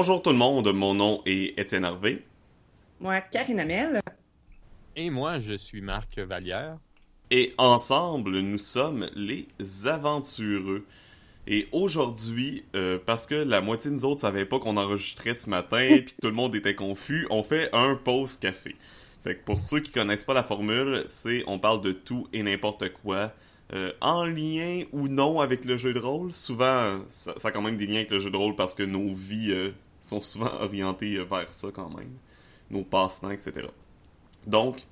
[0.00, 2.22] Bonjour tout le monde, mon nom est Étienne Harvey.
[3.00, 4.00] Moi, Karine Amel.
[4.96, 6.78] Et moi, je suis Marc Vallière.
[7.30, 9.46] Et ensemble, nous sommes les
[9.84, 10.86] aventureux.
[11.46, 15.50] Et aujourd'hui, euh, parce que la moitié de nous autres savaient pas qu'on enregistrait ce
[15.50, 18.76] matin, puis tout le monde était confus, on fait un pause café.
[19.22, 22.42] Fait que pour ceux qui connaissent pas la formule, c'est on parle de tout et
[22.42, 23.34] n'importe quoi.
[23.74, 26.32] Euh, en lien ou non avec le jeu de rôle.
[26.32, 28.82] Souvent, ça, ça, a quand même des liens avec le jeu de rôle parce que
[28.82, 32.16] nos vies euh, sont souvent orientées euh, vers ça quand même.
[32.70, 33.66] Nos passe-temps, etc.
[34.46, 34.86] Donc,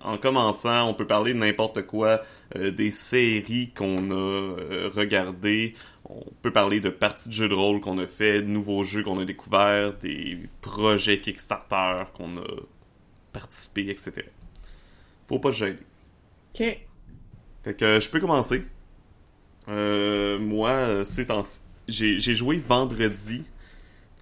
[0.00, 2.22] en commençant, on peut parler de n'importe quoi,
[2.56, 5.74] euh, des séries qu'on a euh, regardées,
[6.08, 9.02] on peut parler de parties de jeux de rôle qu'on a fait, de nouveaux jeux
[9.02, 12.46] qu'on a découverts, des projets Kickstarter qu'on a
[13.32, 14.26] participé, etc.
[15.26, 15.78] Faut pas se gêner.
[16.54, 16.78] Ok.
[17.64, 18.62] Fait que euh, je peux commencer.
[19.66, 21.42] Moi, c'est en...
[21.88, 23.44] J'ai, j'ai joué vendredi.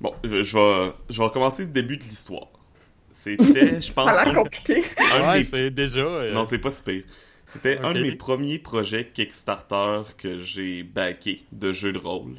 [0.01, 2.49] Bon, je, je vais, je vais recommencer le début de l'histoire.
[3.13, 4.83] C'était, je pense, Ça a l'air un, compliqué.
[5.13, 6.01] un Ouais, mes- c'est déjà.
[6.01, 7.05] euh, Non, c'est pas si pire.
[7.47, 12.35] C'était un de mes premiers projets Kickstarter que j'ai backé de jeu de rôle.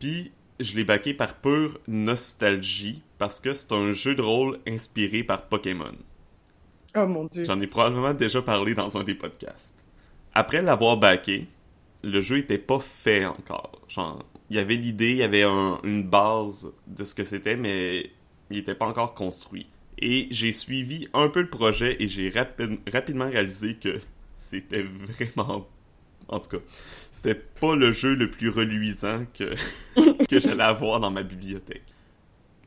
[0.00, 5.22] Puis, je l'ai backé par pure nostalgie parce que c'est un jeu de rôle inspiré
[5.22, 5.92] par Pokémon.
[6.96, 7.44] Oh mon dieu.
[7.44, 9.74] J'en ai probablement déjà parlé dans un des podcasts.
[10.34, 11.46] Après l'avoir backé,
[12.02, 13.80] le jeu était pas fait encore.
[13.88, 17.56] Genre, il y avait l'idée, il y avait un- une base de ce que c'était,
[17.56, 18.10] mais
[18.50, 19.66] il était pas encore construit.
[19.98, 23.98] Et j'ai suivi un peu le projet et j'ai rapi- rapidement réalisé que
[24.34, 25.66] c'était vraiment...
[26.28, 26.62] En tout cas,
[27.12, 29.54] c'était pas le jeu le plus reluisant que,
[30.28, 31.84] que j'allais avoir dans ma bibliothèque.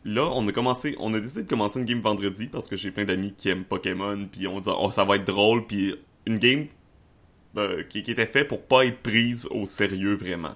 [0.06, 2.90] Là, on a commencé, on a décidé de commencer une game vendredi parce que j'ai
[2.90, 5.94] plein d'amis qui aiment Pokémon, puis on dit oh ça va être drôle, puis
[6.26, 6.68] une game
[7.58, 10.56] euh, qui, qui était faite pour pas être prise au sérieux vraiment.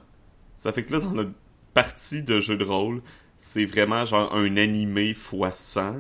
[0.58, 1.34] Ça fait que là dans notre
[1.74, 3.02] partie de jeu de rôle,
[3.38, 5.82] c'est vraiment genre un animé x 100.
[5.82, 6.00] là.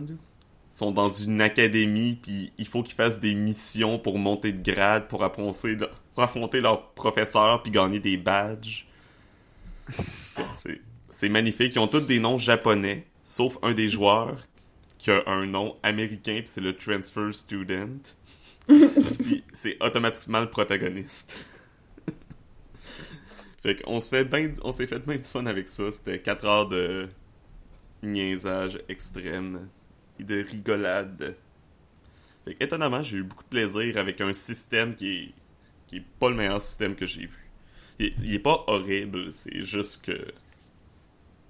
[0.73, 4.71] Ils sont dans une académie, puis il faut qu'ils fassent des missions pour monter de
[4.71, 5.77] grade, pour affronter,
[6.15, 8.87] pour affronter leur professeur, puis gagner des badges.
[11.09, 11.73] C'est magnifique.
[11.75, 14.47] Ils ont tous des noms japonais, sauf un des joueurs
[14.97, 17.99] qui a un nom américain, puis c'est le Transfer Student.
[19.53, 21.37] C'est automatiquement le protagoniste.
[23.63, 25.91] Fait qu'on se fait ben, on s'est fait bien du fun avec ça.
[25.91, 27.07] C'était 4 heures de
[28.03, 29.69] niaisage extrême
[30.19, 31.35] et de rigolade.
[32.45, 35.31] Fait que, étonnamment, j'ai eu beaucoup de plaisir avec un système qui est,
[35.87, 37.49] qui est pas le meilleur système que j'ai vu.
[37.99, 40.33] Il, il est pas horrible, c'est juste que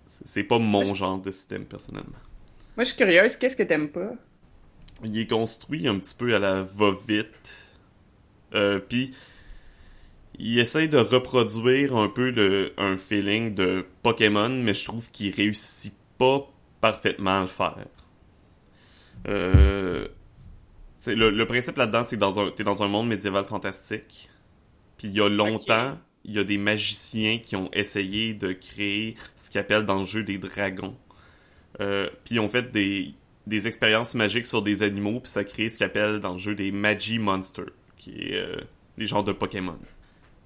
[0.06, 2.20] c'est c'est pas mon genre de système personnellement.
[2.76, 3.36] Moi, je suis curieuse.
[3.38, 4.14] Qu'est-ce que t'aimes pas?
[5.04, 7.72] Il est construit un petit peu à la va-vite.
[8.54, 9.14] Euh, Puis,
[10.40, 15.34] il essaye de reproduire un peu le, un feeling de Pokémon, mais je trouve qu'il
[15.34, 16.50] réussit pas
[16.82, 17.88] parfaitement à le faire.
[19.28, 20.08] Euh,
[21.08, 24.30] le, le principe là-dedans, c'est que dans un, t'es dans un monde médiéval fantastique.
[24.98, 29.16] Puis il y a longtemps, il y a des magiciens qui ont essayé de créer
[29.36, 30.96] ce qu'ils appellent dans le jeu des dragons.
[31.82, 33.14] Euh, puis ils ont fait des,
[33.48, 36.38] des expériences magiques sur des animaux, puis ça a créé ce qu'ils appellent dans le
[36.38, 38.62] jeu des Magi Monsters, qui est euh,
[38.98, 39.78] les genres de Pokémon.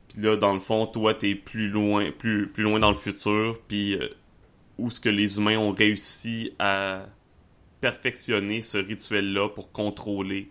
[0.09, 3.95] Puis là, dans le fond, toi, t'es plus loin, plus, loin dans le futur, puis
[3.95, 4.07] euh,
[4.77, 7.05] où ce que les humains ont réussi à
[7.81, 10.49] perfectionner ce rituel-là pour contrôler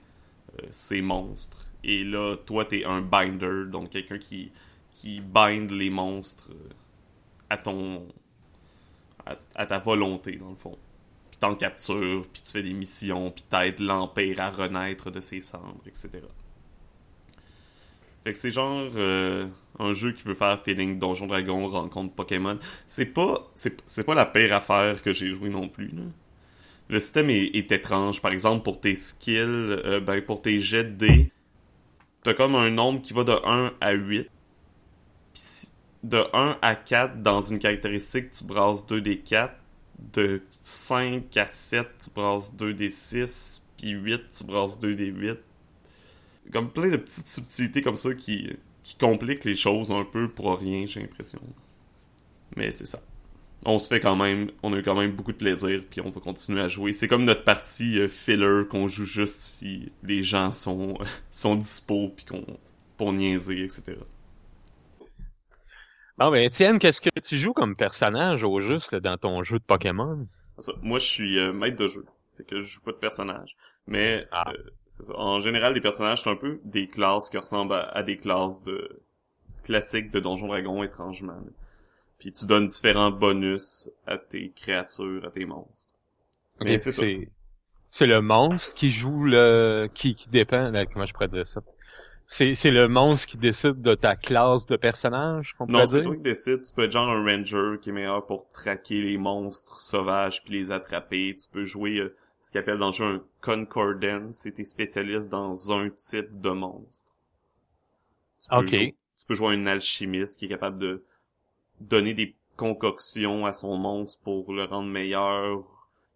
[0.52, 1.66] euh, ces monstres.
[1.84, 4.52] Et là, toi, t'es un binder, donc quelqu'un qui,
[4.92, 6.68] qui bind les monstres euh,
[7.50, 8.06] à ton...
[9.24, 10.78] à, à ta volonté, dans le fond
[11.36, 15.40] puis t'en captures, puis tu fais des missions, puis t'aides l'Empire à renaître de ses
[15.40, 16.08] cendres, etc.
[18.26, 19.46] Fait que c'est genre euh,
[19.78, 22.58] un jeu qui veut faire feeling Donjon Dragon rencontre Pokémon.
[22.88, 23.52] C'est pas
[24.04, 25.92] pas la pire affaire que j'ai joué non plus.
[26.88, 28.20] Le système est, étrange.
[28.20, 31.30] Par exemple, pour tes skills, euh, ben pour tes jets de dés,
[32.24, 34.28] t'as comme un nombre qui va de 1 à 8.
[35.32, 35.70] Puis si-
[36.02, 39.54] de 1 à 4 dans une caractéristique, tu brasses 2 des 4
[40.14, 45.06] de 5 à 7, tu brasses 2 des 6, puis 8, tu brasses 2 des
[45.12, 45.38] 8.
[46.52, 48.50] Comme plein de petites subtilités comme ça qui,
[48.82, 51.40] qui compliquent les choses un peu pour rien, j'ai l'impression.
[52.56, 53.00] Mais c'est ça.
[53.64, 56.10] On se fait quand même, on a eu quand même beaucoup de plaisir, puis on
[56.10, 56.92] va continuer à jouer.
[56.92, 60.98] C'est comme notre partie euh, filler qu'on joue juste si les gens sont,
[61.30, 62.44] sont dispo, puis qu'on
[62.96, 63.98] pour niaiser, etc.
[66.18, 69.58] Bon, ben, Étienne, qu'est-ce que tu joues comme personnage au juste là, dans ton jeu
[69.58, 70.26] de Pokémon?
[70.82, 72.06] Moi, je suis euh, maître de jeu.
[72.36, 73.56] Fait que je joue pas de personnage.
[73.86, 74.50] Mais, Ah.
[74.50, 74.56] euh,
[74.88, 75.12] c'est ça.
[75.16, 78.62] En général, les personnages sont un peu des classes qui ressemblent à, à des classes
[78.64, 79.00] de
[79.64, 81.32] classiques de Donjon Dragon, étrangement.
[81.32, 81.52] là.
[82.18, 85.90] Puis tu donnes différents bonus à tes créatures, à tes monstres.
[86.60, 87.28] Ok, Mais c'est
[87.90, 91.62] c'est le monstre qui joue le qui qui dépend là, comment je pourrais dire ça?
[92.26, 96.16] C'est c'est le monstre qui décide de ta classe de personnage qu'on Non, c'est toi
[96.16, 96.62] qui décides.
[96.64, 100.54] Tu peux être genre un ranger qui est meilleur pour traquer les monstres sauvages puis
[100.54, 101.36] les attraper.
[101.40, 102.16] Tu peux jouer euh,
[102.46, 104.36] ce qu'ils appellent dans le jeu un concordance.
[104.36, 107.10] C'est tes spécialistes dans un type de monstre.
[108.40, 108.66] Tu peux Ok.
[108.66, 111.04] jouer- tu peux jouer un alchimiste qui est capable de
[111.80, 115.64] donner des concoctions à son monstre pour le rendre meilleur.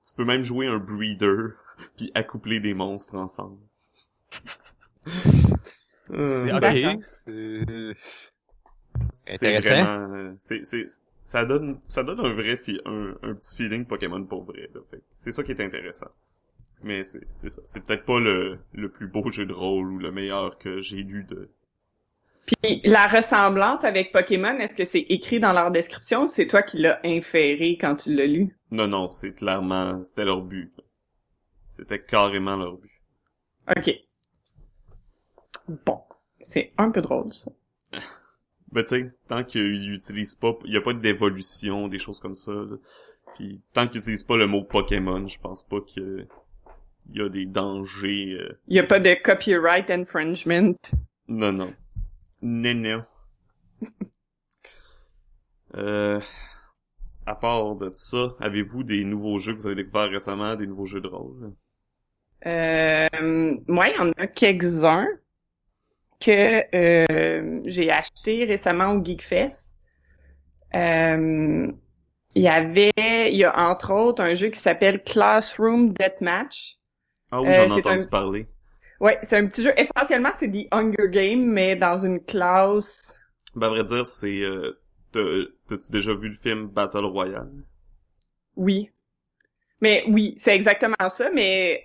[0.06, 1.56] Tu peux même jouer un breeder
[1.96, 3.58] puis accoupler des monstres ensemble.
[7.28, 7.92] Euh,
[9.24, 9.70] c'est- Intéressant.
[9.74, 10.86] vraiment, euh, c'est, c'est,
[11.24, 14.80] ça donne, ça donne un vrai, fi- un, un petit feeling Pokémon pour vrai, là.
[14.90, 16.10] Fait que c'est ça qui est intéressant.
[16.82, 17.62] Mais c'est, c'est ça.
[17.64, 21.02] C'est peut-être pas le, le plus beau jeu de rôle ou le meilleur que j'ai
[21.02, 21.50] lu de.
[22.44, 26.62] Puis la ressemblance avec Pokémon, est-ce que c'est écrit dans leur description ou c'est toi
[26.62, 28.54] qui l'as inféré quand tu l'as lu?
[28.72, 30.72] Non, non, c'est clairement, c'était leur but.
[31.70, 33.02] C'était carrément leur but.
[33.66, 33.88] OK.
[35.86, 36.02] Bon.
[36.36, 37.50] C'est un peu drôle, ça.
[38.72, 42.34] Ben, tu sais, tant qu'ils utilisent pas, il y a pas d'évolution, des choses comme
[42.34, 42.76] ça, là.
[43.34, 46.26] Puis, tant qu'ils utilisent pas le mot Pokémon, je pense pas que
[47.12, 50.76] il y a des dangers, euh, Il y a pas de copyright infringement.
[51.28, 51.74] Non, non.
[52.42, 53.02] Non, non.
[55.76, 56.20] euh,
[57.26, 60.86] à part de ça, avez-vous des nouveaux jeux que vous avez découverts récemment, des nouveaux
[60.86, 61.52] jeux de rôle?
[62.46, 63.08] Euh,
[63.66, 65.08] moi, il y en a quelques-uns
[66.20, 69.74] que euh, j'ai acheté récemment au GeekFest.
[70.74, 71.72] Euh,
[72.34, 76.78] il y avait, il y a entre autres un jeu qui s'appelle Classroom Deathmatch.
[77.32, 78.46] Ah oui, Euh, j'en ai entendu un- parler.
[79.00, 79.72] Ouais, c'est un petit jeu.
[79.76, 83.20] Essentiellement, c'est des Hunger Games, mais dans une classe.
[83.54, 84.40] Ben, à vrai dire, c'est...
[84.40, 84.80] Euh,
[85.12, 87.64] t'as- T'as-tu déjà vu le film Battle Royale?
[88.56, 88.90] Oui.
[89.80, 91.84] Mais oui, c'est exactement ça, mais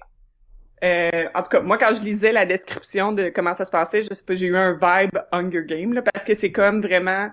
[0.86, 4.04] euh, en tout cas, moi quand je lisais la description de comment ça se passait,
[4.04, 7.30] je sais pas, j'ai eu un vibe Hunger Game là, parce que c'est comme vraiment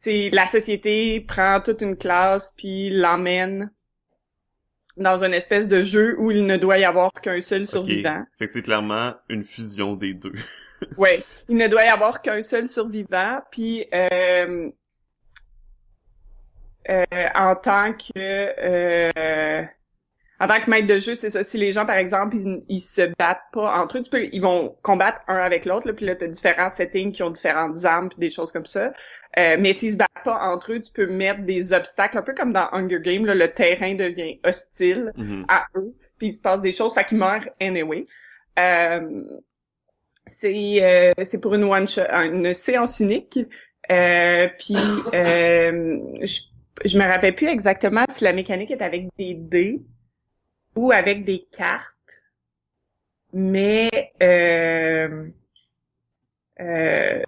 [0.00, 3.70] c'est la société prend toute une classe puis l'emmène
[4.96, 8.24] dans une espèce de jeu où il ne doit y avoir qu'un seul survivant.
[8.38, 10.34] Fait que c'est clairement une fusion des deux.
[10.98, 14.70] Ouais, il ne doit y avoir qu'un seul survivant, puis euh,
[16.90, 17.04] euh,
[17.34, 19.62] en tant que euh,
[20.40, 21.44] en tant que maître de jeu, c'est ça.
[21.44, 24.40] Si les gens, par exemple, ils, ils se battent pas entre eux, tu peux, ils
[24.42, 28.08] vont combattre un avec l'autre, là, puis là, t'as différents settings qui ont différentes armes
[28.08, 28.92] puis des choses comme ça.
[29.38, 32.34] Euh, mais s'ils se battent pas entre eux, tu peux mettre des obstacles, un peu
[32.34, 35.44] comme dans Hunger Games, là, le terrain devient hostile Mhm.
[35.48, 38.06] à eux, puis il se passe des choses, fait qu'ils meurent anyway.
[38.58, 39.22] Euh,
[40.26, 43.38] c'est euh, c'est pour une one shot, une séance unique.
[43.92, 44.76] Euh, puis
[45.12, 46.40] euh, je,
[46.86, 49.82] je me rappelle plus exactement si la mécanique est avec des dés
[50.76, 51.86] ou avec des cartes,
[53.32, 53.90] mais
[54.22, 55.28] euh,
[56.60, 57.22] euh,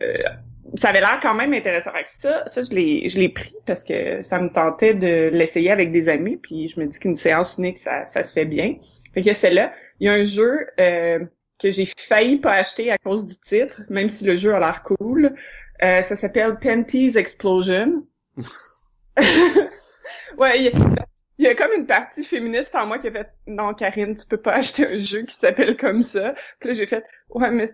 [0.76, 1.92] ça avait l'air quand même intéressant.
[1.92, 5.30] Fait que ça, ça je l'ai je l'ai pris parce que ça me tentait de
[5.32, 8.44] l'essayer avec des amis, puis je me dis qu'une séance unique ça ça se fait
[8.44, 8.76] bien.
[9.14, 11.20] Fait que celle-là, il y a un jeu euh,
[11.58, 14.82] que j'ai failli pas acheter à cause du titre, même si le jeu a l'air
[14.82, 15.34] cool.
[15.82, 18.04] Euh, ça s'appelle Panties Explosion.
[20.38, 21.06] ouais, il y, a-
[21.38, 24.26] il y a comme une partie féministe en moi qui a fait non Karine, tu
[24.26, 26.34] peux pas acheter un jeu qui s'appelle comme ça.
[26.60, 27.70] Puis là j'ai fait ouais mais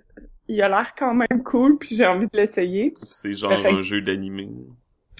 [0.49, 2.95] il a l'air quand même cool puis j'ai envie de l'essayer.
[3.02, 4.49] C'est genre Fait que- un jeu d'animé.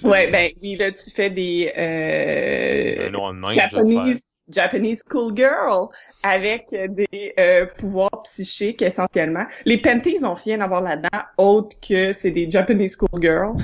[0.05, 3.53] Ouais, ben oui là tu fais des euh, Un.
[3.53, 5.87] Japanese Japanese Schoolgirl
[6.25, 9.45] avec des euh, pouvoirs psychiques essentiellement.
[9.65, 13.55] Les panties ont rien à voir là-dedans autre que c'est des Japanese Schoolgirl.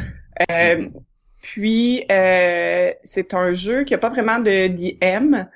[0.52, 0.92] Euh, Mhm.
[1.40, 5.47] Puis euh, c'est un jeu qui a pas vraiment de DM.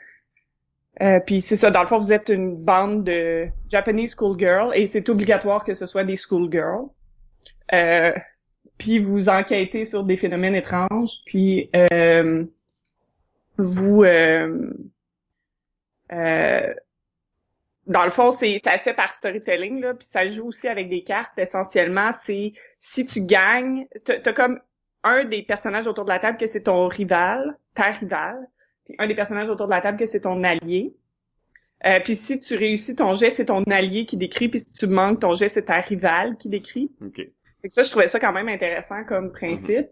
[1.00, 4.86] Euh, puis c'est ça, dans le fond, vous êtes une bande de Japanese Schoolgirl et
[4.86, 6.86] c'est obligatoire que ce soit des Schoolgirls.
[7.72, 8.12] Euh,
[8.78, 12.44] puis vous enquêtez sur des phénomènes étranges, puis euh,
[13.56, 14.72] vous euh,
[16.12, 16.74] euh,
[17.86, 20.88] dans le fond, c'est ça se fait par storytelling là, puis ça joue aussi avec
[20.88, 21.36] des cartes.
[21.36, 24.60] Essentiellement, c'est si tu gagnes, t'as comme
[25.04, 28.48] un des personnages autour de la table que c'est ton rival, ta rivale,
[28.84, 30.94] puis un des personnages autour de la table que c'est ton allié.
[31.84, 34.86] Euh, puis si tu réussis ton jet, c'est ton allié qui décrit, puis si tu
[34.86, 36.92] manques ton jet, c'est ta rivale qui décrit.
[37.04, 37.16] Ok.
[37.16, 39.88] Fait que ça, je trouvais ça quand même intéressant comme principe.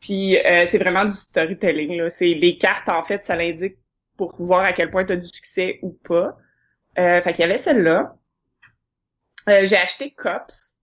[0.00, 1.98] Puis euh, c'est vraiment du storytelling.
[1.98, 2.10] Là.
[2.10, 3.76] C'est les cartes, en fait, ça l'indique
[4.16, 6.36] pour voir à quel point tu as du succès ou pas.
[6.98, 8.16] Euh, fait qu'il y avait celle-là.
[9.48, 10.74] Euh, j'ai acheté Cops,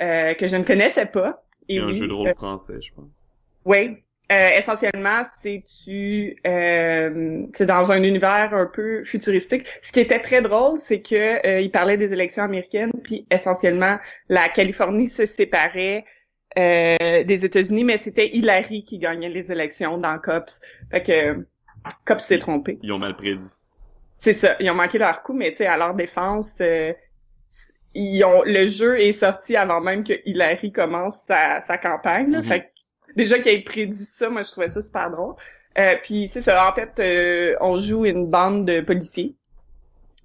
[0.00, 1.44] euh, que je ne connaissais pas.
[1.68, 3.19] A un jeu de rôle euh, français, je pense.
[3.64, 3.96] Oui.
[4.32, 9.66] euh, essentiellement, c'est tu, euh, c'est dans un univers un peu futuristique.
[9.82, 13.98] Ce qui était très drôle, c'est que euh, il parlait des élections américaines, puis essentiellement
[14.28, 16.04] la Californie se séparait
[16.58, 20.60] euh, des États-Unis, mais c'était Hillary qui gagnait les élections dans Cops.
[20.90, 21.46] Fait que
[22.04, 22.78] Cops s'est trompé.
[22.82, 23.48] Ils ont mal prédit.
[24.16, 26.92] C'est ça, ils ont manqué leur coup, mais tu sais, à leur défense, euh,
[27.94, 32.30] ils ont le jeu est sorti avant même que Hillary commence sa, sa campagne.
[32.30, 32.44] Là, Mhm.
[32.44, 32.66] Fait que
[33.16, 35.34] déjà qu'il ait prédit ça, moi je trouvais ça super drôle.
[35.78, 39.36] Euh, puis c'est ça, en fait, euh, on joue une bande de policiers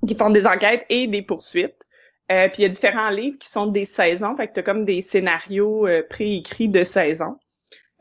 [0.07, 1.87] qui font des enquêtes et des poursuites.
[2.31, 4.83] Euh, puis il y a différents livres qui sont des saisons, fait que t'as comme
[4.83, 7.37] des scénarios euh, préécrits de saison.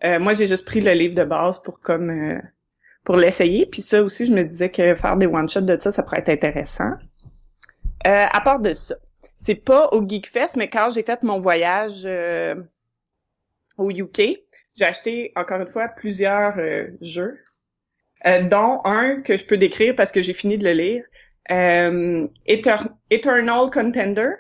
[0.03, 2.41] Euh, moi j'ai juste pris le livre de base pour comme euh,
[3.05, 3.67] pour l'essayer.
[3.67, 6.31] Puis ça aussi, je me disais que faire des one-shots de ça, ça pourrait être
[6.31, 6.93] intéressant.
[8.07, 8.97] À part de ça,
[9.37, 12.07] c'est pas au Geekfest, mais quand j'ai fait mon voyage
[13.79, 14.41] au UK,
[14.75, 17.39] j'ai acheté encore une fois plusieurs euh, jeux,
[18.27, 21.05] euh, dont un que je peux décrire parce que j'ai fini de le lire,
[21.51, 24.31] euh, Eter- Eternal Contender.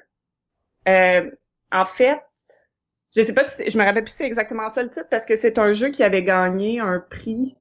[0.89, 1.31] Euh,
[1.73, 2.21] en fait,
[3.17, 5.25] je sais pas si je me rappelle plus si c'est exactement ça le titre parce
[5.25, 7.57] que c'est un jeu qui avait gagné un prix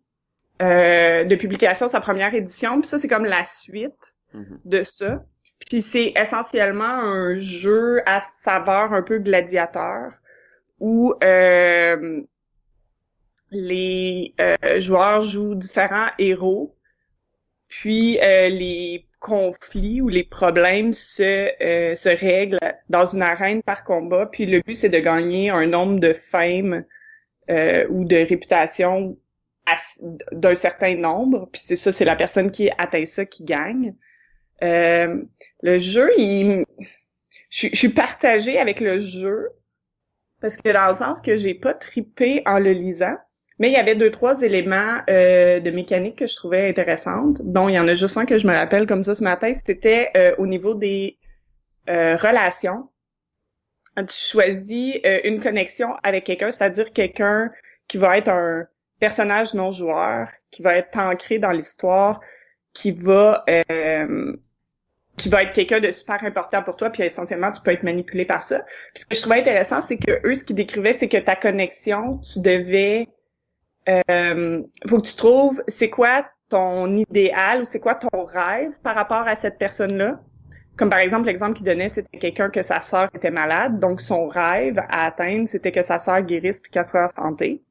[0.62, 2.82] euh, de publication sa première édition.
[2.82, 4.62] Puis ça c'est comme la suite Mhm.
[4.66, 5.24] de ça.
[5.70, 10.12] Puis c'est essentiellement un jeu à saveur un peu gladiateur
[10.80, 12.22] où euh,
[13.52, 16.76] les euh, joueurs jouent différents héros,
[17.68, 23.84] puis euh, les conflits ou les problèmes se, euh, se règlent dans une arène par
[23.84, 26.84] combat, puis le but c'est de gagner un nombre de fame
[27.50, 29.18] euh, ou de réputation
[30.34, 33.96] d'un certain nombre, puis c'est ça, c'est la personne qui atteint ça qui gagne.
[34.62, 35.24] Euh,
[35.62, 36.66] le jeu, il,
[37.50, 39.50] je, je suis partagée avec le jeu
[40.44, 43.16] parce que dans le sens que j'ai pas tripé en le lisant,
[43.60, 47.70] mais il y avait deux trois éléments euh, de mécanique que je trouvais intéressantes, dont
[47.70, 50.12] il y en a juste un que je me rappelle comme ça ce matin, c'était
[50.18, 51.18] euh, au niveau des
[51.88, 52.90] euh, relations.
[53.96, 57.50] Tu choisis euh, une connexion avec quelqu'un, c'est-à-dire quelqu'un
[57.88, 58.68] qui va être un
[59.00, 62.20] personnage non joueur, qui va être ancré dans l'histoire,
[62.74, 64.36] qui va euh,
[65.18, 68.26] qui va être quelqu'un de super important pour toi, puis essentiellement tu peux être manipulé
[68.26, 68.60] par ça.
[68.94, 71.36] Puis ce que je trouvais intéressant, c'est que eux, ce qu'ils décrivaient, c'est que ta
[71.36, 73.08] connexion, tu devais
[73.90, 78.96] euh, faut que tu trouves c'est quoi ton idéal ou c'est quoi ton rêve par
[78.96, 80.20] rapport à cette personne-là.
[80.78, 84.28] Comme par exemple, l'exemple qu'il donnait, c'était quelqu'un que sa sœur était malade, donc son
[84.28, 87.62] rêve à atteindre, c'était que sa sœur guérisse puis qu'elle soit en santé.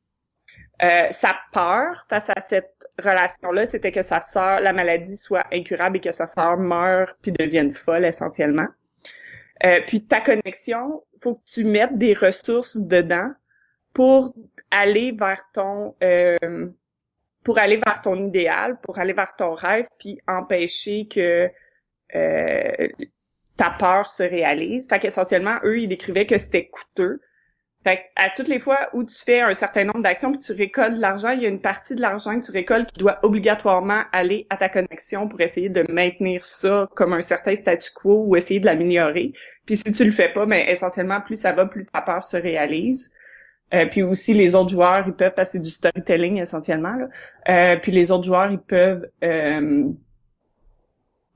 [0.83, 5.99] Euh, sa peur face à cette relation-là, c'était que sa sœur, la maladie soit incurable
[5.99, 8.69] et que sa sœur meure puis devienne folle essentiellement.
[9.65, 13.31] Euh, puis ta connexion, faut que tu mettes des ressources dedans
[13.93, 14.35] pour
[14.71, 16.37] aller vers ton euh,
[17.45, 21.51] pour aller vers ton idéal, pour aller vers ton rêve, puis empêcher que
[22.15, 22.89] euh,
[23.57, 24.89] ta peur se réalise.
[24.89, 27.21] Fait qu'essentiellement, eux, ils décrivaient que c'était coûteux.
[27.85, 30.95] Fait à toutes les fois où tu fais un certain nombre d'actions puis tu récoltes
[30.95, 34.03] de l'argent, il y a une partie de l'argent que tu récoltes qui doit obligatoirement
[34.13, 38.37] aller à ta connexion pour essayer de maintenir ça comme un certain statu quo ou
[38.37, 39.33] essayer de l'améliorer.
[39.67, 42.37] Puis si tu le fais pas, mais essentiellement plus ça va, plus ta peur se
[42.37, 43.11] réalise.
[43.75, 46.95] Euh, puis aussi les autres joueurs, ils peuvent passer du storytelling essentiellement.
[46.95, 47.09] Là.
[47.49, 49.85] Euh, puis les autres joueurs, ils peuvent euh,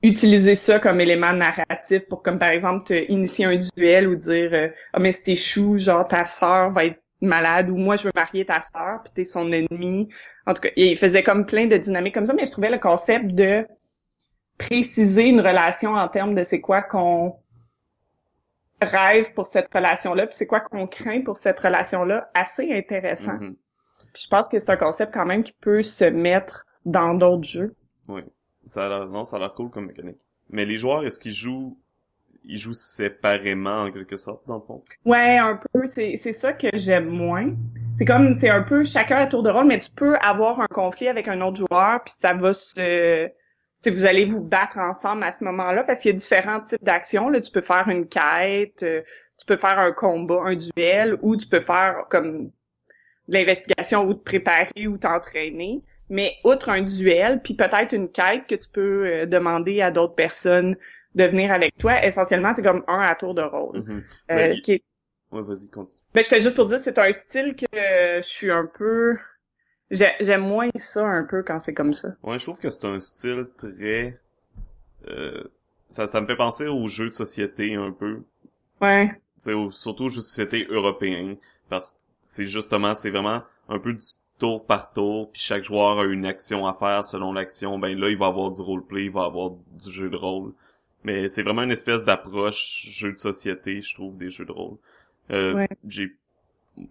[0.03, 4.53] utiliser ça comme élément narratif pour comme par exemple te initier un duel ou dire
[4.53, 8.11] euh, ah mais si t'échoues, genre ta sœur va être malade ou moi je veux
[8.15, 10.07] marier ta sœur puis t'es son ennemi.
[10.45, 12.79] En tout cas, il faisait comme plein de dynamiques comme ça, mais je trouvais le
[12.79, 13.67] concept de
[14.57, 17.35] préciser une relation en termes de c'est quoi qu'on
[18.81, 23.33] rêve pour cette relation-là, puis c'est quoi qu'on craint pour cette relation-là, assez intéressant.
[23.33, 23.55] Mhm.
[24.13, 27.47] Puis je pense que c'est un concept quand même qui peut se mettre dans d'autres
[27.47, 27.75] jeux.
[28.07, 28.21] Oui.
[28.67, 30.17] Ça a l'air, non, ça a l'air cool comme mécanique.
[30.49, 31.77] Mais les joueurs, est-ce qu'ils jouent,
[32.43, 34.83] ils jouent séparément en quelque sorte, dans le fond?
[35.05, 37.53] Ouais, un peu, c'est c'est ça que j'aime moins.
[37.95, 40.67] C'est comme, c'est un peu chacun à tour de rôle, mais tu peux avoir un
[40.67, 43.27] conflit avec un autre joueur, puis ça va se...
[43.27, 43.33] Tu
[43.81, 46.83] sais, vous allez vous battre ensemble à ce moment-là, parce qu'il y a différents types
[46.83, 47.29] d'actions.
[47.29, 49.01] Là, tu peux faire une quête, euh,
[49.37, 52.51] tu peux faire un combat, un duel, ou tu peux faire comme
[53.27, 55.83] de l'investigation ou te préparer ou t'entraîner.
[56.09, 60.15] Mais outre un duel, puis peut-être une quête que tu peux euh, demander à d'autres
[60.15, 60.75] personnes
[61.15, 63.79] de venir avec toi, essentiellement, c'est comme un à tour de rôle.
[63.79, 64.03] Mhm.
[64.31, 64.83] Euh, Ben, il- qui est
[65.31, 66.01] Ouais, vas-y, continue.
[66.13, 69.17] ben, j'étais juste pour dire, c'est un style que euh, je suis un peu...
[69.91, 72.09] j'ai- J'aime moins ça un peu quand c'est comme ça.
[72.23, 74.17] Ouais, je trouve que c'est un style très,
[75.07, 75.43] euh,
[75.89, 78.21] ça, ça me fait penser aux jeux de société un peu.
[78.81, 79.09] Ouais.
[79.09, 81.35] Tu sais, au- surtout aux jeux de société européens.
[81.69, 84.03] Parce que c'est justement, c'est vraiment un peu du
[84.37, 88.09] tour par tour, puis chaque joueur a une action à faire selon l'action, ben là,
[88.09, 90.53] il va avoir du roleplay, il va avoir du jeu de rôle.
[91.03, 94.77] Mais c'est vraiment une espèce d'approche jeu de société, je trouve, des jeux de rôle.
[95.31, 95.67] Euh, Ouais.
[95.87, 96.09] J'ai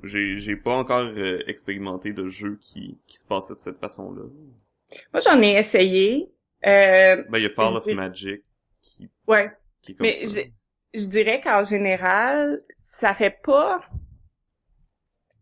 [0.02, 4.24] j'ai j'ai pas encore euh, expérimenté de jeu qui qui se passait de cette façon-là.
[5.12, 6.30] Moi, j'en ai essayé.
[6.64, 8.42] Euh, Ben il y a Fall of Magic
[8.82, 9.50] qui ouais.
[9.82, 10.26] qui est comme Mais ça.
[10.26, 10.40] je,
[11.00, 13.80] je dirais qu'en général, ça fait pas,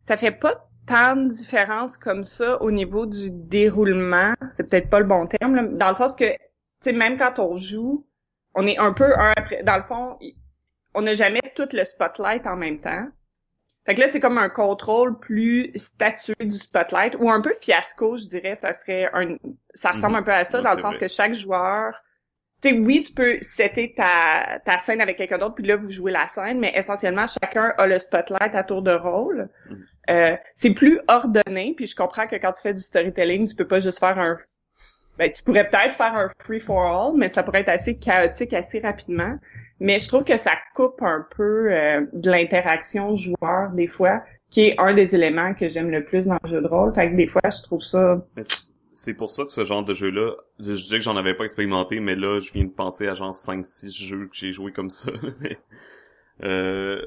[0.07, 4.35] ça fait pas tant de différence comme ça au niveau du déroulement.
[4.57, 6.39] C'est peut-être pas le bon terme, là, dans le sens que, tu
[6.81, 8.07] sais, même quand on joue,
[8.55, 10.19] on est un peu un après, dans le fond,
[10.95, 13.09] on n'a jamais tout le spotlight en même temps.
[13.87, 18.17] Fait que là, c'est comme un contrôle plus statué du spotlight, ou un peu fiasco,
[18.17, 19.37] je dirais, ça serait un,
[19.75, 20.19] ça ressemble Mhm.
[20.19, 20.99] un peu à ça, Ouais, dans le sens vrai.
[20.99, 22.03] que chaque joueur,
[22.65, 25.91] tu sais, oui, tu peux setter ta, ta scène avec quelqu'un d'autre, puis là, vous
[25.91, 29.49] jouez la scène, mais essentiellement, chacun a le spotlight à tour de rôle.
[29.69, 29.87] Mhm.
[30.11, 33.67] Euh, c'est plus ordonné, puis je comprends que quand tu fais du storytelling, tu peux
[33.67, 34.39] pas juste faire un...
[35.19, 39.39] Ben, tu pourrais peut-être faire un free-for-all, mais ça pourrait être assez chaotique assez rapidement.
[39.79, 44.69] Mais je trouve que ça coupe un peu euh, de l'interaction joueur, des fois, qui
[44.69, 46.93] est un des éléments que j'aime le plus dans le jeu de rôle.
[46.95, 48.25] Fait que des fois, je trouve ça...
[48.95, 51.45] c'est- pour ça que ce genre de jeu-là, je, je disais que j'en avais pas
[51.45, 54.91] expérimenté, mais là, je viens de penser à genre 5-6 jeux que j'ai joué comme
[54.91, 55.13] ça.
[55.41, 55.59] mais,
[56.45, 57.07] euh,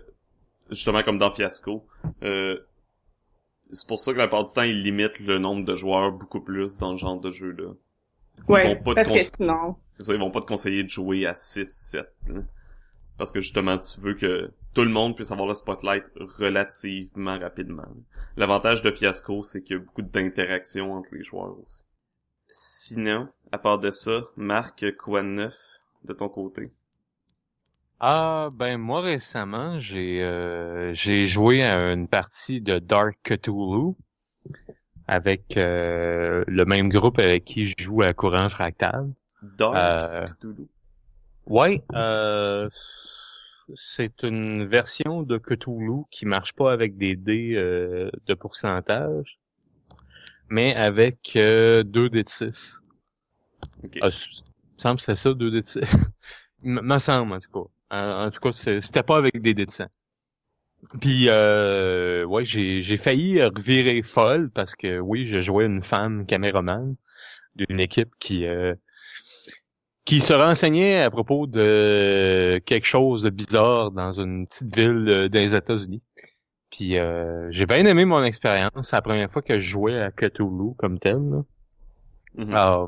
[0.72, 1.86] justement comme dans Fiasco.
[2.24, 2.60] Euh,
[3.72, 6.40] c'est pour ça que la part du temps, ils limitent le nombre de joueurs beaucoup
[6.42, 7.74] plus dans le genre de jeu-là.
[8.50, 9.76] Ils Ouais, vont pas te parce que cons- sinon...
[9.92, 12.08] C'est ça, ils vont pas te conseiller de jouer à 6-7.
[12.30, 12.44] hein.
[13.18, 17.88] Parce que justement, tu veux que tout le monde puisse avoir le spotlight relativement rapidement.
[18.36, 21.84] L'avantage de Fiasco, c'est qu'il y a beaucoup d'interactions entre les joueurs aussi.
[22.52, 25.56] Sinon, à part de ça, Marc, quoi de neuf
[26.04, 26.72] de ton côté?
[28.00, 33.96] Ah, ben moi récemment, j'ai euh, j'ai joué à une partie de Dark Cthulhu
[35.08, 39.08] avec euh, le même groupe avec qui je joue à Courant Fractal.
[39.42, 40.68] Dark Euh, Cthulhu.
[41.48, 42.70] Ouais, euh,
[43.76, 49.40] c'est une version de Cthulhu qui marche pas avec des dés euh, de pourcentage,
[50.50, 52.82] mais avec euh, 2 dés de 6.
[53.84, 53.98] Ok.
[54.02, 54.44] Ah, c-
[54.78, 55.82] me semble que c'est ça, 2 dés de 6.
[56.64, 57.70] M- me semble, en tout cas.
[57.98, 59.88] En, en tout cas, c'était pas avec des dés de 100.
[61.02, 66.26] Puis, euh, ouais, j'ai, j'ai failli revirer folle parce que, oui, je jouais une femme
[66.26, 66.96] caméraman
[67.56, 68.76] d'une équipe qui, euh,
[70.08, 75.28] qui se renseignait à propos de quelque chose de bizarre dans une petite ville euh,
[75.28, 76.02] des États-Unis.
[76.72, 78.72] Puis, euh, j'ai bien aimé mon expérience.
[78.84, 81.44] C'est la première fois que je jouais à Cthulhu comme tel.
[82.40, 82.88] Euh,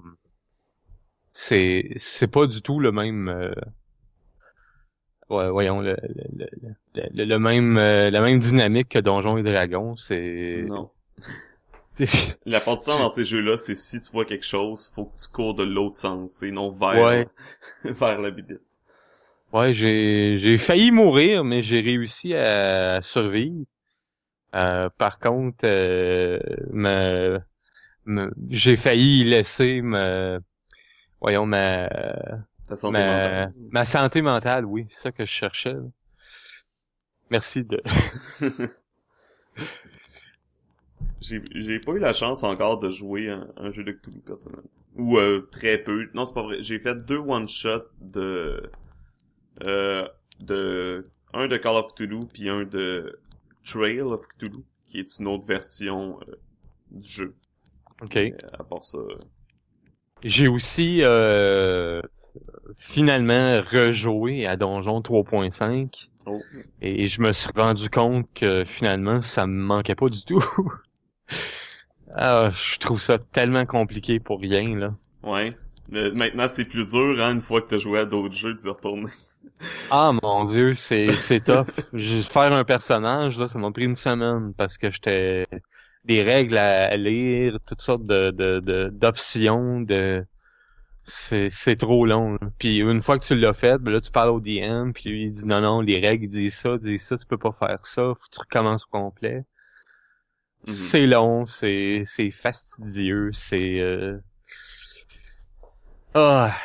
[1.33, 3.53] c'est c'est pas du tout le même euh,
[5.29, 6.47] ouais, voyons le le,
[6.93, 10.91] le, le, le même euh, la même dynamique que Donjons et Dragons c'est Non.
[12.45, 15.17] La part du temps dans ces jeux-là, c'est si tu vois quelque chose, faut que
[15.17, 17.29] tu cours de l'autre sens et non vers, Ouais.
[17.85, 18.59] vers la bibite.
[19.53, 23.65] ouais j'ai j'ai failli mourir mais j'ai réussi à survivre
[24.55, 26.39] Euh, par contre euh,
[26.73, 27.39] me,
[28.05, 30.39] me- j'ai failli laisser me
[31.21, 31.89] voyons ma
[32.67, 33.49] Ta santé ma, mentale.
[33.71, 35.75] ma santé mentale, oui, c'est ça que je cherchais.
[37.29, 37.81] Merci de.
[41.21, 44.61] J'ai j'ai pas eu la chance encore de jouer un, un jeu de Cthulhu personnel.
[44.95, 46.09] Ou euh, très peu.
[46.13, 46.57] Non, c'est pas vrai.
[46.61, 48.69] J'ai fait deux one-shots de...
[49.63, 50.07] Euh,
[50.39, 51.09] de...
[51.33, 53.19] Un de Call of Cthulhu, puis un de
[53.63, 56.35] Trail of Cthulhu, qui est une autre version euh,
[56.91, 57.35] du jeu.
[58.01, 58.17] Ok.
[58.53, 58.99] À part ça...
[60.23, 62.01] J'ai aussi euh,
[62.75, 66.41] finalement rejoué à Donjon 3.5 Oh.
[66.81, 70.43] et je me suis rendu compte que finalement ça me manquait pas du tout.
[72.15, 74.93] ah, je trouve ça tellement compliqué pour rien là.
[75.23, 75.57] Ouais.
[75.89, 78.67] Mais maintenant, c'est plus dur, hein, une fois que t'as joué à d'autres jeux, d'y
[78.67, 79.11] retourner.
[79.89, 81.67] Ah mon dieu, c'est c'est tough.
[81.93, 85.45] Je- Faire un personnage là, ça m'a pris une semaine parce que j'étais
[86.05, 90.25] des règles à, lire, toutes sortes de de de- d'options, de,
[91.03, 92.33] c'est c'est trop long.
[92.33, 92.49] là.
[92.59, 95.23] Puis une fois que tu l'as fait, ben là tu parles au DM, puis lui
[95.25, 98.03] il dit non non, les règles disent ça, disent ça, tu peux pas faire ça,
[98.03, 99.45] faut que tu recommences au complet.
[100.67, 100.73] Mhm.
[100.73, 104.19] C'est long, c'est c'est fastidieux, c'est euh...
[106.13, 106.55] ah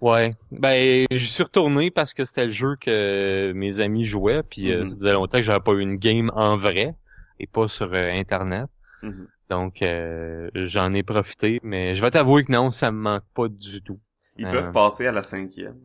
[0.00, 0.34] ouais.
[0.52, 4.84] Ben je suis retourné parce que c'était le jeu que mes amis jouaient, puis euh,
[4.84, 4.86] Mhm.
[4.86, 6.94] ça faisait longtemps que j'avais pas eu une game en vrai
[7.40, 8.66] et pas sur euh, internet.
[9.02, 9.28] Mhm.
[9.50, 13.48] Donc euh, j'en ai profité, mais je vais t'avouer que non, ça me manque pas
[13.48, 14.00] du tout.
[14.36, 14.50] Ils Euh.
[14.50, 15.78] peuvent passer à la cinquième.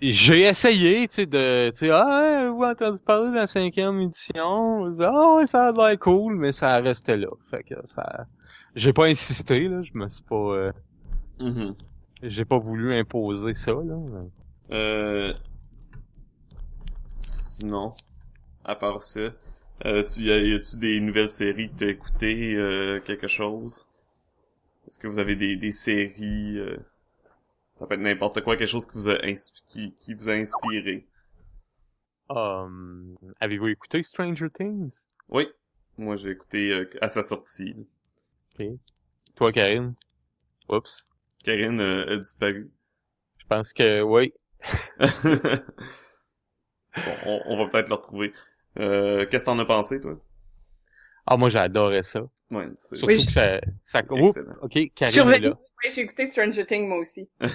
[0.00, 3.98] J'ai essayé, tu sais, de, tu sais, ah, vous avez entendu parler de la cinquième
[4.00, 4.90] édition?
[5.00, 7.28] Ah, ouais, ça a l'air cool, mais ça restait là.
[7.50, 8.26] Fait que ça,
[8.74, 10.72] j'ai pas insisté, là, je me suis pas, euh,
[11.40, 11.74] Mhm.
[12.22, 13.96] j'ai pas voulu imposer ça, là.
[14.72, 15.34] Euh...
[17.20, 17.94] Sinon,
[18.64, 19.32] à part ça,
[19.86, 23.86] euh, tu, y a- y a-tu des nouvelles séries que t'as écoutées, euh, quelque chose?
[24.88, 26.76] Est-ce que vous avez des, des séries, euh,
[27.78, 30.32] ça peut être n'importe quoi, quelque chose qui vous a, inspi- qui, qui vous a
[30.32, 31.06] inspiré?
[32.30, 35.06] Um, avez-vous écouté Stranger Things?
[35.28, 35.48] Oui,
[35.96, 37.74] moi j'ai écouté euh, à sa sortie.
[39.36, 39.94] Toi, Karine?
[40.68, 41.06] Oups.
[41.44, 42.70] Karine euh, a disparu.
[43.38, 44.32] Je pense que, oui.
[44.98, 45.08] bon,
[46.96, 48.32] on, on va peut-être le retrouver.
[48.78, 50.18] Euh, Qu'est-ce que t'en as pensé, toi?
[51.26, 52.22] Ah, moi, j'adorais ça.
[52.50, 55.58] Ouais, Surtout Oui, que ça, ça, Oups, ok, Karine est là.
[55.82, 57.28] Oui, j'ai écouté Stranger Things, moi aussi.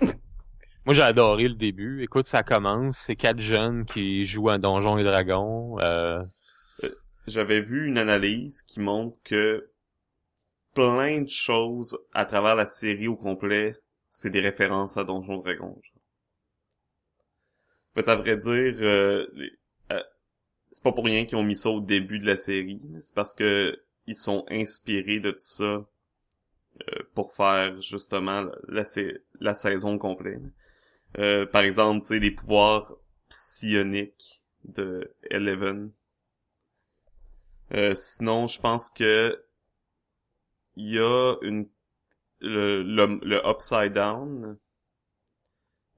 [0.86, 2.02] Moi, j'ai adoré le début.
[2.02, 2.96] Écoute, ça commence.
[2.96, 5.78] C'est quatre jeunes qui jouent à Donjons et Dragons.
[5.80, 6.22] Euh,
[7.26, 9.70] J'avais vu une analyse qui montre que
[10.74, 13.76] plein de choses à travers la série au complet,
[14.10, 15.80] c'est des références à Donjons Dragons.
[15.82, 16.02] genre.
[17.94, 19.26] Fait, ça vrai dire, euh,
[19.90, 20.02] euh,
[20.70, 22.80] c'est pas pour rien qu'ils ont mis ça au début de la série.
[23.00, 23.76] C'est parce que
[24.06, 25.82] ils sont inspirés de tout ça euh,
[27.14, 29.00] pour faire justement la, la, sa-
[29.40, 30.40] la saison complète.
[31.18, 32.94] Euh, par exemple, tu sais, les pouvoirs
[33.28, 35.92] psioniques de Eleven.
[37.72, 39.44] Euh, sinon, je pense que
[40.76, 41.68] il y a une
[42.40, 44.58] le, le, le Upside Down.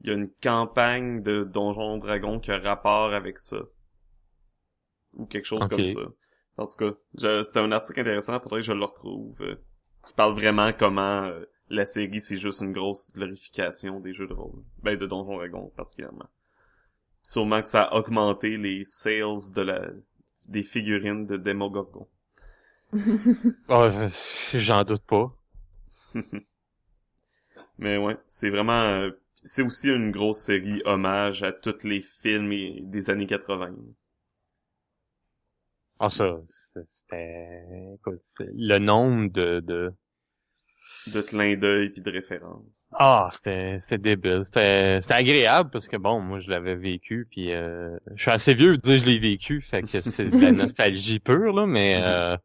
[0.00, 3.58] Il y a une campagne de Donjons Dragons qui a rapport avec ça.
[5.14, 6.00] Ou quelque chose comme ça.
[6.56, 9.36] En tout cas, c'était un article intéressant, faudrait que je le retrouve.
[10.06, 14.34] Qui parle vraiment comment euh, la série c'est juste une grosse glorification des jeux de
[14.34, 14.62] rôle.
[14.82, 16.28] Ben de Donjons Dragons particulièrement.
[17.22, 19.90] Sûrement que ça a augmenté les sales de la
[20.48, 22.08] des figurines de Demogorgon.
[23.68, 23.88] oh,
[24.54, 25.34] j'en doute pas.
[27.78, 29.10] Mais ouais, c'est vraiment euh,
[29.44, 32.50] c'est aussi une grosse série hommage à tous les films
[32.90, 33.74] des années 80.
[36.04, 36.40] Ah, ça,
[36.88, 37.62] c'était,
[37.94, 39.94] écoute, le nombre de, de,
[41.06, 42.88] De clins d'œil puis de références.
[42.92, 44.44] ah, c'était, c'était débile.
[44.44, 48.54] C'était, c'était agréable parce que bon, moi, je l'avais vécu puis euh, je suis assez
[48.54, 51.66] vieux pour dire que je l'ai vécu, fait que c'est de la nostalgie pure, là,
[51.66, 52.36] mais, euh,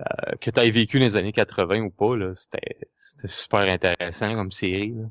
[0.00, 4.50] euh, que t'aies vécu les années 80 ou pas, là, c'était, c'était super intéressant comme
[4.52, 5.04] série, là.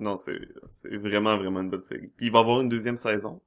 [0.00, 0.38] Non, c'est
[0.70, 2.08] c'est vraiment vraiment une bonne série.
[2.16, 3.40] Puis il va y avoir une deuxième saison.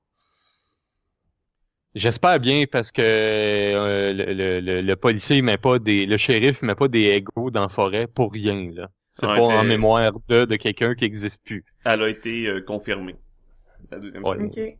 [1.95, 6.62] J'espère bien parce que euh, le, le, le, le policier met pas des le shérif
[6.62, 8.89] met pas des égos dans la forêt pour rien là.
[9.08, 11.63] C'est Ouais, pas en mémoire de de quelqu'un qui existe plus.
[11.86, 13.15] Elle a été euh, confirmée.
[13.91, 14.38] La deuxième Ouais.
[14.38, 14.49] saison.
[14.49, 14.77] OK.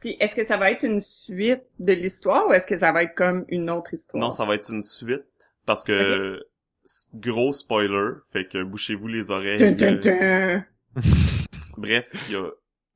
[0.00, 3.04] Puis, est-ce que ça va être une suite de l'histoire ou est-ce que ça va
[3.04, 4.20] être comme une autre histoire?
[4.20, 5.22] Non, ça va être une suite
[5.64, 6.44] parce que
[7.14, 9.58] gros spoiler, fait que bouchez-vous les oreilles.
[9.58, 10.64] Dun, dun, dun.
[11.76, 12.46] Bref, il y a,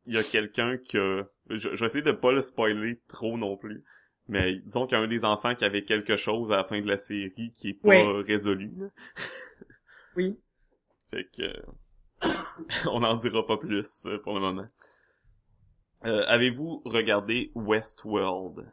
[0.07, 1.25] il y a quelqu'un qui a...
[1.51, 3.85] Je, je vais essayer de pas le spoiler trop non plus.
[4.29, 6.81] Mais disons qu'il y a un des enfants qui avait quelque chose à la fin
[6.81, 8.23] de la série qui est pas Oui.
[8.23, 8.73] résolu.
[10.17, 10.37] Oui.
[11.11, 11.53] Fait que...
[12.91, 14.67] on n'en dira pas plus euh, pour le moment.
[16.07, 18.67] Euh, Avez-vous regardé Westworld?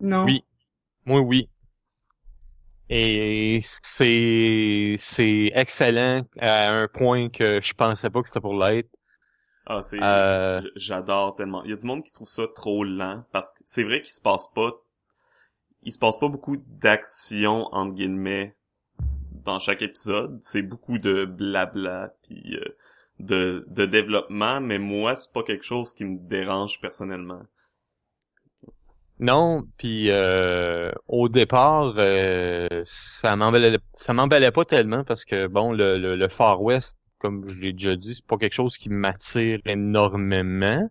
[0.00, 0.24] Non.
[0.24, 0.44] Oui.
[1.04, 1.48] Moi oui.
[2.88, 8.88] Et c'est c'est excellent à un point que je pensais pas que c'était pour l'être.
[9.66, 10.02] Ah, c'est...
[10.02, 11.62] Euh, J'adore tellement.
[11.64, 14.12] Il y a du monde qui trouve ça trop lent parce que c'est vrai qu'il
[14.12, 14.70] se passe pas...
[15.82, 18.56] Il se passe pas beaucoup d'action, entre guillemets,
[19.44, 20.38] dans chaque épisode.
[20.42, 22.76] C'est beaucoup de blabla, puis euh,
[23.20, 27.42] de, de développement, mais moi, c'est pas quelque chose qui me dérange personnellement.
[29.18, 35.72] Non, puis euh, au départ, euh, ça m'emballait, ça m'emballait pas tellement parce que bon,
[35.72, 38.88] le, le, le Far West, comme je l'ai déjà dit, c'est pas quelque chose qui
[38.90, 40.88] m'attire énormément.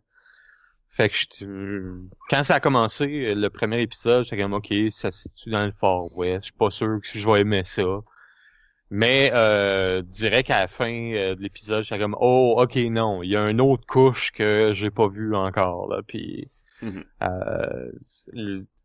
[0.90, 5.30] Fait que je- quand ça a commencé, le premier épisode, j'étais comme ok, ça se
[5.30, 7.84] situe dans le Far West, je suis pas sûr que je vais aimer ça.
[8.92, 13.32] Mais euh, direct à la fin euh, de l'épisode, j'étais comme oh ok non, il
[13.32, 16.50] y a une autre couche que j'ai pas vue encore là, puis
[16.82, 17.04] Mhm.
[17.24, 17.92] euh,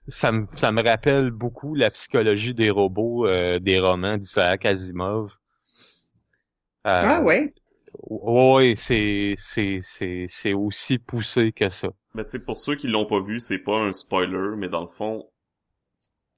[0.08, 5.36] ça me ça me rappelle beaucoup la psychologie des robots euh, des romans d'Isaac Asimov.
[6.86, 7.52] Euh, Ah ouais.
[8.08, 11.90] Ouais, c'est c'est c'est c'est aussi poussé que ça.
[12.14, 14.82] Mais tu sais, pour ceux qui l'ont pas vu, c'est pas un spoiler, mais dans
[14.82, 15.28] le fond,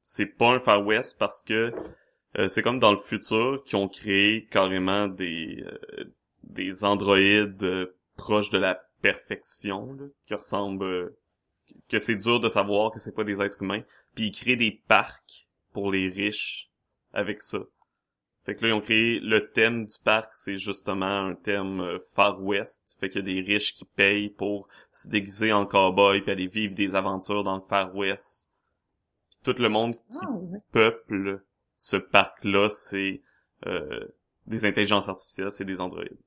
[0.03, 1.73] c'est pas un Far West parce que
[2.39, 6.05] euh, c'est comme dans le futur qu'ils ont créé carrément des euh,
[6.45, 10.85] des androïdes euh, proches de la perfection, là, qui ressemblent...
[10.85, 11.19] euh,
[11.89, 13.83] que c'est dur de savoir que c'est pas des êtres humains.
[14.15, 16.71] Puis ils créent des parcs pour les riches
[17.13, 17.61] avec ça.
[18.45, 21.99] Fait que là, ils ont créé le thème du parc, c'est justement un thème euh,
[22.15, 22.97] Far West.
[22.99, 26.49] Fait qu'il y a des riches qui payent pour se déguiser en cowboy puis aller
[26.49, 28.51] vivre des aventures dans le Far West.
[29.31, 30.59] Puis tout le monde qui Ah, ouais.
[30.73, 31.43] peuple
[31.77, 33.23] ce parc-là, c'est
[33.67, 34.09] euh,
[34.47, 36.19] des intelligences artificielles, c'est des androïdes.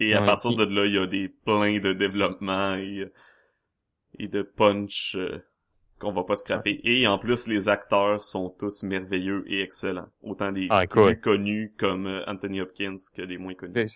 [0.00, 3.12] Et à partir puis- de là, il y a des plein de développements et, euh,
[4.18, 5.38] et de punch euh,
[5.98, 6.80] qu'on va pas scraper.
[6.84, 10.08] Et en plus, les acteurs sont tous merveilleux et excellents.
[10.22, 11.06] Autant les Ah, cool.
[11.06, 13.86] plus connus comme euh, Anthony Hopkins que les moins connus.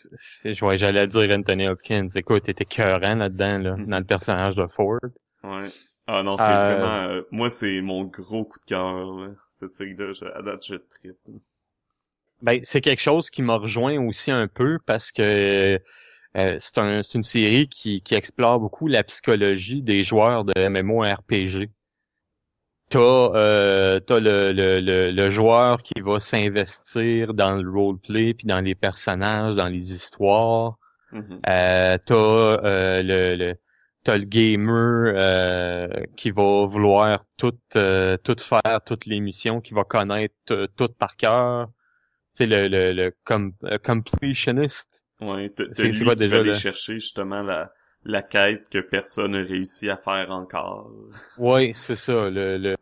[0.63, 2.09] Ouais, j'allais dire Anthony Hopkins.
[2.15, 3.87] Écoute, t'étais cœurant là-dedans, là, Mhm.
[3.87, 4.99] dans le personnage de Ford.
[5.45, 5.67] Ouais.
[6.09, 7.09] Ah non, c'est Euh, vraiment...
[7.15, 10.13] euh, moi, c'est mon gros coup de cœur, cette série-là.
[10.35, 11.17] À date, je tripe.
[12.43, 15.79] Ben, c'est quelque chose qui m'a rejoint aussi un peu parce que
[16.37, 20.53] euh, c'est un, c'est une série qui, qui explore beaucoup la psychologie des joueurs de
[20.69, 21.71] MMORPG.
[22.93, 28.47] T'as euh, t'as le, le, le, le joueur qui va s'investir dans le roleplay puis
[28.47, 30.77] dans les personnages, dans les histoires.
[31.11, 31.41] Mhm.
[31.49, 33.55] Euh, t'as euh, le, le
[34.05, 39.73] t'as le gamer euh, qui va vouloir tout euh, tout faire toutes les missions, qui
[39.73, 41.69] va connaître euh, tout par cœur.
[42.35, 45.03] C'est le le, le com- completionist.
[45.23, 47.73] Ouais, t'as lui qui déjà, aller chercher justement la,
[48.05, 50.91] la quête que personne n'a réussi à faire encore.
[51.37, 52.77] Ouais, c'est ça, le, le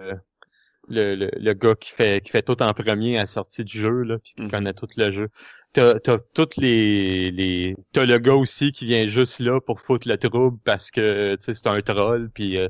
[0.88, 3.78] le, le le gars qui fait qui fait tout en premier à la sortie du
[3.78, 4.50] jeu là, puis qui Mhm.
[4.50, 5.28] connaît tout le jeu.
[5.72, 10.08] T'as t'as toutes les les t'as le gars aussi qui vient juste là pour foutre
[10.08, 12.68] le trouble parce que tu sais c'est un troll puis euh,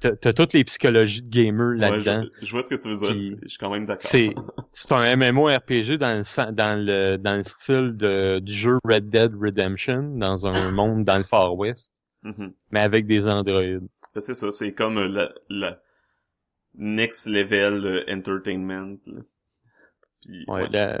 [0.00, 2.24] t'as toutes les psychologies de gamer Ouais, là-dedans.
[2.40, 4.00] je, je vois ce que tu veux dire, Puis, je suis quand même d'accord.
[4.02, 4.34] C'est
[4.72, 9.32] c'est un MMORPG dans le dans le dans le style de du jeu Red Dead
[9.34, 11.92] Redemption dans un monde dans le Far West
[12.24, 12.52] Mhm.
[12.72, 13.86] mais avec des androïdes.
[14.14, 15.80] Ben, C'est ça, c'est comme euh, la, la
[16.74, 18.96] next level euh, entertainment.
[19.06, 19.20] là.
[20.22, 20.98] Puis, Ouais, ouais.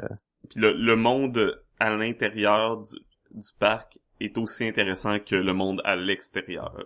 [0.48, 2.94] Puis le, le monde à l'intérieur du,
[3.32, 6.76] du parc est aussi intéressant que le monde à l'extérieur.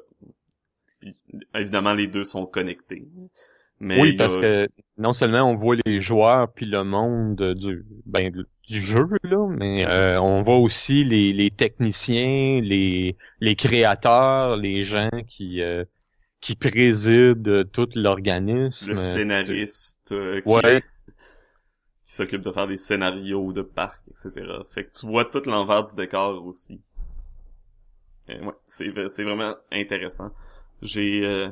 [1.55, 3.09] Évidemment, les deux sont connectés.
[3.81, 7.85] Mais oui, a- parce que non seulement on voit les joueurs puis le monde du
[8.07, 14.57] ben du jeu là, mais euh, on voit aussi les, les techniciens, les les créateurs,
[14.57, 15.85] les gens qui euh,
[16.41, 18.93] qui président tout l'organisme.
[18.93, 20.83] le scénariste euh, qui, Ouais.
[22.05, 24.65] qui s'occupe de faire des scénarios de parc, etc.
[24.71, 26.81] Fait que tu vois tout l'envers du décor aussi.
[28.29, 30.31] Et ouais, c'est c'est vraiment intéressant.
[30.83, 31.49] J'ai euh,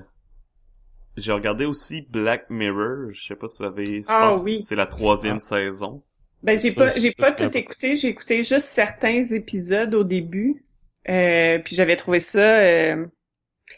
[1.16, 4.62] j'ai regardé aussi Black Mirror, je sais pas si vous avez Ah oui.
[4.62, 6.02] c'est la troisième saison.
[6.42, 10.64] Ben j'ai pas j'ai pas tout écouté, j'ai écouté juste certains épisodes au début.
[11.08, 13.06] Euh, puis j'avais trouvé ça euh,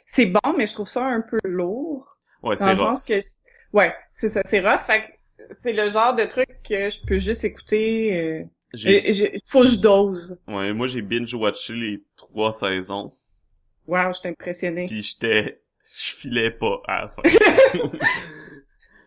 [0.06, 2.16] c'est bon mais je trouve ça un peu lourd.
[2.42, 3.04] Ouais, c'est rough.
[3.06, 3.20] que
[3.72, 4.80] ouais, c'est ça, c'est rough.
[4.86, 5.06] Fait que
[5.62, 8.44] c'est le genre de truc que je peux juste écouter euh,
[8.86, 9.12] euh,
[9.46, 10.38] faut que je dose.
[10.48, 13.12] ouais, moi j'ai binge watché les trois saisons,
[13.86, 14.86] Wow, je suis impressionnée.
[14.86, 15.60] puis j'étais
[15.96, 17.22] je filais pas à la fin.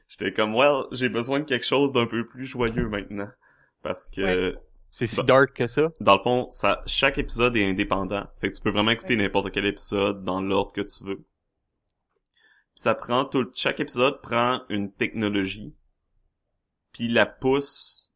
[0.07, 3.29] J'étais comme well, j'ai besoin de quelque chose d'un peu plus joyeux maintenant
[3.81, 4.55] parce que
[4.91, 5.23] C'est si Bah.
[5.23, 5.91] dark que ça?
[5.99, 8.25] dans le fond, ça, chaque épisode est indépendant.
[8.39, 11.17] Fait que tu peux vraiment écouter n'importe quel épisode dans l'ordre que tu veux.
[11.17, 15.73] Puis ça prend tout, chaque épisode prend une technologie,
[16.91, 18.13] puis la pousse,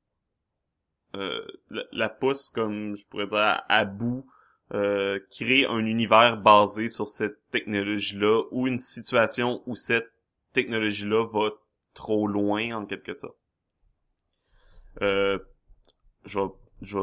[1.15, 4.25] euh, la, la pousse comme je pourrais dire à, à bout,
[4.73, 10.12] euh, crée un univers basé sur cette technologie-là ou une situation où cette
[10.53, 11.49] technologie-là va
[11.93, 13.38] trop loin en quelque sorte.
[15.01, 15.39] Euh,
[16.25, 16.39] je
[16.82, 16.97] je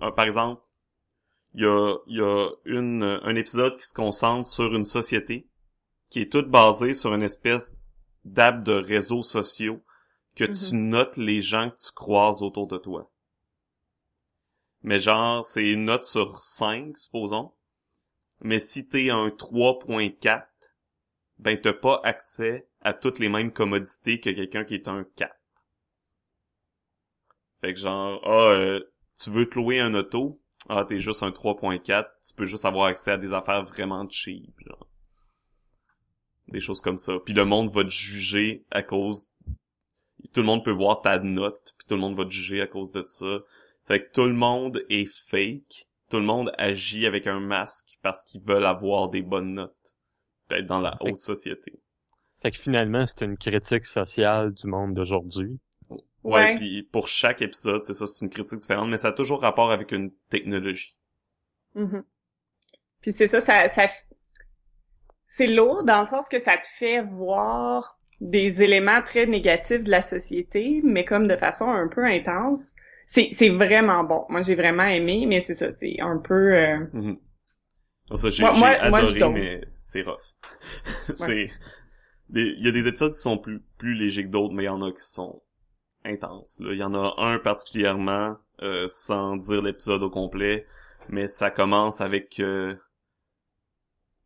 [0.00, 0.62] un- par exemple,
[1.54, 5.46] il y a, il y a une, un épisode qui se concentre sur une société
[6.10, 7.76] qui est toute basée sur une espèce
[8.24, 9.82] d'app de réseaux sociaux
[10.36, 13.10] que tu notes les gens que tu croises autour de toi.
[14.82, 17.52] Mais genre, c'est une note sur 5, supposons.
[18.40, 20.46] Mais si t'es un 3.4,
[21.38, 25.34] ben t'as pas accès à toutes les mêmes commodités que quelqu'un qui est un 4.
[27.60, 28.80] Fait que genre, ah, euh,
[29.18, 32.86] tu veux te louer un auto, ah, t'es juste un 3.4, tu peux juste avoir
[32.86, 34.86] accès à des affaires vraiment cheap, genre.
[36.48, 37.14] Des choses comme ça.
[37.24, 39.32] Puis le monde va te juger à cause...
[40.32, 42.66] Tout le monde peut voir ta note, puis tout le monde va te juger à
[42.66, 43.40] cause de ça.
[43.90, 45.86] Fait que tout le monde est fake.
[46.10, 49.94] Tout le monde agit avec un masque parce qu'ils veulent avoir des bonnes notes.
[50.46, 51.72] Peut-être dans la Fait- haute société.
[52.40, 55.58] Fait que finalement, c'est une critique sociale du monde d'aujourd'hui.
[55.90, 56.54] Ouais, Ouais.
[56.56, 59.72] puis pour chaque épisode, c'est ça, c'est une critique différente, mais ça a toujours rapport
[59.72, 60.96] avec une technologie.
[61.74, 62.04] Mhm.
[63.02, 63.88] Puis c'est ça, ça, ça
[65.28, 69.90] c'est lourd dans le sens que ça te fait voir des éléments très négatifs de
[69.90, 72.74] la société, mais comme de façon un peu intense.
[73.12, 74.24] C'est, c'est vraiment bon.
[74.28, 76.54] Moi, j'ai vraiment aimé, mais c'est ça, c'est un peu...
[76.54, 77.18] euh, Mhm.
[78.14, 80.20] Ça, j'ai Moi- j'ai moi- je adoré, mais c'est rough.
[81.14, 81.48] c'est...
[82.32, 84.68] Il y a des épisodes qui sont plus, plus légers que d'autres, mais il y
[84.68, 85.42] en a qui sont
[86.04, 86.60] intenses.
[86.60, 86.72] là.
[86.72, 90.64] Il y en a un particulièrement, euh, sans dire l'épisode au complet,
[91.08, 92.76] mais ça commence avec euh,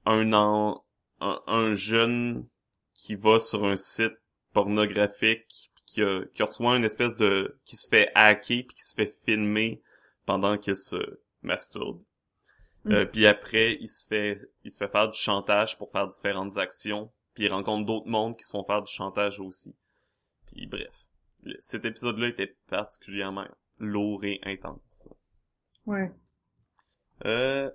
[0.05, 0.85] un an,
[1.21, 2.47] un, un jeune
[2.93, 4.13] qui va sur un site
[4.53, 8.95] pornographique qui, a- qui reçoit une espèce de qui se fait hacker puis qui se
[8.95, 9.81] fait filmer
[10.27, 12.03] pendant qu'il se masturbe.
[12.87, 16.59] Euh, puis après, il se fait il se fait faire du chantage pour faire différentes
[16.59, 19.75] actions, puis il rencontre d'autres mondes qui se font faire du chantage aussi.
[20.53, 20.93] Puis bref,
[21.63, 23.47] cet épisode-là était particulièrement
[23.79, 25.09] lourd et intense.
[25.87, 26.11] ouais.
[27.25, 27.71] Euh,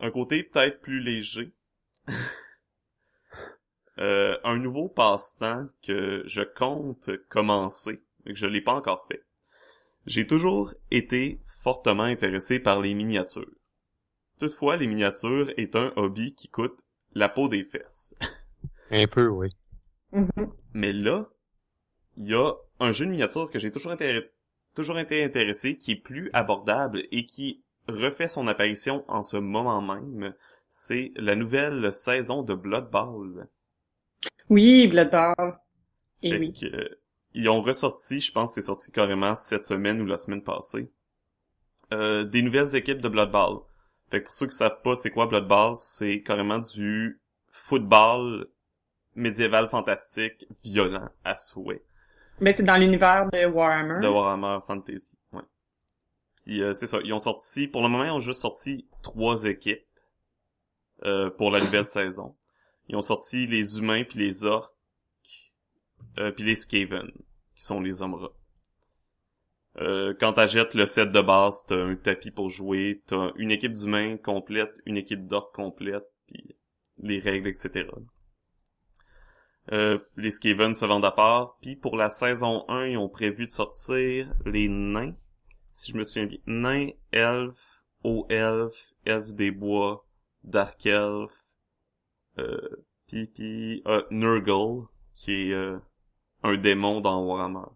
[0.00, 1.52] un côté peut-être plus léger.
[3.98, 9.24] Euh, un nouveau passe-temps que je compte commencer, mais que je l'ai pas encore fait.
[10.06, 13.50] J'ai toujours été fortement intéressé par les miniatures.
[14.38, 16.80] Toutefois, les miniatures est un hobby qui coûte
[17.14, 18.14] la peau des fesses.
[18.90, 19.48] Un peu, oui.
[20.12, 20.52] Mhm.
[20.74, 21.28] Mais là,
[22.16, 23.94] il y a un jeu de miniature que j'ai toujours,
[24.74, 29.82] toujours été intéressé, qui est plus abordable et qui refait son apparition en ce moment
[29.82, 30.34] même.
[30.68, 33.48] C'est la nouvelle saison de Blood Bowl.
[34.50, 35.58] Oui, Blood Bowl.
[36.22, 36.52] Et Fait oui.
[36.52, 37.00] que, euh,
[37.34, 40.90] ils ont ressorti, je pense que c'est sorti carrément cette semaine ou la semaine passée,
[41.92, 43.60] euh, des nouvelles équipes de Blood Bowl.
[44.10, 48.48] Fait que pour ceux qui savent pas c'est quoi Blood Bowl, c'est carrément du football
[49.14, 51.82] médiéval fantastique violent à souhait.
[52.40, 54.00] Mais c'est dans l'univers de Warhammer.
[54.00, 55.16] de Warhammer Fantasy.
[55.32, 55.42] Ouais.
[56.44, 59.44] Puis euh, c'est ça, ils ont sorti, pour le moment, ils ont juste sorti trois
[59.44, 59.84] équipes
[61.04, 62.34] euh, pour la nouvelle saison.
[62.88, 64.74] Ils ont sorti les humains puis les orques,
[66.18, 67.10] euh, puis les Skaven,
[67.54, 68.28] qui sont les hommes.
[69.76, 73.74] Euh, quand t'achètes le set de base, t'as un tapis pour jouer, t'as une équipe
[73.74, 76.56] d'humains complète, une équipe d'orques complète, puis
[76.98, 77.88] les règles, etc.
[79.72, 81.58] Euh, les Skaven se vendent à part.
[81.60, 85.14] Puis pour la saison 1, ils ont prévu de sortir les nains.
[85.72, 86.38] Si je me souviens bien.
[86.46, 90.06] Nains, elfes, hauts elfes, elfes des bois,
[90.42, 91.47] dark elfes,
[92.38, 95.78] euh, puis, puis euh, Nurgle, qui est euh,
[96.42, 97.66] un démon dans Warhammer.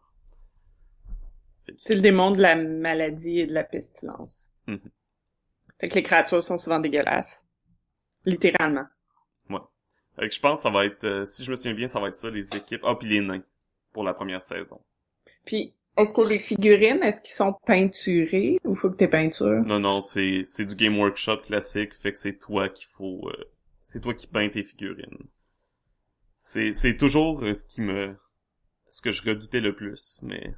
[1.78, 4.50] C'est le démon de la maladie et de la pestilence.
[4.66, 4.80] Mhm.
[5.80, 7.44] Fait que les créatures sont souvent dégueulasses.
[8.24, 8.86] Littéralement.
[10.16, 11.98] Fait que je pense que ça va être, euh, si je me souviens bien, ça
[11.98, 12.82] va être ça, les équipes.
[12.84, 13.42] Ah, puis les nains,
[13.92, 14.78] pour la première saison.
[15.46, 19.62] Puis, est-ce que les figurines, est-ce qu'ils sont peinturées ou faut que t'aies peinture?
[19.64, 23.28] Non, non, c'est c'est du Game Workshop classique, fait que c'est toi qu'il faut...
[23.30, 23.44] euh,
[23.92, 25.28] c'est toi qui peins tes figurines.
[26.36, 28.14] C'est c'est toujours euh, ce qui me...
[28.88, 30.54] ce que je redoutais le plus, mais...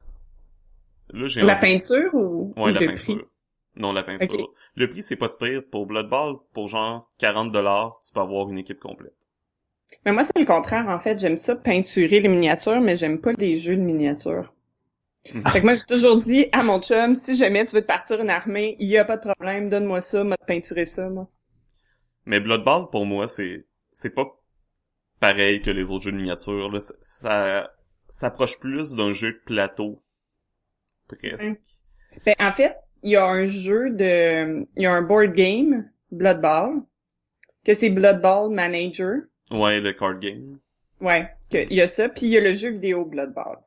[1.14, 3.14] Là, j'ai La peinture ou, Ouais, ou la le peinture.
[3.14, 3.24] prix?
[3.76, 4.52] Non, la peinture.
[4.74, 5.62] Le prix, c'est pas si pire.
[5.70, 9.14] Pour Blood Bowl, pour genre 40$, dollars, tu peux avoir une équipe complète.
[10.06, 11.18] Mais moi, c'est le contraire, en fait.
[11.18, 14.54] J'aime ça peinturer les miniatures, mais j'aime pas les jeux de miniatures.
[15.34, 15.52] Mhm.
[15.52, 18.20] Fait que moi, j'ai toujours dit à mon chum, si jamais tu veux te partir
[18.20, 21.28] une armée, il y a pas de problème, donne-moi ça, moi te peinturer ça, moi.
[22.26, 24.26] Mais Blood Bowl, pour moi, c'est c'est pas
[25.20, 26.70] pareil que les autres jeux de miniatures.
[26.70, 26.80] Là.
[26.80, 27.70] Ça- Ça
[28.08, 30.02] s'approche plus d'un jeu de plateau.
[31.08, 31.60] Presque.
[32.24, 35.90] Ben, en fait, il y a un jeu de, il y a un board game,
[36.12, 36.80] Blood Ball,
[37.64, 39.22] que c'est Blood Ball Manager.
[39.50, 40.58] Ouais, le card game.
[41.00, 43.58] Ouais, il y a ça, puis il y a le jeu vidéo Blood Ball.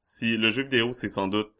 [0.00, 1.52] Si le jeu vidéo, c'est sans doute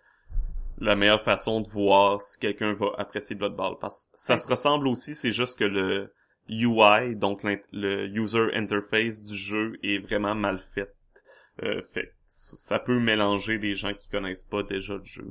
[0.79, 3.77] la meilleure façon de voir si quelqu'un va apprécier Blood Bowl.
[3.81, 4.39] Parce que ça Ouais.
[4.39, 6.13] se ressemble aussi, c'est juste que le
[6.49, 7.43] UI, donc
[7.73, 10.95] le user interface du jeu est vraiment mal fait.
[11.63, 15.27] Euh, fait ça peut mélanger les gens qui connaissent pas déjà le jeu.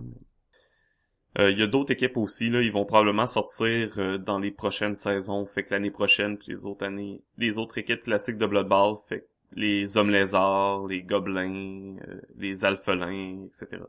[1.38, 4.52] Euh, Il y a d'autres équipes aussi, là, ils vont probablement sortir euh, dans les
[4.52, 8.46] prochaines saisons, fait que l'année prochaine, puis les autres années, les autres équipes classiques de
[8.46, 13.84] Blood Bowl, fait que les hommes lézards, les gobelins, euh, les alphelins, etc.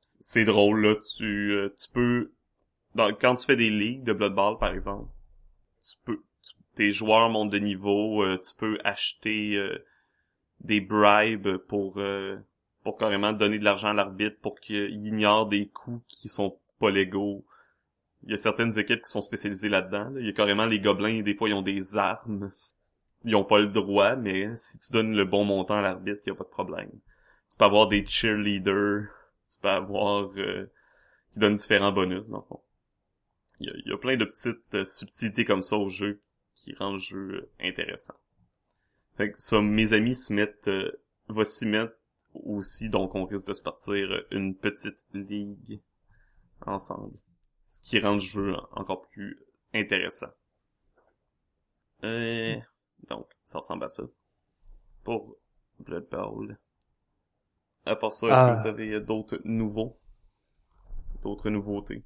[0.00, 2.32] C'est drôle, là, tu, euh, tu peux,
[2.94, 5.10] dans, quand tu fais des ligues de Blood Bowl, par exemple,
[5.82, 9.78] tu peux, tu- tes joueurs montent de niveau, euh, tu peux acheter euh,
[10.60, 12.36] des bribes pour, euh,
[12.84, 16.90] pour carrément donner de l'argent à l'arbitre pour qu'il ignore des coups qui sont pas
[16.90, 17.44] légaux.
[18.24, 20.10] Il y a certaines équipes qui sont spécialisées là-dedans.
[20.10, 20.20] là.
[20.20, 22.52] Il y a carrément les gobelins, des fois, ils ont des armes.
[23.24, 26.30] Ils ont pas le droit, mais si tu donnes le bon montant à l'arbitre, il
[26.30, 26.90] y a pas de problème.
[27.50, 29.08] Tu peux avoir des cheerleaders,
[29.50, 30.30] tu peux avoir...
[30.36, 30.70] euh,
[31.32, 32.60] qui donnent différents bonus, dans le fond.
[33.60, 36.20] Il y, a, y a plein de petites euh, subtilités comme ça au jeu
[36.54, 38.14] qui rendent le jeu euh, intéressant.
[39.16, 40.90] Fait que ça, mes amis se mettent, euh,
[41.28, 41.94] va s'y mettre
[42.34, 45.80] aussi, donc on risque de se partir euh, une petite ligue
[46.66, 47.16] ensemble.
[47.68, 49.38] Ce qui rend le jeu encore plus
[49.74, 50.30] intéressant.
[52.04, 52.56] Euh,
[53.08, 54.02] donc, ça ressemble à ça.
[55.04, 55.36] Pour
[55.80, 56.58] Blood Bowl.
[57.86, 58.54] À part ça, est-ce Ah.
[58.56, 59.98] que vous avez d'autres nouveaux?
[61.22, 62.02] D'autres nouveautés?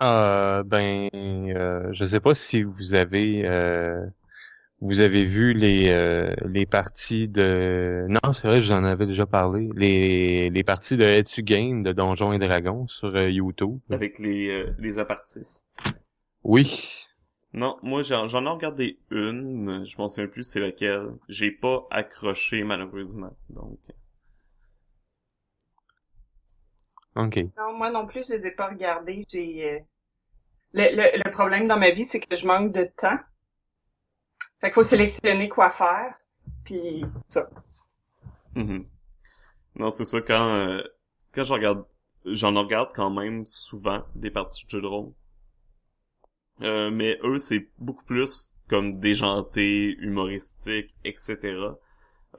[0.00, 4.04] Euh, ben, euh, je sais pas si vous avez euh,
[4.80, 9.68] vous avez vu les euh, les parties de non c'est vrai j'en avais déjà parlé
[9.76, 13.78] les les parties de Etu Game de Donjons et Dragons sur euh, YouTube.
[13.90, 15.70] Avec les, euh, les apartistes.
[16.42, 17.06] Oui.
[17.52, 21.10] Non, moi j'en j'en ai regardé une, je m'en souviens plus c'est laquelle.
[21.28, 23.78] J'ai pas accroché malheureusement, donc...
[27.14, 27.52] Ok.
[27.56, 29.24] Non, moi non plus, je les ai pas regardés.
[29.30, 29.78] J'ai euh,
[30.74, 33.18] le, le, le problème dans ma vie, c'est que je manque de temps.
[34.60, 36.14] Fait qu'il faut sélectionner quoi faire.
[36.64, 37.48] Puis ça.
[38.54, 38.86] Mhm.
[39.76, 40.82] Non, c'est ça, quand, euh,
[41.34, 41.84] quand je regarde,
[42.26, 45.12] j'en regarde quand même souvent des parties de jeux de rôle.
[46.62, 51.78] Euh, mais eux, c'est beaucoup plus comme déjanté, humoristique, etc.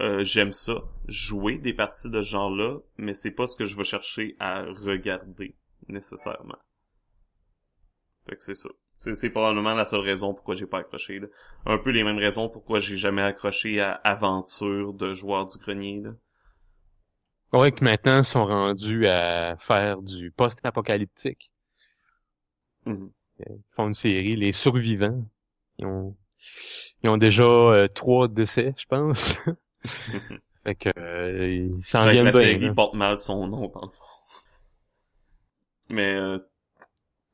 [0.02, 3.78] Euh, j'aime ça, jouer des parties de ce genre-là, mais c'est pas ce que je
[3.78, 5.56] vais chercher à regarder,
[5.88, 6.58] nécessairement.
[8.28, 8.70] Fait que c'est ça.
[8.98, 11.28] C'est, probablement la seule raison pourquoi j'ai pas accroché, là.
[11.66, 16.02] Un peu les mêmes raisons pourquoi j'ai jamais accroché à Aventure de Joueurs du Grenier,
[16.02, 16.12] là.
[17.52, 21.52] Ouais que maintenant ils sont rendus à faire du post-apocalyptique.
[22.86, 23.12] Mhm.
[23.40, 25.24] Ils font une série Les Survivants.
[25.78, 26.16] Ils ont
[27.04, 29.40] ils ont déjà euh, trois décès je pense.
[30.64, 34.06] fait que euh, ils s'en viennent la série porte mal son nom, dans le fond.
[35.90, 36.40] Mais, euh,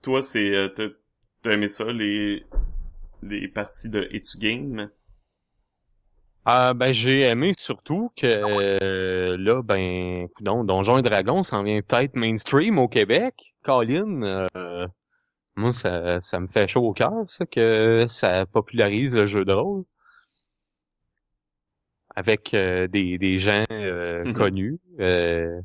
[0.01, 2.45] toi, c'est, euh, t'as, aimé ça, les,
[3.21, 4.89] les parties de Etu Game?
[6.45, 11.79] Ah ben j'ai aimé surtout que euh, là ben coudonc, Donjons et Dragons s'en vient
[11.81, 13.53] peut-être mainstream au Québec.
[13.63, 14.87] Colin, euh,
[15.55, 19.53] moi ça ça me fait chaud au cœur ça que ça popularise le jeu de
[19.53, 19.83] rôle
[22.15, 24.33] avec euh, des des gens euh, Mhm.
[24.33, 24.79] connus.
[24.99, 25.61] Euh,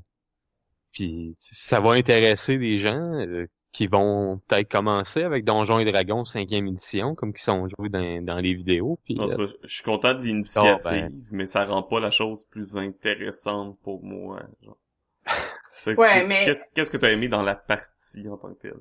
[0.92, 6.22] puis ça va intéresser des gens euh, qui vont peut-être commencer avec Donjons et Dragons
[6.24, 9.00] 5e édition comme qui sont joués dans, dans les vidéos.
[9.04, 11.22] Puis, Non, euh, ça, je suis content de l'initiative, Ah, ben.
[11.32, 14.78] mais ça rend pas la chose plus intéressante pour moi, genre.
[15.98, 18.74] Ouais, mais- Qu'est-ce, qu'est-ce que t'as aimé dans la partie en tant que telle?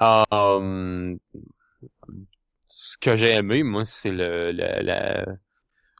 [0.00, 1.18] Um,
[2.66, 5.24] ce que j'ai aimé, moi, c'est le, le- la,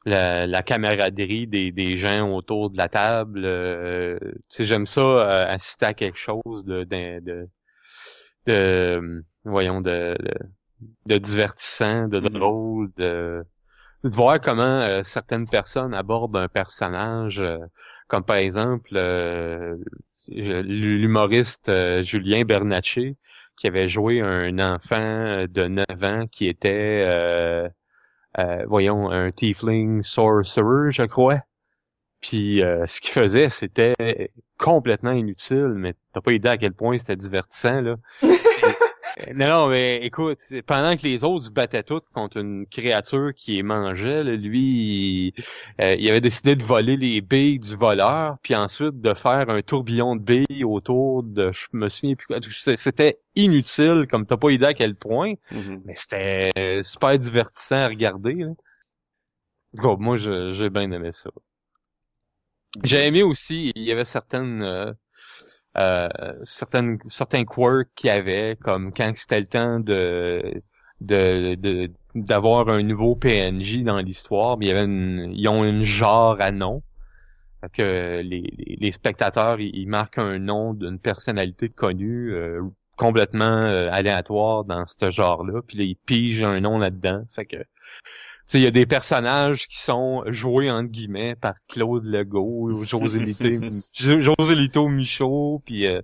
[0.05, 3.41] la, la camaraderie des, des gens autour de la table.
[3.45, 7.49] euh, tu sais, j'aime ça euh, assister à quelque chose de, de, de,
[8.45, 10.15] de, voyons, de,
[11.07, 12.29] de, divertissant, de Mhm.
[12.29, 13.43] drôle, de,
[14.03, 17.59] de voir comment euh, certaines personnes abordent un personnage, euh,
[18.07, 19.77] comme par exemple euh,
[20.27, 23.17] l'humoriste euh, Julien Bernatchez,
[23.57, 27.05] qui avait joué un enfant de 9 ans qui était,
[28.37, 31.41] euh, voyons, un tiefling sorcerer, je crois.
[32.21, 33.93] Puis euh, ce qu'il faisait, c'était
[34.57, 37.95] complètement inutile, mais t'as pas idée à quel point c'était divertissant, là.
[39.35, 43.63] non, mais écoute, pendant que les autres se battaient tous contre une créature qui les
[43.63, 45.43] mangeait, là, lui, il,
[45.81, 49.61] euh, il avait décidé de voler les billes du voleur, puis ensuite de faire un
[49.61, 52.37] tourbillon de billes autour de, je me souviens plus, quoi.
[52.75, 55.81] C'était inutile, comme t'as pas idée à quel point, Mhm.
[55.85, 58.33] mais c'était euh, super divertissant à regarder.
[58.35, 58.51] Là.
[59.97, 61.29] Moi, j'ai bien aimé ça.
[62.83, 64.93] J'ai aimé aussi, il y avait certaines, euh,
[65.77, 66.09] euh,
[66.43, 70.61] certaines, certains quirks qu'il y avait, comme quand c'était le temps de,
[71.01, 76.51] de, d'avoir un nouveau PNJ dans l'histoire, il y avait ils ont une genre à
[76.51, 76.83] nom.
[77.73, 82.61] Que les, les, spectateurs, ils, marquent un nom d'une personnalité connue, euh,
[82.95, 87.23] complètement euh, aléatoire dans ce genre-là, puis là, ils pigent un nom là-dedans.
[87.29, 87.57] Fait que
[88.57, 93.45] il y a des personnages qui sont joués entre guillemets par Claude Legault, José Lito,
[93.93, 96.01] José Lito Michaud, puis euh,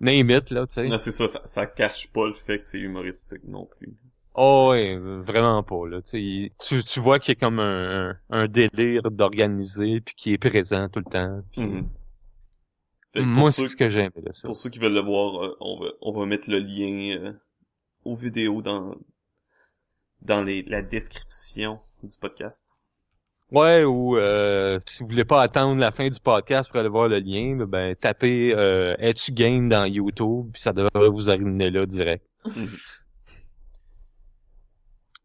[0.00, 0.88] name it, là, tu sais.
[0.88, 3.94] Non, c'est ça, ça, ça cache pas le fait que c'est humoristique non plus.
[4.34, 6.00] Oh, ouais, vraiment pas, là.
[6.02, 10.38] Tu, tu, tu vois qu'il y a comme un, un, délire d'organiser, puis qui est
[10.38, 11.42] présent tout le temps.
[11.52, 11.84] puis-
[13.14, 14.46] pour Moi, c'est ce que j'aime de ça.
[14.46, 17.32] Pour ceux qui veulent le voir, euh, on va, on va mettre le lien euh,
[18.04, 18.94] aux vidéos dans,
[20.22, 22.66] dans les, la description du podcast?
[23.50, 27.08] Ouais, ou euh, si vous voulez pas attendre la fin du podcast pour aller voir
[27.08, 31.86] le lien, ben tapez euh, Es-tu game dans YouTube, puis ça devrait vous arriver là
[31.86, 32.26] direct.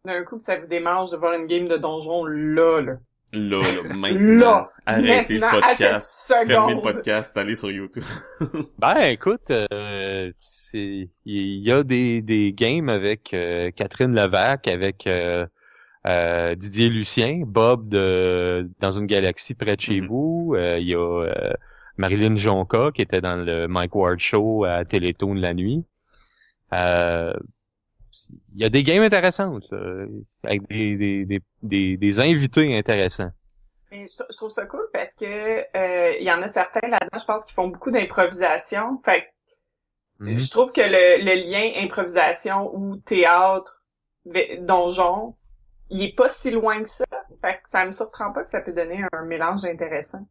[0.06, 2.98] D'un coup, ça vous démange de voir une game de donjon là, là.
[3.34, 4.40] Là, là, maintenant.
[4.40, 6.34] Là, Arrêtez maintenant, le podcast.
[6.48, 8.04] Fermez le podcast, allez sur YouTube.
[8.78, 15.08] Ben écoute, euh, c'est il y a des, des games avec euh, Catherine Levac, avec
[15.08, 15.46] euh,
[16.06, 20.08] euh, Didier Lucien, Bob de dans une galaxie près de chez Mhm.
[20.08, 20.54] vous.
[20.56, 21.54] Euh, Il y a euh,
[21.98, 25.86] Marilyn Jonca qui était dans le Mike Ward Show à Télétoon de la nuit.
[28.54, 30.06] Il y a des games intéressantes, là,
[30.44, 33.32] avec des, des, des, des, des invités intéressants.
[33.92, 35.26] Et je, je trouve ça cool parce que
[35.78, 39.00] euh, il y en a certains là-dedans, je pense, qui font beaucoup d'improvisation.
[39.04, 39.28] Fait que
[40.20, 40.40] Mhm.
[40.40, 43.84] je trouve que le, le lien improvisation ou théâtre,
[44.60, 45.36] donjon,
[45.90, 47.06] il est pas si loin que ça.
[47.42, 50.26] Fait que ça me surprend pas que ça peut donner un mélange intéressant.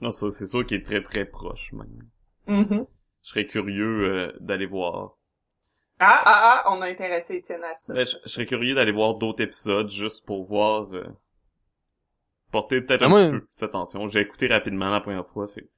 [0.00, 2.08] Non, ça, c'est sûr qu'il est très très proche, même.
[2.46, 2.86] Mhm.
[3.22, 5.15] Je serais curieux euh, d'aller voir.
[5.98, 7.94] Ah, ah, ah, on a intéressé Étienne à ça.
[7.94, 11.04] Ben, je, je serais curieux d'aller voir d'autres épisodes juste pour voir euh,
[12.52, 14.08] porter peut-être Ben, un moi- petit peu plus attention.
[14.08, 15.68] J'ai écouté rapidement la première fois, fait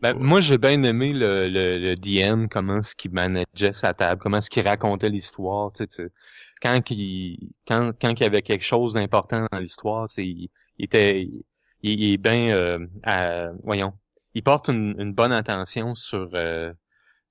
[0.00, 4.20] Ben, moi, j'ai bien aimé le, le, le DM, comment est-ce qu'il manageait sa table,
[4.20, 6.12] comment est-ce qu'il racontait l'histoire, tu sais, tu-
[6.60, 10.48] quand il, quand, quand il y avait quelque chose d'important dans l'histoire, tu sais, il,
[10.78, 11.44] il était, il,
[11.82, 13.92] il est bien, euh, à- voyons,
[14.34, 16.72] il porte une, une bonne attention sur euh,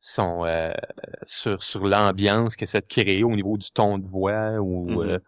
[0.02, 0.74] son, euh,
[1.26, 5.20] sur, sur l'ambiance qu'il essaie de créer au niveau du ton de voix ou euh,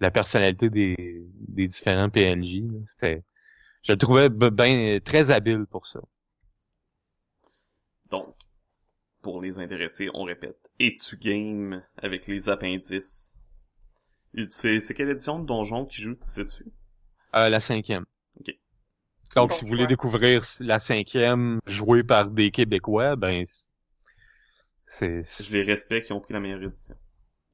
[0.00, 2.62] la personnalité des, des différents PNJ.
[2.62, 2.80] là.
[2.86, 3.22] C'était,
[3.84, 6.00] je le trouvais bien très habile pour ça.
[8.10, 8.34] Donc,
[9.22, 10.70] pour les intéressés, on répète.
[10.80, 13.34] Es-tu game avec les appendices?
[14.50, 16.66] C'est c'est quelle édition de Donjon qui joue, tu sais-tu?
[17.34, 18.04] Euh, la cinquième.
[18.40, 18.54] Ok.
[19.36, 23.44] Donc, Bon si vous voulez découvrir la cinquième jouée par des Québécois, ben,
[24.88, 25.22] c'est...
[25.44, 26.94] Je les respecte, qui ont pris la meilleure édition.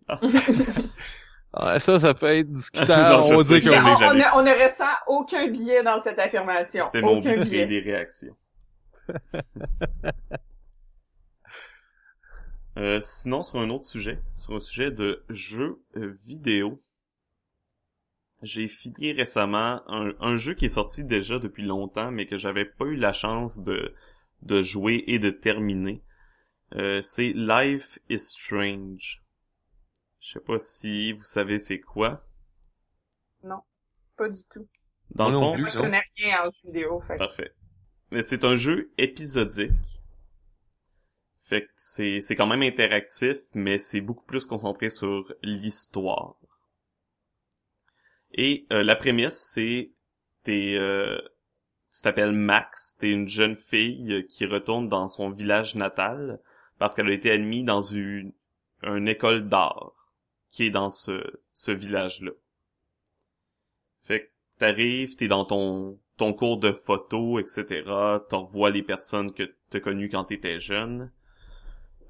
[0.08, 0.20] Ah,
[1.80, 3.24] ça, ça peut être discutable.
[3.24, 6.84] on que on, on, ne, on ne ressent aucun billet dans cette affirmation.
[6.84, 7.66] C'était mon aucun billet.
[7.66, 8.36] des réactions.
[12.76, 16.82] Euh, sinon, sur un autre sujet, sur un sujet de jeux euh, vidéo,
[18.42, 22.64] j'ai fini récemment un, un jeu qui est sorti déjà depuis longtemps, mais que j'avais
[22.64, 23.94] pas eu la chance de,
[24.42, 26.02] de jouer et de terminer.
[26.76, 29.22] Euh, c'est Life is Strange.
[30.20, 32.24] Je sais pas si vous savez c'est quoi.
[34.16, 34.68] Pas du tout.
[35.10, 35.84] Dans le non fond, plus, Moi, je c'est- non.
[35.86, 37.00] connais rien en jeu vidéo.
[37.00, 37.14] Fait.
[37.14, 37.52] que- Parfait.
[38.12, 40.00] Mais c'est un jeu épisodique.
[41.48, 46.36] Fait que c'est, c'est quand même interactif, mais c'est beaucoup plus concentré sur l'histoire.
[48.32, 49.90] Et euh, la prémisse, c'est
[50.44, 51.20] t'es, euh,
[51.92, 56.40] tu t'appelles Max, t'es une jeune fille qui retourne dans son village natal
[56.78, 58.32] parce qu'elle a été admise dans une,
[58.82, 59.92] une école d'art
[60.50, 61.22] qui est dans ce,
[61.52, 62.30] ce village-là.
[64.02, 67.82] Fait que t'arrives, t'es dans ton ton cours de photo, etc.
[68.28, 71.10] T'en revois les personnes que t'as connues quand t'étais jeune.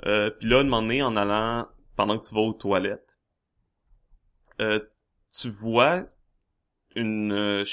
[0.07, 3.19] Euh, Puis là, un moment donné, en allant, pendant que tu vas aux toilettes,
[4.61, 4.81] euh,
[5.33, 6.05] tu vois
[6.95, 7.65] une euh,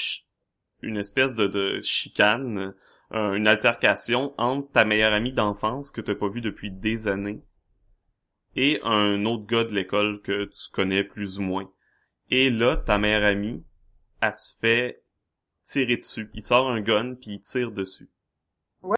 [0.80, 2.74] une espèce de chicane,
[3.12, 7.42] une altercation entre ta meilleure amie d'enfance que t'as pas vue depuis des années
[8.56, 11.70] et un autre gars de l'école que tu connais plus ou moins.
[12.30, 13.64] Et là, ta meilleure amie,
[14.20, 15.02] elle se fait
[15.64, 16.30] tirer dessus.
[16.34, 18.10] Il sort un gun puis il tire dessus.
[18.82, 18.96] What?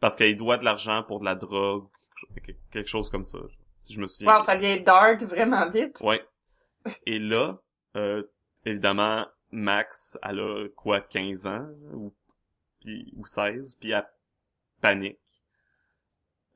[0.00, 1.88] Parce qu'il doit de l'argent pour de la drogue,
[2.70, 3.38] quelque chose comme ça,
[3.78, 4.34] si je me souviens.
[4.34, 6.00] Wow, ça vient dark vraiment vite.
[6.02, 6.24] Ouais.
[7.06, 7.58] Et là,
[7.96, 8.22] euh,
[8.64, 12.12] évidemment, Max, elle a quoi, 15 ans, ou,
[12.84, 14.06] puis, ou 16, puis elle
[14.80, 15.18] panique.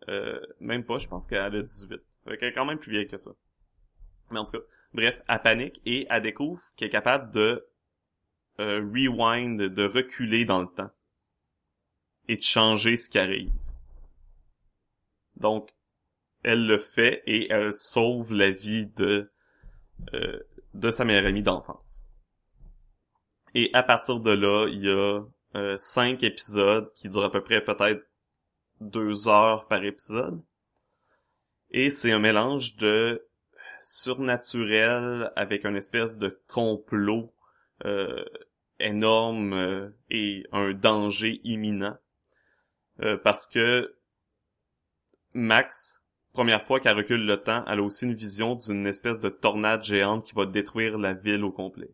[0.09, 2.01] Euh, même pas, je pense qu'elle a 18.
[2.25, 3.31] Fait qu'elle est quand même plus vieille que ça.
[4.31, 7.67] Mais en tout cas, bref, elle panique et elle découvre qu'elle est capable de
[8.61, 10.91] euh, rewind, de reculer dans le temps.
[12.29, 13.53] Et de changer ce qui arrive.
[15.37, 15.71] Donc,
[16.43, 19.33] elle le fait et elle sauve la vie de
[20.13, 20.39] euh,
[20.75, 22.05] de sa meilleure amie d'enfance.
[23.55, 25.23] Et à partir de là, il y a
[25.55, 28.05] euh, cinq épisodes qui durent à peu près peut-être
[28.81, 30.43] deux heures par épisode.
[31.71, 33.27] Et c'est un mélange de
[33.83, 37.33] surnaturel avec une espèce de complot
[37.85, 38.25] euh,
[38.81, 41.97] énorme euh, et un danger imminent.
[43.01, 43.95] Euh, parce que
[45.35, 49.29] Max, première fois qu'elle recule le temps, elle a aussi une vision d'une espèce de
[49.29, 51.91] tornade géante qui va détruire la ville au complet.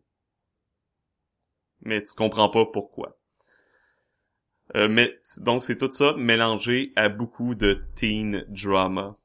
[1.81, 3.17] mais tu comprends pas pourquoi.
[4.73, 9.15] Euh, mais donc c'est tout ça mélangé à beaucoup de teen drama.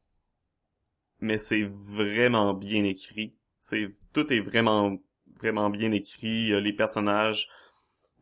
[1.21, 3.35] Mais c'est vraiment bien écrit.
[3.61, 4.99] C'est tout est vraiment
[5.39, 6.53] vraiment bien écrit.
[6.53, 7.49] Euh, Les personnages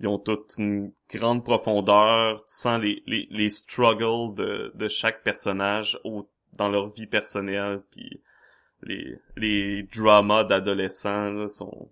[0.00, 2.44] ils ont toute une grande profondeur.
[2.46, 7.82] Tu sens les les, les struggles de de chaque personnage au, dans leur vie personnelle
[7.90, 8.22] puis
[8.82, 11.90] les les dramas d'adolescents sont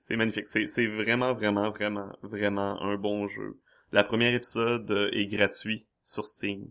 [0.00, 0.46] c'est magnifique.
[0.46, 3.58] C'est vraiment vraiment vraiment vraiment un bon jeu.
[3.92, 6.70] La première épisode euh, est gratuit sur Steam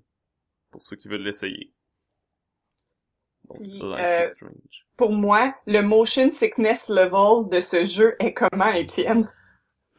[0.72, 1.74] pour ceux qui veulent l'essayer.
[3.50, 4.88] Donc, Puis, Life euh, is Strange.
[4.98, 9.32] Pour moi, le motion sickness level de ce jeu est comment, Étienne?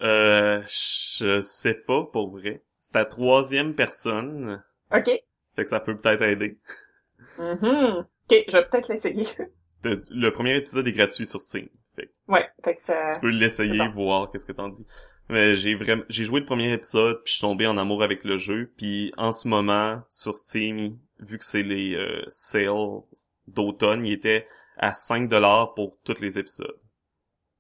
[0.01, 2.63] Euh, je sais pas pour vrai.
[2.79, 4.63] C'est la troisième personne,
[4.93, 5.07] OK.
[5.07, 5.25] fait
[5.65, 6.59] que ça peut peut-être aider.
[7.39, 8.07] Mhm.
[8.31, 9.27] OK, je vais peut-être l'essayer.
[9.85, 11.69] Le, le premier épisode est gratuit sur Steam,
[12.01, 13.09] fait que ouais, fait que ça...
[13.15, 14.87] tu peux l'essayer, voir qu'est-ce que t'en dis.
[15.29, 18.25] Mais j'ai vraiment, j'ai joué le premier épisode, puis je suis tombé en amour avec
[18.25, 23.03] le jeu, puis en ce moment sur Steam, vu que c'est les euh, sales
[23.47, 24.47] d'automne, il était
[24.79, 26.79] à 5 dollars pour tous les épisodes.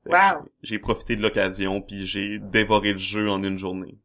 [0.06, 0.48] Wow.
[0.62, 3.98] j'ai- profité de l'occasion, puis j'ai dévoré le jeu en une journée.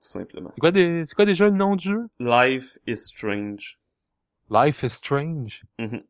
[0.00, 0.50] Tout simplement.
[0.54, 1.04] C'est quoi, des...
[1.04, 2.08] c'est quoi déjà le nom du jeu?
[2.18, 3.78] Life is Strange.
[4.48, 5.62] Life is Strange?
[5.78, 6.02] Mhm.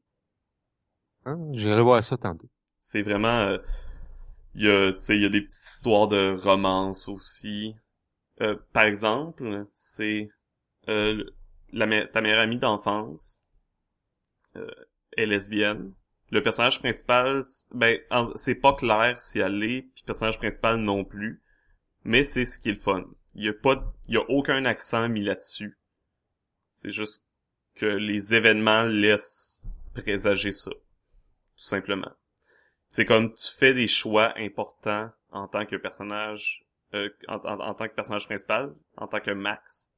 [1.24, 1.38] Hein?
[1.52, 2.48] J'irai voir ça tantôt.
[2.90, 3.42] C'est vraiment...
[3.42, 3.58] euh,
[4.56, 7.76] Il y a, y a des petites histoires de romance aussi.
[8.40, 10.28] Euh, par exemple, c'est
[10.88, 11.22] euh,
[11.72, 13.44] ta meilleure amie d'enfance
[14.56, 14.66] euh,
[15.16, 15.92] est lesbienne.
[16.32, 21.04] Le personnage principal, ben, en- c'est pas clair si elle l'est, puis personnage principal non
[21.04, 21.40] plus.
[22.02, 23.04] Mais c'est ce qui est le fun.
[23.34, 25.78] Il y a pas, il y a aucun accent mis là-dessus.
[26.72, 27.22] C'est juste
[27.76, 29.62] que les événements laissent
[29.94, 32.10] présager ça, tout simplement.
[32.90, 37.38] C'est comme tu fais des choix importants en tant que personnage, euh, en,
[37.74, 39.92] tant que personnage principal, en tant que Max,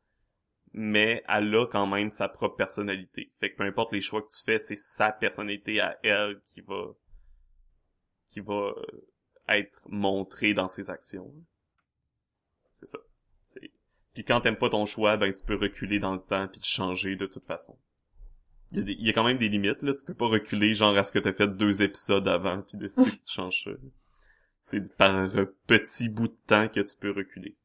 [0.75, 3.33] mais elle a quand même sa propre personnalité.
[3.41, 6.61] Fait que peu importe les choix que tu fais, c'est sa personnalité à elle qui
[6.61, 6.93] va
[8.29, 9.07] qui va euh,
[9.49, 11.33] être montrée dans ses actions.
[12.75, 12.99] C'est ça.
[14.13, 16.67] Puis quand t'aimes pas ton choix, ben tu peux reculer dans le temps puis te
[16.67, 17.79] changer de toute façon.
[18.75, 19.95] Il y, a y quand même des limites, là.
[19.95, 23.11] Tu peux pas reculer, genre, à ce que t'as fait deux épisodes avant, puis décider
[23.11, 23.71] que tu changes ça.
[24.63, 25.29] C'est par un
[25.67, 27.57] petit bout de temps que tu peux reculer.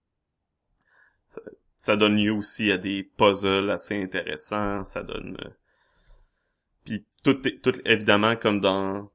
[1.27, 1.41] Ça,
[1.77, 5.37] ça donne lieu aussi à des puzzles assez intéressants, ça donne...
[5.45, 5.49] euh,
[6.85, 9.11] Puis tout, est- tout, évidemment, comme dans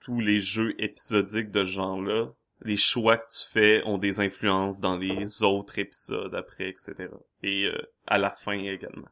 [0.00, 2.32] tous les jeux épisodiques de ce genre-là,
[2.62, 7.08] les choix que tu fais ont des influences dans les autres épisodes après, etc.
[7.42, 9.08] Et euh, à la fin également.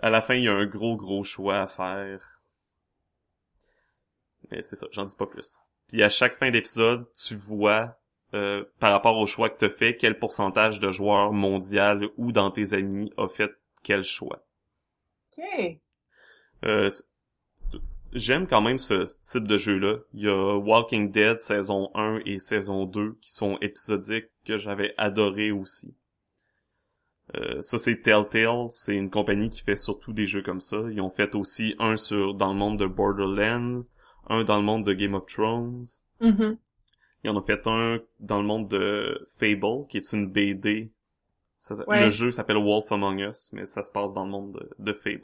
[0.00, 2.40] À la fin, il y a un gros, gros choix à faire.
[4.50, 5.58] Mais c'est ça, j'en dis pas plus.
[5.88, 7.98] Puis à chaque fin d'épisode, tu vois,
[8.34, 12.50] euh, par rapport au choix que tu fait, quel pourcentage de joueurs mondial ou dans
[12.50, 13.50] tes amis a fait
[13.82, 14.44] quel choix.
[15.36, 15.78] OK.
[16.64, 16.88] Euh,
[18.12, 19.98] J'aime quand même ce ce type de jeu-là.
[20.14, 24.94] Il y a Walking Dead saison 1 et saison 2 qui sont épisodiques que j'avais
[24.96, 25.94] adoré aussi.
[27.36, 30.76] Euh, ça c'est Telltale, c'est une compagnie qui fait surtout des jeux comme ça.
[30.90, 33.82] Ils ont fait aussi un sur dans le monde de Borderlands,
[34.28, 35.84] un dans le monde de Game of Thrones.
[36.20, 36.58] Mhm.
[37.22, 40.90] Ils en ont fait un dans le monde de Fable, qui est une BD.
[41.58, 42.00] Ça- Ouais.
[42.04, 44.92] Le jeu s'appelle Wolf Among Us, mais ça se passe dans le monde de, de
[44.94, 45.20] Fable.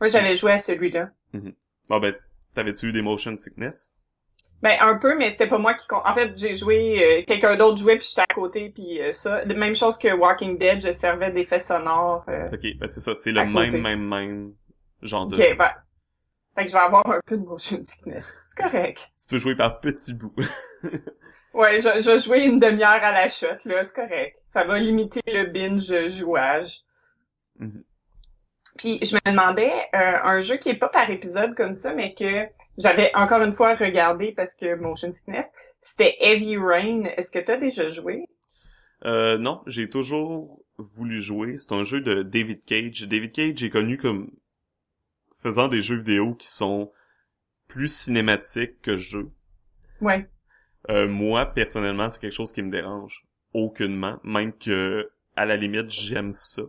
[0.00, 1.10] Moi, j'avais joué à celui-là.
[1.88, 2.14] Bon ben,
[2.54, 3.92] t'avais-tu eu des motion sickness?
[4.62, 5.86] Ben, un peu, mais c'était pas moi qui...
[5.86, 7.02] con- En fait, j'ai joué...
[7.20, 9.42] euh, Quelqu'un d'autre jouait, puis j'étais à côté, puis euh, ça.
[9.44, 12.24] La même chose que Walking Dead, je servais d'effets sonores.
[12.28, 13.70] euh, Ok, ben c'est ça, c'est le côté.
[13.78, 14.52] même, même, même
[15.02, 15.70] genre de OK, ben...
[16.56, 18.30] Fait que je vais avoir un peu de motion sickness.
[18.46, 19.10] C'est correct.
[19.22, 20.34] Tu peux jouer par petits bouts.
[21.52, 24.36] Ouais, je, je jouer une demi-heure à la shot, là, c'est correct.
[24.52, 26.78] Ça va limiter le binge jouage.
[27.58, 27.82] Mhm.
[28.78, 32.14] Puis je me demandais, euh, un jeu qui est pas par épisode comme ça, mais
[32.14, 32.46] que
[32.78, 35.46] j'avais encore une fois regardé parce que motion sickness,
[35.80, 37.04] c'était Heavy Rain.
[37.16, 38.26] Est-ce que t'as déjà joué?
[39.04, 41.56] Euh, non, j'ai toujours voulu jouer.
[41.56, 43.02] C'est un jeu de David Cage.
[43.02, 44.30] David Cage est connu comme
[45.42, 46.92] faisant des jeux vidéo qui sont
[47.66, 49.30] plus cinématiques que jeux.
[50.00, 50.28] Ouais.
[50.88, 55.90] Euh, moi, personnellement, c'est quelque chose qui me dérange aucunement, même que, à la limite,
[55.90, 56.62] j'aime ça.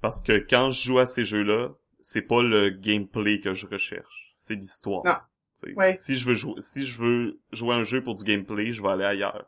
[0.00, 1.70] Parce que quand je joue à ces jeux-là,
[2.00, 5.04] c'est pas le gameplay que je recherche, c'est l'histoire.
[5.04, 5.74] Non.
[5.76, 5.94] Ouais.
[5.94, 8.88] Si je veux jouer, si je veux jouer un jeu pour du gameplay, je vais
[8.88, 9.46] aller ailleurs.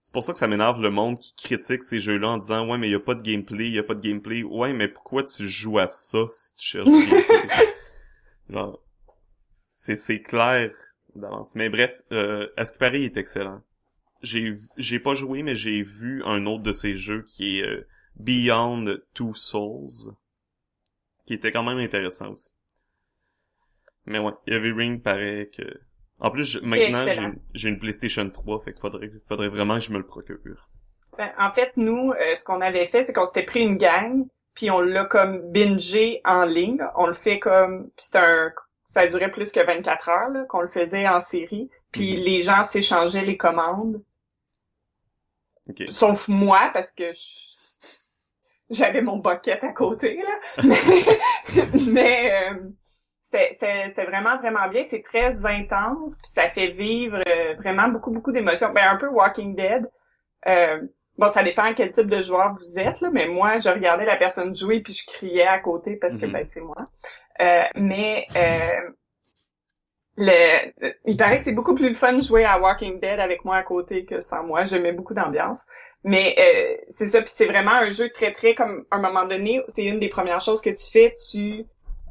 [0.00, 2.78] C'est pour ça que ça m'énerve le monde qui critique ces jeux-là en disant ouais
[2.78, 4.42] mais y a pas de gameplay, y a pas de gameplay.
[4.42, 7.74] Ouais mais pourquoi tu joues à ça si tu cherches du gameplay?
[8.48, 8.80] Genre
[9.68, 10.70] c'est c'est clair
[11.14, 11.54] d'avance.
[11.54, 13.62] Mais bref, euh, à ce qui paraît, il est excellent.
[14.22, 17.86] J'ai j'ai pas joué, mais j'ai vu un autre de ces jeux qui est euh,
[18.16, 20.14] Beyond Two Souls,
[21.26, 22.50] qui était quand même intéressant aussi.
[24.06, 25.62] Mais ouais, Heavy Ring paraît que...
[26.18, 27.04] En plus, je- maintenant,
[27.54, 30.38] j'ai une- PlayStation 3, fait qu'il faudrait, faudrait vraiment que je me le procure.
[31.18, 34.26] Ben, en fait, nous, euh, ce qu'on avait fait, c'est qu'on s'était pris une gang,
[34.54, 36.82] puis on l'a comme bingé en ligne.
[36.96, 37.90] On le fait comme...
[37.96, 38.52] c'est un...
[38.84, 41.68] Ça durait plus que 24 heures, là, qu'on le faisait en série.
[41.90, 42.22] Puis Mhm.
[42.22, 44.00] les gens s'échangeaient les commandes.
[45.68, 45.82] Ok.
[45.88, 47.55] Sauf moi, parce que je-
[48.70, 50.62] j'avais mon bucket à côté, là.
[50.64, 52.54] Mais, mais, euh,
[53.32, 54.84] c'était vraiment, vraiment bien.
[54.90, 58.72] C'est très intense, puis ça fait vivre euh, vraiment beaucoup, beaucoup d'émotions.
[58.72, 59.90] Ben, un peu Walking Dead.
[60.46, 60.80] Euh,
[61.18, 64.16] bon, ça dépend quel type de joueur vous êtes, là, mais moi, je regardais la
[64.16, 66.32] personne jouer, puis je criais à côté parce que, Mhm.
[66.32, 66.88] ben, c'est moi.
[67.40, 68.26] Euh, mais...
[70.18, 70.22] Euh,
[70.80, 73.44] le, il paraît que c'est beaucoup plus le fun de jouer à Walking Dead avec
[73.44, 74.64] moi à côté que sans moi.
[74.64, 75.64] J'aimais beaucoup d'ambiance.
[76.04, 79.24] Mais euh, c'est ça, puis c'est vraiment un jeu très, très comme à un moment
[79.24, 81.66] donné, c'est une des premières choses que tu fais, tu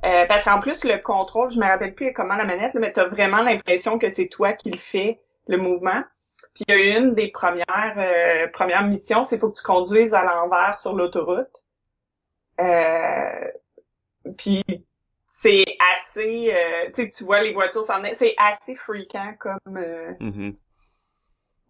[0.05, 2.91] euh, parce qu'en plus le contrôle, je me rappelle plus comment la manette, là, mais
[2.91, 6.03] t'as vraiment l'impression que c'est toi qui le fais, le mouvement.
[6.53, 10.13] Puis il y a une des premières euh, premières missions, c'est faut que tu conduises
[10.13, 11.63] à l'envers sur l'autoroute.
[12.59, 13.51] Euh,
[14.37, 14.63] puis
[15.45, 20.11] c'est assez, euh, tu sais, tu vois les voitures s'en c'est assez fréquent comme, euh,
[20.19, 20.55] Mhm.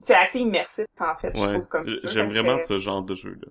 [0.01, 3.01] c'est assez immersif en fait, je trouve comme J- jeu, j'aime vraiment que- ce genre
[3.01, 3.47] de jeu-là.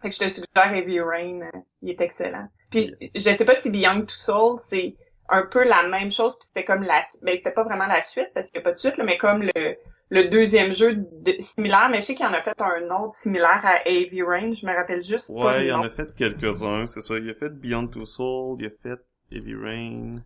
[0.00, 2.48] Fait que je te suggère Heavy Rain, euh, il est excellent.
[2.70, 3.12] Puis Yes.
[3.14, 4.96] je sais pas si Beyond Two Souls, c'est
[5.28, 8.30] un peu la même chose, puis c'était comme la ben c'était pas vraiment la suite
[8.34, 9.76] parce qu'il y a pas de suite là, mais comme le
[10.10, 13.62] le deuxième jeu de- similaire, mais je sais qu'il en a fait un autre similaire
[13.64, 16.84] à Heavy Rain, je me rappelle juste pas Ouais, le il en a fait quelques-uns,
[16.84, 17.16] c'est ça.
[17.16, 19.00] Il a fait Beyond Two Souls, il a fait
[19.32, 20.24] Heavy Rain,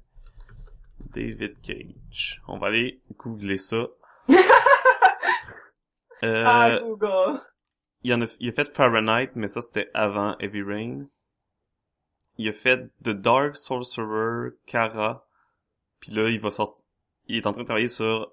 [1.14, 2.42] David Cage.
[2.48, 3.86] On va aller googler ça.
[6.22, 7.38] euh, Ah Google.
[8.02, 11.06] il, en a, il a fait Fahrenheit, mais ça c'était avant Heavy Rain.
[12.38, 15.26] Il a fait The Dark Sorcerer, Kara.
[16.00, 16.84] Puis là, il va sortir.
[17.28, 18.32] Il est en train de travailler sur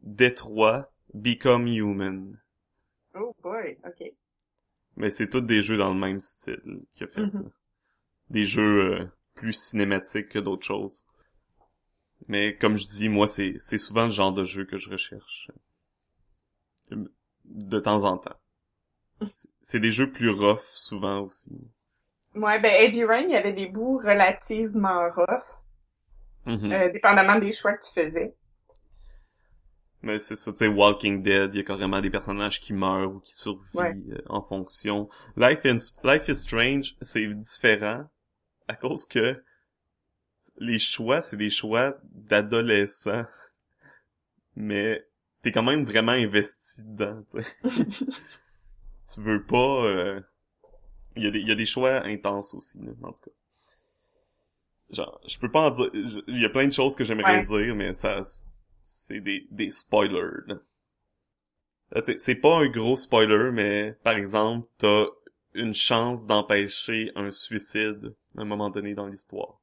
[0.00, 2.40] Detroit, Become Human.
[3.14, 4.12] Oh boy, ok.
[4.96, 7.20] Mais c'est tous des jeux dans le même style qu'il a fait.
[7.20, 7.32] Mhm.
[7.34, 7.50] là.
[8.30, 11.04] Des jeux euh, plus cinématiques que d'autres choses.
[12.28, 15.50] Mais comme je dis, moi, c'est c'est souvent le genre de jeu que je recherche.
[17.44, 18.36] De temps en temps.
[19.62, 21.50] C'est- des jeux plus rough, souvent aussi.
[22.34, 25.44] Ouais, ben Heavy Rain, il y avait des bouts relativement rough,
[26.46, 26.72] Mhm.
[26.72, 28.34] euh, dépendamment des choix que tu faisais.
[30.02, 33.10] Mais c'est ça, tu sais, Walking Dead, il y a carrément des personnages qui meurent
[33.14, 33.94] ou qui survivent Ouais.
[34.10, 35.08] euh, en fonction.
[35.36, 38.04] Life, is- Life is Strange, c'est différent
[38.68, 39.42] à cause que
[40.58, 43.26] les choix, c'est des choix d'adolescents.
[44.56, 45.04] Mais
[45.42, 47.38] t'es quand même vraiment investi dedans, tu
[49.22, 49.84] veux pas...
[49.86, 50.20] euh,
[51.16, 53.30] Il y, a des, il y a des choix intenses aussi, là, en tout cas.
[54.90, 55.90] Genre, je peux pas en dire...
[55.92, 58.20] je- Il y a plein de choses que j'aimerais dire, mais ça...
[58.86, 60.44] C'est des, des spoilers,
[62.18, 65.06] C'est pas un gros spoiler, mais par exemple, t'as
[65.54, 69.60] une chance d'empêcher un suicide à un moment donné dans l'histoire.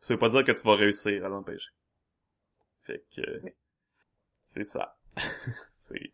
[0.00, 1.70] Ça veut pas dire que tu vas réussir à l'empêcher.
[2.86, 3.42] Fait que
[4.42, 4.98] c'est ça.
[5.74, 6.12] c'est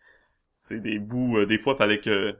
[0.58, 1.38] c'est des bouts.
[1.38, 2.36] euh, des fois, fallait que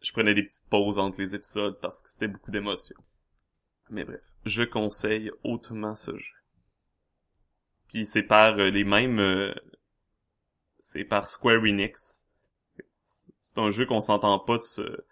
[0.00, 2.96] je prenais des petites pauses entre les épisodes parce que c'était beaucoup d'émotions.
[3.90, 6.34] Mais bref, je conseille hautement ce jeu.
[7.88, 9.18] Puis c'est par euh, les mêmes...
[9.18, 9.52] euh,
[10.78, 12.26] c'est par Square Enix.
[13.40, 15.04] C'est un jeu qu'on s'entend pas de ce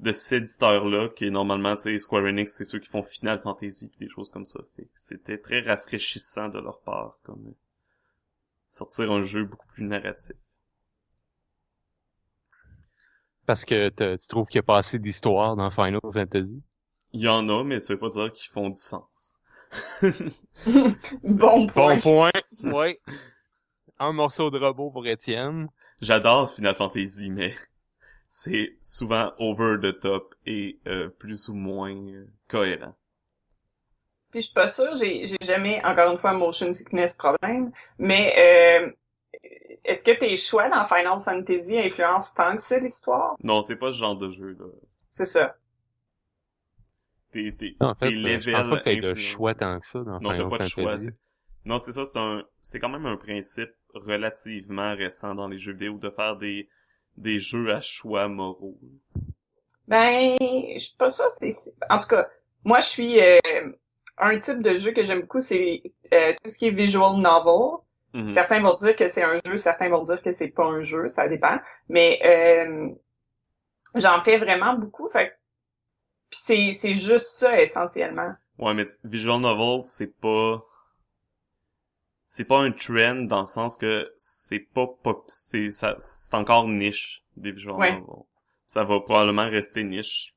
[0.00, 3.40] de cet éditeur-là, qui est normalement, tu sais, Square Enix, c'est ceux qui font Final
[3.42, 4.60] Fantasy pis des choses comme ça.
[4.76, 7.54] Fait c'était très rafraîchissant de leur part, comme euh,
[8.70, 10.34] sortir un jeu beaucoup plus narratif.
[13.44, 16.62] Parce que t'as- tu trouves qu'il y a pas assez d'histoire dans Final Fantasy?
[17.12, 19.36] Il y en a, mais ça veut pas dire qu'ils font du sens.
[21.24, 21.96] bon point.
[21.96, 22.30] Bon point.
[22.64, 22.98] ouais.
[23.98, 25.68] Un morceau de robot pour Étienne.
[26.00, 27.54] J'adore Final Fantasy, mais
[28.30, 32.94] c'est souvent over the top et euh, plus ou moins euh, cohérent.
[34.30, 38.32] Puis je suis pas sûre, j'ai j'ai jamais, encore une fois, motion sickness problème, mais
[38.84, 38.90] euh,
[39.84, 43.36] est-ce que tes choix dans Final Fantasy influencent tant que ça l'histoire?
[43.42, 44.66] Non, c'est pas ce genre de jeu, là.
[45.10, 45.56] C'est ça.
[47.32, 49.86] Tes, tes, En fait, tes euh, je pense pas que t'aies de choix tant que
[49.86, 50.72] ça dans Non, t'as Final pas de Fantasy.
[50.72, 50.98] choix.
[50.98, 51.16] c'est-
[51.64, 55.72] Non, c'est ça, c'est un, c'est quand même un principe relativement récent dans les jeux
[55.72, 56.68] vidéo de faire des,
[57.16, 58.78] des jeux à choix moraux.
[59.88, 61.30] Ben, je suis pas sûre.
[61.30, 62.28] c'est- En tout cas,
[62.64, 63.38] moi, je suis euh,
[64.18, 65.82] un type de jeu que j'aime beaucoup, c'est
[66.12, 67.78] euh, tout ce qui est visual novel.
[68.12, 68.34] Mhm.
[68.34, 71.08] Certains vont dire que c'est un jeu, certains vont dire que c'est pas un jeu,
[71.08, 71.58] ça dépend.
[71.88, 72.88] Mais euh,
[73.94, 75.36] j'en fais vraiment beaucoup, fait
[76.30, 78.32] c'est c'est juste ça essentiellement.
[78.58, 80.64] Ouais, mais visual novel, c'est pas
[82.32, 86.68] c'est pas un trend dans le sens que c'est pas pop c'est ça c'est encore
[86.68, 87.92] niche des visual Ouais.
[87.92, 88.24] novels.
[88.68, 90.32] Ça va probablement rester niche.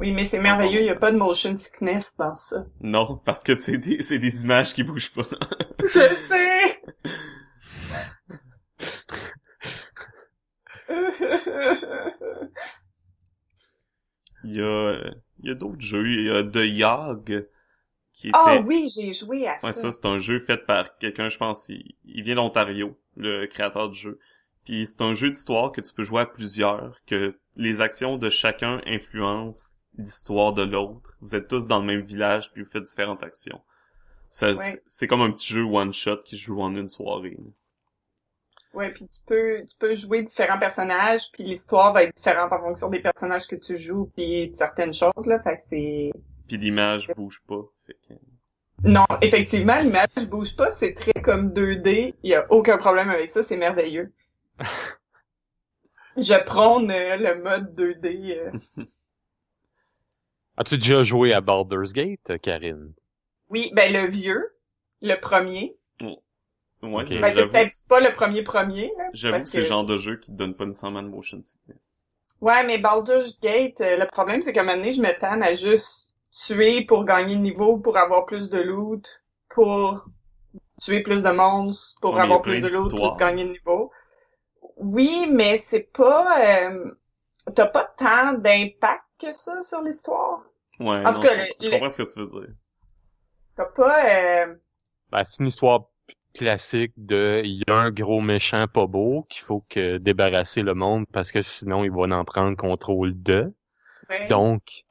[0.00, 2.66] Oui, mais c'est merveilleux, il y a pas de motion sickness dans ça.
[2.80, 5.22] Non, parce que c'est des c'est des images qui bougent pas.
[5.82, 6.82] Je sais.
[14.44, 15.00] Il y a
[15.40, 17.46] il y a d'autres jeux, il y a The Yog
[18.20, 19.72] qui était Ah oui, j'ai joué à Ouais, ça.
[19.72, 23.88] ça, c'est un jeu fait par quelqu'un, je pense, il, il vient d'Ontario, le créateur
[23.90, 24.18] du jeu.
[24.64, 28.28] Puis c'est un jeu d'histoire que tu peux jouer à plusieurs, que les actions de
[28.28, 31.16] chacun influencent l'histoire de l'autre.
[31.20, 33.60] Vous êtes tous dans le même village, puis vous faites différentes actions.
[34.30, 34.82] Ça, Ouais.
[34.86, 37.36] c'est- comme un petit jeu one-shot qui se joue en une soirée.
[38.74, 42.58] Ouais, puis tu peux tu peux jouer différents personnages, puis l'histoire va être différente en
[42.60, 46.10] fonction des personnages que tu joues, puis de certaines choses là, fait que c'est
[46.46, 47.62] Puis l'image bouge pas.
[47.88, 48.14] Fait que...
[48.84, 53.30] non, effectivement, l'image bouge pas, c'est très comme 2D, il y a aucun problème avec
[53.30, 54.12] ça, c'est merveilleux.
[56.16, 58.36] Je prône euh, le mode 2D.
[58.36, 58.50] euh.
[60.56, 62.92] As-tu déjà joué à Baldur's Gate, Karine?
[63.48, 64.56] Oui, ben le vieux,
[65.02, 65.76] le premier.
[66.00, 67.10] Ouais, Ok.
[67.10, 69.96] mais Ben c'est j'avoue, peut-être pas le premier premier j'avoue que c'est le genre de
[69.98, 71.94] jeu qui te donne pas nécessairement de motion sickness.
[72.40, 75.42] Ouais, mais Baldur's Gate, euh, le problème, c'est qu'à un moment donné, je me tanne
[75.42, 80.06] à juste tuer pour gagner de niveau, pour avoir plus de loot, pour
[80.80, 83.90] tuer plus de monstres, pour a avoir plus de loot, pour gagner de niveau.
[84.76, 86.40] Oui, mais c'est pas...
[86.70, 86.90] euh,
[87.54, 90.42] T'as pas tant d'impact que ça sur l'histoire.
[90.80, 92.54] Ouais, En tout cas, je, le- je le- comprends ce que tu veux dire.
[93.56, 94.04] T'as pas...
[94.06, 94.54] euh,
[95.10, 95.84] Ben, c'est une histoire
[96.34, 100.74] classique de il y a un gros méchant pas beau qu'il faut que débarrasser le
[100.74, 103.52] monde parce que sinon il va en prendre contrôle de.
[104.08, 104.84] ouais, Donc,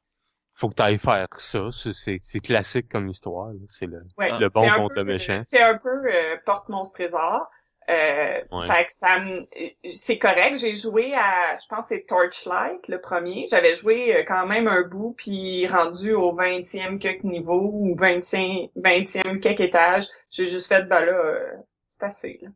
[0.57, 1.69] faut que tu ailles faire ça.
[1.71, 3.47] C'est- classique comme histoire.
[3.53, 3.59] là.
[3.67, 4.01] C'est le.
[4.17, 5.41] ouais, le bon contre peu, le méchant.
[5.47, 7.49] C'est un peu euh, porte-monstre trésor.
[7.89, 8.67] Euh, Ouais.
[8.67, 9.47] Fait que ça me-
[9.87, 10.57] c'est correct.
[10.57, 13.45] J'ai joué à, je pense que c'est Torchlight, le premier.
[13.49, 18.71] J'avais joué euh, quand même un bout, puis rendu au 20e quelques niveau ou 25,
[18.75, 21.49] 20e quelques étage, j'ai juste fait, ben là, euh,
[21.87, 22.49] c'est assez, là.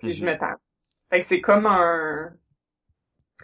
[0.00, 0.32] Puis je Mhm.
[0.32, 0.38] me.
[1.10, 2.32] Fait que c'est comme un...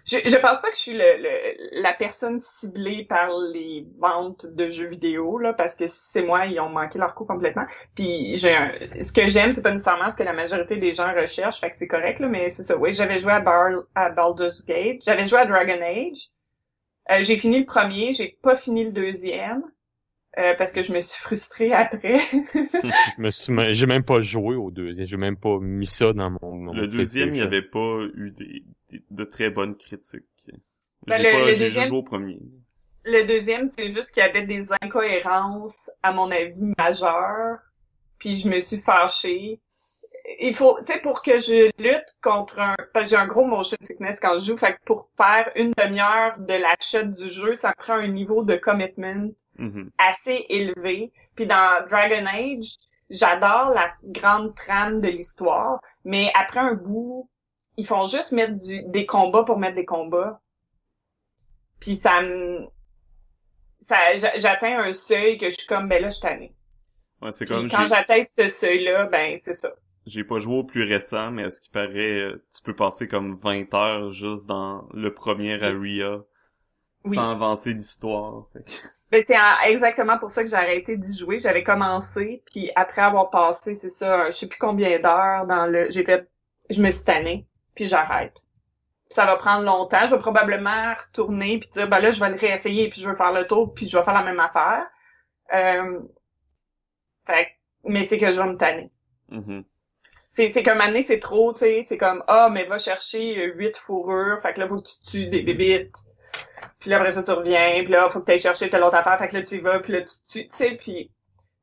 [0.06, 4.46] Je, je pense pas que je suis le, le- la personne ciblée par les ventes
[4.46, 7.66] de jeux vidéo, là, parce que si c'est moi, ils ont manqué leur coup complètement.
[7.94, 8.56] Puis j'ai
[9.02, 11.76] ce que j'aime, c'est pas nécessairement ce que la majorité des gens recherchent, fait que
[11.76, 12.76] c'est correct, là, mais c'est ça.
[12.76, 16.30] Oui, j'avais joué à, Bar à Baldur's Gate, j'avais joué à Dragon Age.
[17.10, 19.62] Euh, j'ai fini le premier, j'ai pas fini le deuxième.
[20.38, 22.18] Euh, parce que je me suis frustrée après.
[22.52, 25.06] Je me suis, même- j'ai même pas joué au deuxième.
[25.06, 26.54] J'ai même pas mis ça dans mon.
[26.56, 30.22] mon Le deuxième, il n'y avait pas eu des, des- de très bonnes critiques.
[31.06, 32.38] Ben, j'ai le- pas, le j'ai deuxième- joué au premier.
[33.04, 37.58] Le deuxième, c'est juste qu'il y avait des incohérences, à mon avis, majeures.
[38.18, 39.60] Puis je me suis fâchée.
[40.40, 43.46] Il faut, tu sais, pour que je lutte contre un, parce que j'ai un gros
[43.46, 47.54] motion sickness quand je joue, fait que pour faire une demi-heure de l'achat du jeu,
[47.54, 49.90] ça me prend un niveau de commitment Mhm.
[49.98, 51.12] assez élevé.
[51.36, 52.76] Puis dans Dragon Age,
[53.10, 57.30] j'adore la grande trame de l'histoire, mais après un bout,
[57.76, 60.40] ils font juste mettre du, des combats pour mettre des combats.
[61.80, 62.66] Puis ça me...
[63.80, 66.54] Ça, j'a- j'atteins un seuil que je suis comme, ben là, je suis tannée.
[67.22, 69.70] Ouais, c'est comme, quand j'atteins ce seuil-là, ben c'est ça.
[70.06, 73.34] j'ai pas joué au plus récent, mais à ce qui paraît, tu peux passer comme
[73.34, 76.22] 20 heures juste dans le premier area
[77.04, 77.14] Oui.
[77.16, 78.46] sans avancer l'histoire.
[78.52, 78.64] Fait
[79.10, 81.40] Ben, c'est en- exactement pour ça que j'ai arrêté d'y jouer.
[81.40, 85.90] J'avais commencé, puis après avoir passé, c'est ça, je sais plus combien d'heures dans le...
[85.90, 86.28] J'ai fait...
[86.70, 88.36] Je me suis tannée, puis j'arrête.
[89.10, 90.06] Ça va prendre longtemps.
[90.06, 93.16] Je vais probablement retourner puis dire, ben là, je vais le réessayer, puis je vais
[93.16, 94.86] faire le tour, puis je vais faire la même affaire.
[95.54, 96.00] Euh...
[97.26, 97.50] Fait que-
[97.90, 98.90] Mais c'est que je vais me tanner.
[99.28, 99.64] Mhm.
[100.32, 101.84] C'est, c'est comme année, c'est trop, tu sais.
[101.88, 104.40] C'est comme, ah, mais va chercher huit fourrures.
[104.42, 105.96] Fait que là, faut que tu tues des bébites.
[106.78, 107.82] Puis là, après ça, tu reviens.
[107.82, 109.18] Puis là, faut que tu ailles chercher telle autre affaire.
[109.18, 109.78] Fait que là, tu y vas.
[109.80, 110.14] Puis là, tu.
[110.28, 111.10] Tu sais, puis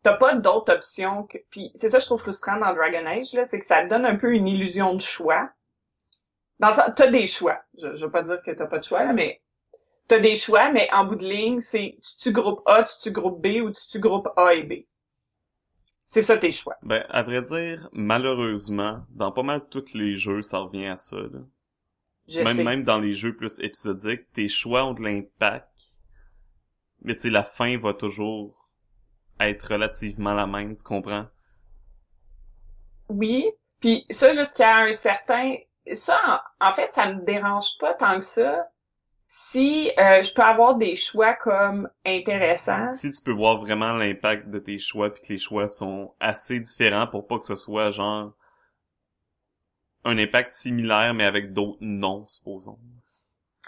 [0.04, 1.24] t'as pas d'autres options.
[1.24, 1.38] Que...
[1.50, 3.46] Puis c'est ça que je trouve frustrant dans Dragon Age, là.
[3.46, 5.50] C'est que ça donne un peu une illusion de choix.
[6.60, 7.60] Dans le sens, t'as des choix.
[7.78, 9.42] Je, veux pas dire que t'as pas de choix, là, mais
[10.08, 13.62] t'as des choix, mais en bout de ligne, c'est tu groupe A, tu groupe B
[13.62, 14.86] ou tu groupe A et B.
[16.06, 16.78] C'est ça tes choix.
[16.84, 21.18] Ben, à vrai dire, malheureusement, dans pas mal tous les jeux, ça revient à ça,
[21.18, 21.40] là.
[22.28, 22.64] Je même, sais.
[22.64, 25.98] même dans les jeux plus épisodiques, tes choix ont de l'impact,
[27.02, 28.70] mais tu sais, la fin va toujours
[29.40, 31.28] être relativement la même, tu comprends?
[33.10, 33.46] Oui,
[33.80, 35.56] puis ça jusqu'à un certain...
[35.94, 38.68] Ça, en, en fait, ça me dérange pas tant que ça
[39.28, 42.94] si euh, je peux avoir des choix comme intéressants.
[42.94, 46.60] Si tu peux voir vraiment l'impact de tes choix puis que les choix sont assez
[46.60, 48.34] différents pour pas que ce soit genre
[50.04, 52.78] un impact similaire mais avec d'autres noms, supposons.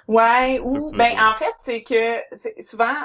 [0.07, 1.31] Ouais, ou ben dire.
[1.31, 2.95] en fait, c'est que souvent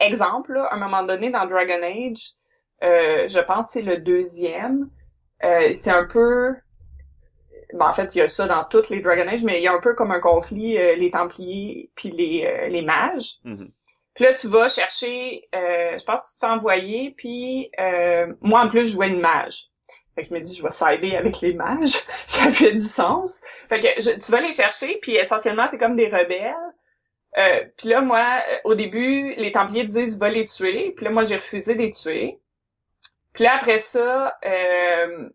[0.00, 2.32] exemple là, à un moment donné dans Dragon Age,
[2.82, 4.90] euh, je pense que c'est le deuxième,
[5.44, 6.54] euh, c'est un peu
[7.74, 9.68] ben, en fait, il y a ça dans toutes les Dragon Age, mais il y
[9.68, 13.38] a un peu comme un conflit euh, les Templiers puis les euh, les mages.
[13.44, 13.68] Mhm.
[14.14, 18.34] Puis là, tu vas chercher, euh, je pense que tu te fais envoyer, puis euh,
[18.42, 19.70] moi, en plus, je jouais une mage.
[20.14, 21.94] Fait que je me dis, je vais sider avec les mages.
[22.26, 23.40] ça fait du sens.
[23.68, 26.54] Fait que je- tu vas les chercher, puis essentiellement, c'est comme des rebelles.
[27.38, 30.92] Euh, puis là, moi, euh, au début, les Templiers te disent, va les tuer.
[30.96, 32.38] Puis là, moi, j'ai refusé de les tuer.
[33.34, 35.28] Puis là, après ça, euh,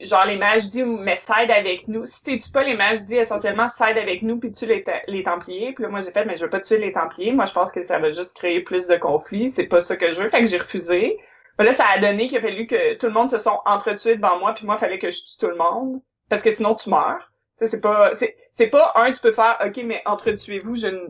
[0.00, 2.04] genre, les mages disent, mais side avec nous.
[2.06, 5.22] Si tu tues pas les mages, dis essentiellement side avec nous, puis tue les, les
[5.22, 5.72] Templiers.
[5.72, 7.32] Puis là, moi, j'ai fait, mais je veux pas tuer les Templiers.
[7.32, 9.50] Moi, je pense que ça va juste créer plus de conflits.
[9.50, 10.28] C'est pas ça que je veux.
[10.30, 11.18] Fait que j'ai refusé.
[11.58, 14.16] Mais là, ça a donné qu'il a fallu que tout le monde se sont entretués
[14.16, 16.00] devant moi, puis moi, il fallait que je tue tout le monde.
[16.28, 17.32] Parce que sinon, tu meurs.
[17.58, 21.08] Tu c'est pas, c'est, c'est pas un, tu peux faire, OK, mais entretuez-vous, je ne,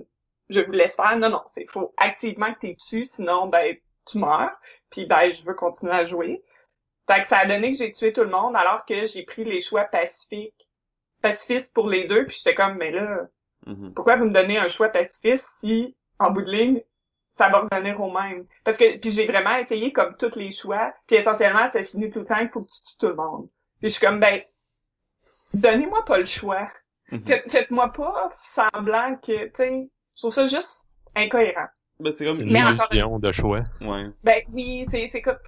[0.49, 1.17] je vous laisse faire.
[1.19, 3.77] Non, non, c'est, faut activement que t'es tué, sinon, ben,
[4.07, 4.53] tu meurs.
[4.91, 6.43] Puis, ben, je veux continuer à jouer.
[7.07, 9.45] Fait que ça a donné que j'ai tué tout le monde, alors que j'ai pris
[9.45, 10.69] les choix pacifiques,
[11.23, 13.27] pacifistes pour les deux, puis j'étais comme, mais là,
[13.67, 13.93] Mhm.
[13.93, 16.83] pourquoi vous me donnez un choix pacifiste si, en bout de ligne,
[17.39, 18.45] ça va revenir au même?
[18.65, 22.19] Parce que, puis j'ai vraiment essayé comme tous les choix, puis essentiellement, ça finit tout
[22.21, 23.49] le temps qu'il faut que tu tues tout le monde.
[23.81, 24.41] Puis je suis comme, ben,
[25.55, 26.69] donnez-moi pas le choix.
[27.11, 27.25] Mhm.
[27.27, 31.67] Faites- Faites-moi pas semblant que, tu sais, je trouve ça juste incohérent.
[32.01, 32.41] Ben, c'est comme...
[32.41, 33.63] Une décision de choix.
[33.81, 34.07] Ouais.
[34.23, 35.39] Ben oui, c'est c'est comme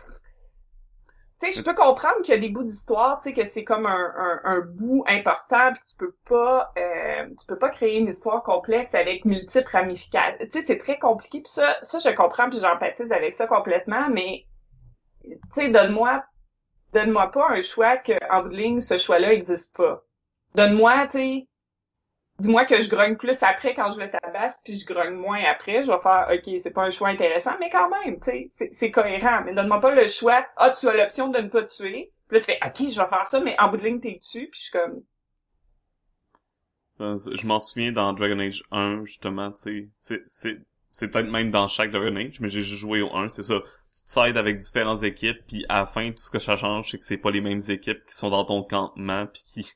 [1.41, 3.65] tu sais, je peux comprendre qu'il y a des bouts d'histoire, tu sais, que c'est
[3.65, 7.71] comme un, un, un bout important, puis que tu peux pas, euh, tu peux pas
[7.71, 10.37] créer une histoire complexe avec multiples ramifications.
[10.41, 14.09] Tu sais, c'est très compliqué, puis ça, ça je comprends, puis j'empathise avec ça complètement,
[14.11, 14.45] mais
[15.23, 16.23] tu sais, donne-moi,
[16.93, 20.03] donne-moi pas un choix que en bout de ligne, ce choix-là existe pas.
[20.55, 21.49] Donne-moi, tu sais,
[22.41, 25.83] dis-moi que je grogne plus après quand je le tabasse, puis je grogne moins après.
[25.83, 28.91] Je vais faire, OK, c'est pas un choix intéressant, mais quand même, tu sais, c'est-
[28.91, 29.43] cohérent.
[29.45, 32.13] Mais donne-moi pas le choix, ah, tu as l'option de ne pas tuer.
[32.29, 34.19] Puis là, tu fais, OK, je vais faire ça, mais en bout de ligne, t'es
[34.21, 35.03] dessus, puis je suis comme,
[37.01, 40.59] Euh, Je m'en souviens dans Dragon Age 1, justement, tu sais, c'est,
[41.11, 43.61] peut-être même dans chaque Dragon Age, mais j'ai joué au 1, c'est ça.
[43.93, 46.91] Tu te sides avec différentes équipes, puis à la fin, tout ce que ça change,
[46.91, 49.73] c'est que c'est pas les mêmes équipes qui sont dans ton campement, puis qui,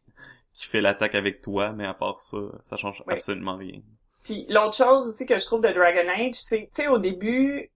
[0.54, 3.14] qui fait l'attaque avec toi, mais à part ça, ça change Ouais.
[3.14, 3.80] absolument rien.
[4.22, 7.70] Puis l'autre chose aussi que je trouve de Dragon Age, c'est, tu sais, au début,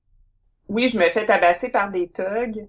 [0.69, 2.67] oui, je me fais tabasser par des thugs.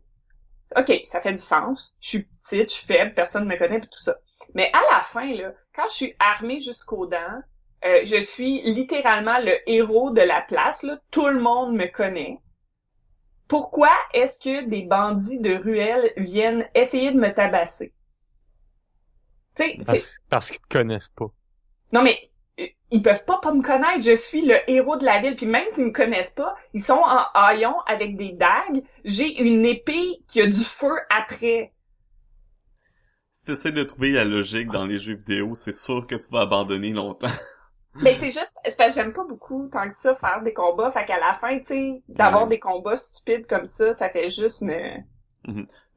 [0.75, 1.93] OK, ça fait du sens.
[1.99, 4.17] Je suis petite, je suis faible, personne ne me connaît, puis tout ça.
[4.53, 7.41] Mais à la fin, là, quand je suis armée jusqu'aux dents,
[7.85, 10.99] euh, je suis littéralement le héros de la place, là.
[11.11, 12.37] Tout le monde me connaît.
[13.47, 17.93] Pourquoi est-ce que des bandits de ruelle viennent essayer de me tabasser?
[19.85, 21.27] Parce, parce qu'ils te connaissent pas.
[21.91, 22.17] non, mais
[22.59, 24.01] euh, ils peuvent pas pas me connaître.
[24.03, 25.35] Je suis le héros de la ville.
[25.35, 28.83] Puis même s'ils me connaissent pas, ils sont en haillons avec des dagues.
[29.05, 31.73] J'ai une épée qui a du feu après.
[33.31, 36.41] Si t'essaies de trouver la logique dans les jeux vidéo, c'est sûr que tu vas
[36.41, 37.27] abandonner longtemps.
[38.01, 40.91] Mais c'est juste, c'est parce que j'aime pas beaucoup tant que ça faire des combats.
[40.91, 42.49] Fait qu'à la fin, tu sais, d'avoir Ouais.
[42.49, 44.97] des combats stupides comme ça, ça fait juste me...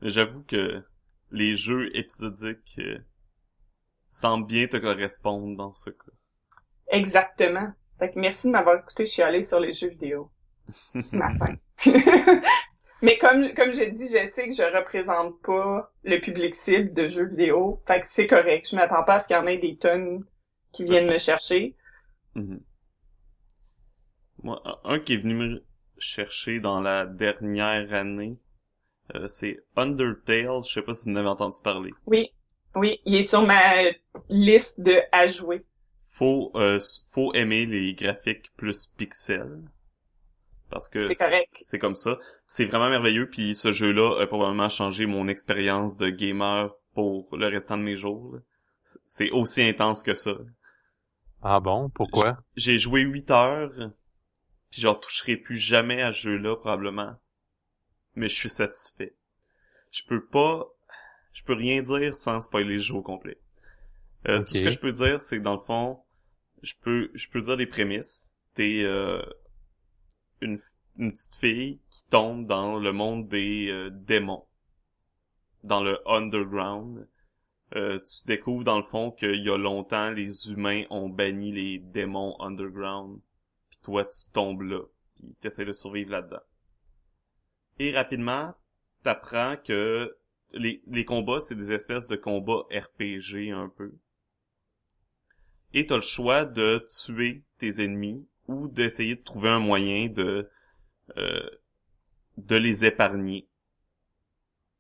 [0.01, 0.83] J'avoue que
[1.31, 2.81] les jeux épisodiques
[4.13, 6.13] semblent bien te correspondre dans ce cas.
[6.89, 7.73] Exactement.
[7.99, 10.31] Fait que merci de m'avoir écouté chialer sur les jeux vidéo.
[11.01, 11.57] ce matin.
[13.03, 17.09] Mais comme, comme j'ai dit, je sais que je représente pas le public cible de
[17.09, 17.83] jeux vidéo.
[17.87, 18.69] Fait que c'est correct.
[18.71, 20.25] Je m'attends pas à ce qu'il y en ait des tonnes
[20.73, 21.75] qui viennent me chercher.
[22.37, 22.61] Mhm.
[24.43, 25.65] Moi, un- un qui est venu me
[25.99, 28.37] chercher dans la dernière année,
[29.15, 30.63] euh, c'est Undertale.
[30.65, 31.91] Je sais pas si vous en avez entendu parler.
[32.07, 32.31] Oui.
[32.75, 33.01] Oui.
[33.05, 33.61] Il est sur ma
[34.33, 35.65] liste de à jouer.
[36.11, 36.79] Faut, euh,
[37.11, 39.63] faut aimer les graphiques plus pixels.
[40.71, 41.57] Parce que C'est correct.
[41.61, 42.19] c'est comme ça.
[42.47, 43.29] C'est vraiment merveilleux.
[43.29, 47.97] Puis ce jeu-là a probablement changé mon expérience de gamer pour le restant de mes
[47.97, 48.39] jours.
[49.07, 50.35] C'est aussi intense que ça.
[51.43, 51.91] Ah bon?
[51.91, 52.39] Pourquoi?
[52.57, 53.73] J'ai joué 8 heures,
[54.71, 57.17] puis je retoucherai plus jamais à ce jeu-là, probablement.
[58.15, 59.15] Mais je suis satisfait.
[59.91, 60.69] Je peux pas...
[61.33, 63.39] Je peux rien dire sans spoiler le jeu au complet.
[64.29, 64.43] Euh.
[64.45, 65.99] Tout ce que je peux dire, c'est que dans le fond,
[66.63, 68.33] je peux je peux dire les prémices.
[68.55, 69.23] T'es euh,
[70.41, 70.59] une
[70.99, 74.45] une petite fille qui tombe dans le monde des euh, démons,
[75.65, 77.09] dans le underground.
[77.75, 81.79] Euh, tu découvres dans le fond qu'il y a longtemps, les humains ont banni les
[81.79, 83.21] démons underground.
[83.71, 84.83] Puis toi, tu tombes là,
[85.15, 86.43] puis t'essaies de survivre là-dedans.
[87.79, 88.55] Et rapidement,
[89.03, 90.15] t'apprends que
[90.53, 93.95] les, les combats, c'est des espèces de combats RPG un peu.
[95.75, 100.49] Et t'as le choix de tuer tes ennemis ou d'essayer de trouver un moyen de
[101.17, 101.51] euh,
[102.37, 103.49] de les épargner.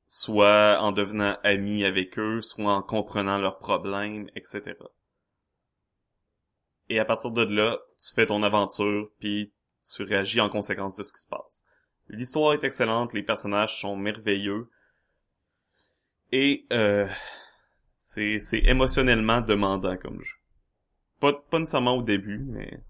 [0.06, 4.74] Soit en devenant ami avec eux, soit en comprenant leurs problèmes, etc.
[6.88, 11.02] Et à partir de là, tu fais ton aventure, puis tu réagis en conséquence de
[11.02, 11.64] ce qui se passe.
[12.08, 14.68] L'histoire est excellente, les personnages sont merveilleux,
[16.30, 17.08] et euh,
[18.00, 20.41] c'est c'est émotionnellement demandant comme jeu.
[21.22, 22.80] Pas, pas nécessairement au début, mais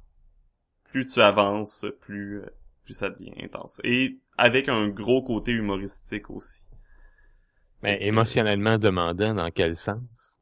[0.84, 2.46] plus tu avances, plus euh,
[2.84, 3.80] plus ça devient intense.
[3.84, 6.66] Et avec un gros côté humoristique aussi.
[7.82, 10.40] Mais émotionnellement demandant dans quel sens?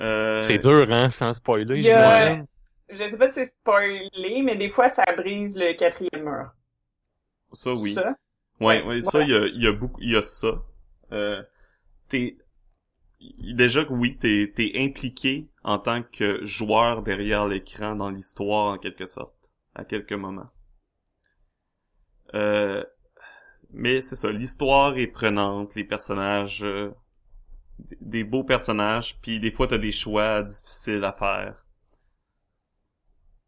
[0.00, 2.46] Euh, C'est dur, hein, sans spoiler, Il y a- j'imagine.
[2.90, 6.52] Je sais pas si c'est spoilé, mais des fois, ça brise le quatrième mur.
[7.52, 7.94] Ça oui.
[7.94, 8.14] Ça?
[8.60, 10.62] Ouais, ouais, ça il y a, il y a beaucoup, il y a ça.
[11.12, 11.42] Euh,
[12.08, 12.36] t'es
[13.20, 18.78] déjà que oui, t'es t'es impliqué en tant que joueur derrière l'écran dans l'histoire en
[18.78, 20.50] quelque sorte, à quelques moments.
[22.34, 22.82] Euh,
[23.72, 26.90] mais c'est ça, l'histoire est prenante, les personnages, euh,
[27.78, 31.56] des- des beaux personnages, puis des fois t'as des choix difficiles à faire.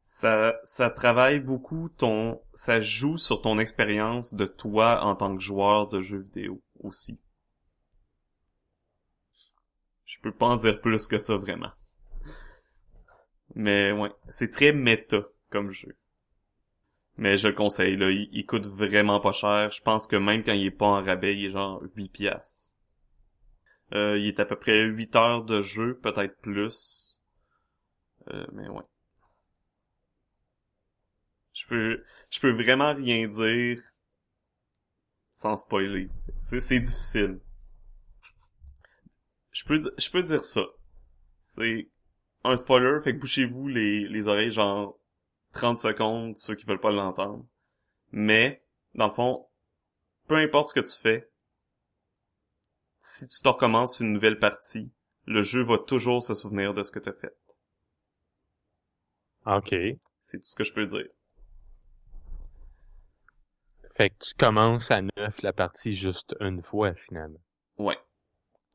[0.05, 5.41] Ça, ça travaille beaucoup ton, ça joue sur ton expérience de toi en tant que
[5.43, 7.19] joueur de jeux vidéo aussi.
[10.21, 11.73] Je peux pas en dire plus que ça vraiment.
[13.55, 15.97] Mais ouais, c'est très méta comme jeu.
[17.17, 19.71] Mais je le conseille, là, il, coûte vraiment pas cher.
[19.71, 22.77] Je pense que même quand il est pas en rabais, il est genre 8 piastres.
[23.93, 27.21] Euh, il est à peu près 8 heures de jeu, peut-être plus.
[28.29, 28.85] Euh, mais ouais.
[31.53, 33.83] Je peux, je peux vraiment rien dire
[35.31, 36.09] sans spoiler.
[36.41, 37.41] C'est difficile.
[39.53, 40.65] Je peux, je peux dire ça.
[41.43, 41.89] C'est
[42.45, 44.99] un spoiler, fait que bouchez-vous les, les oreilles genre
[45.53, 47.47] 30 secondes, ceux qui veulent pas l'entendre.
[48.13, 48.63] Mais,
[48.95, 49.47] dans le fond,
[50.29, 51.31] peu importe ce que tu fais,
[53.01, 54.93] si tu te recommences une nouvelle partie,
[55.27, 57.37] le jeu va toujours se souvenir de ce que tu as fait.
[59.47, 59.75] OK.
[60.23, 61.09] C'est tout ce que je peux dire.
[63.97, 67.41] Fait que tu commences à neuf la partie juste une fois, finalement.
[67.79, 67.99] Ouais.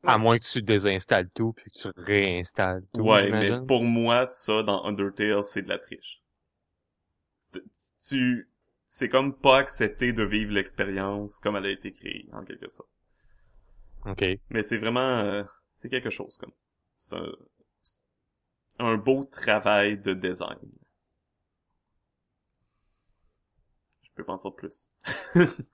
[0.06, 4.26] À moins que tu désinstalles tout puis que tu réinstalles tout, Ouais, mais pour moi,
[4.26, 6.20] ça, dans Undertale, c'est de la triche.
[7.50, 7.64] C'est-
[8.08, 8.50] Tu,
[8.86, 12.90] c'est comme pas accepter de vivre l'expérience comme elle a été créée, en quelque sorte.
[14.06, 14.40] OK.
[14.50, 16.52] Mais c'est vraiment, euh, c'est quelque chose, comme.
[16.96, 17.32] C'est un,
[18.78, 20.58] un beau travail de design.
[24.02, 24.90] Je peux pas en dire plus.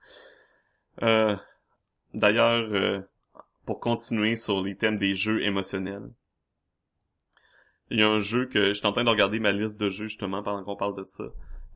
[1.01, 1.35] Euh,
[2.13, 3.01] D'ailleurs, euh,
[3.65, 6.09] pour continuer sur les thèmes des jeux émotionnels,
[7.89, 10.07] il y a un jeu que j'étais en train de regarder ma liste de jeux
[10.07, 11.25] justement pendant qu'on parle de ça.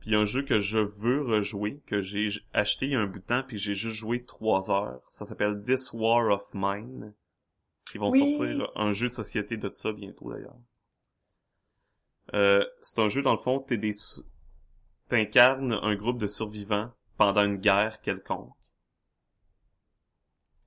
[0.00, 2.94] Puis il y a un jeu que je veux rejouer, que j'ai acheté il y
[2.96, 5.00] a un bout de temps, puis j'ai juste joué trois heures.
[5.10, 7.14] Ça s'appelle This War of Mine.
[7.94, 8.18] Ils vont Oui.
[8.18, 10.56] sortir un jeu de société de ça bientôt d'ailleurs.
[12.34, 13.92] Euh, c'est un jeu dans le fond, t'es des
[15.08, 18.52] t'incarnes un groupe de survivants pendant une guerre quelconque.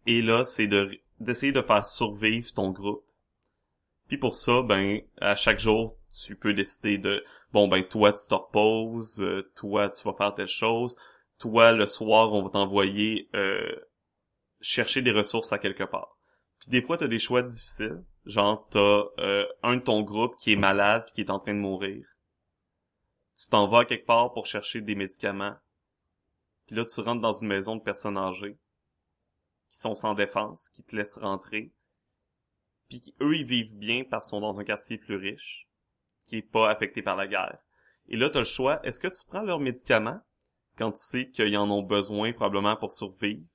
[0.07, 3.03] Et là, c'est de d'essayer de faire survivre ton groupe.
[4.07, 7.23] Puis pour ça, ben, à chaque jour, tu peux décider de,
[7.53, 10.97] bon, ben, toi, tu te reposes, euh, toi, tu vas faire telle chose,
[11.39, 13.73] toi, le soir, on va t'envoyer euh,
[14.59, 16.17] chercher des ressources à quelque part.
[16.59, 20.51] Puis des fois, t'as des choix difficiles, genre, t'as euh, un de ton groupe qui
[20.53, 22.05] est malade puis qui est en train de mourir.
[23.35, 25.55] Tu t'en vas à quelque part pour chercher des médicaments.
[26.67, 28.57] Puis là, tu rentres dans une maison de personnes âgées
[29.71, 31.71] qui sont sans défense, qui te laissent rentrer
[32.91, 35.65] puis eux, ils vivent bien parce qu'ils sont dans un quartier plus riche,
[36.27, 37.57] qui est pas affecté par la guerre.
[38.09, 40.19] Et là, t'as le choix, est-ce que tu prends leurs médicaments
[40.77, 43.45] quand tu sais qu'ils en ont besoin probablement pour survivre,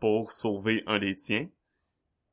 [0.00, 1.48] pour sauver un des tiens?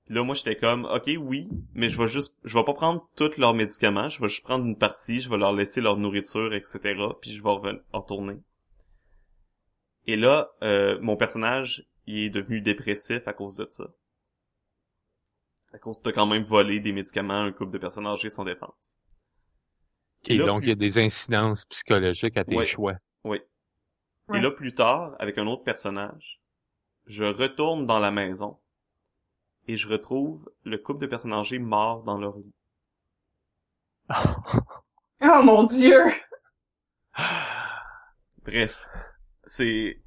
[0.06, 3.08] Puis là, moi, j'étais comme, ok, oui, mais je vais juste, je vais pas prendre
[3.16, 6.56] tous leurs médicaments, je vais juste prendre une partie, je vais leur laisser leur nourriture,
[6.56, 6.80] etc.,
[7.22, 8.40] puis je vais retourner.
[10.08, 13.86] Et là, euh, mon personnage, il est devenu dépressif à cause de ça
[15.74, 18.46] à cause t'as quand même volé des médicaments à un couple de personnes âgées sans
[18.46, 18.96] défense.
[20.26, 22.66] Et là, donc, plus- il y a des incidences psychologiques à tes Ouais.
[22.66, 22.96] choix.
[23.26, 23.42] Oui.
[24.30, 24.38] Ouais.
[24.38, 26.40] Et là, plus tard, avec un autre personnage,
[27.06, 28.58] je retourne dans la maison
[29.68, 32.54] et je retrouve le couple de personnes âgées morts dans leur lit.
[35.22, 36.02] Oh mon dieu!
[38.46, 38.88] Bref,
[39.48, 40.00] c'est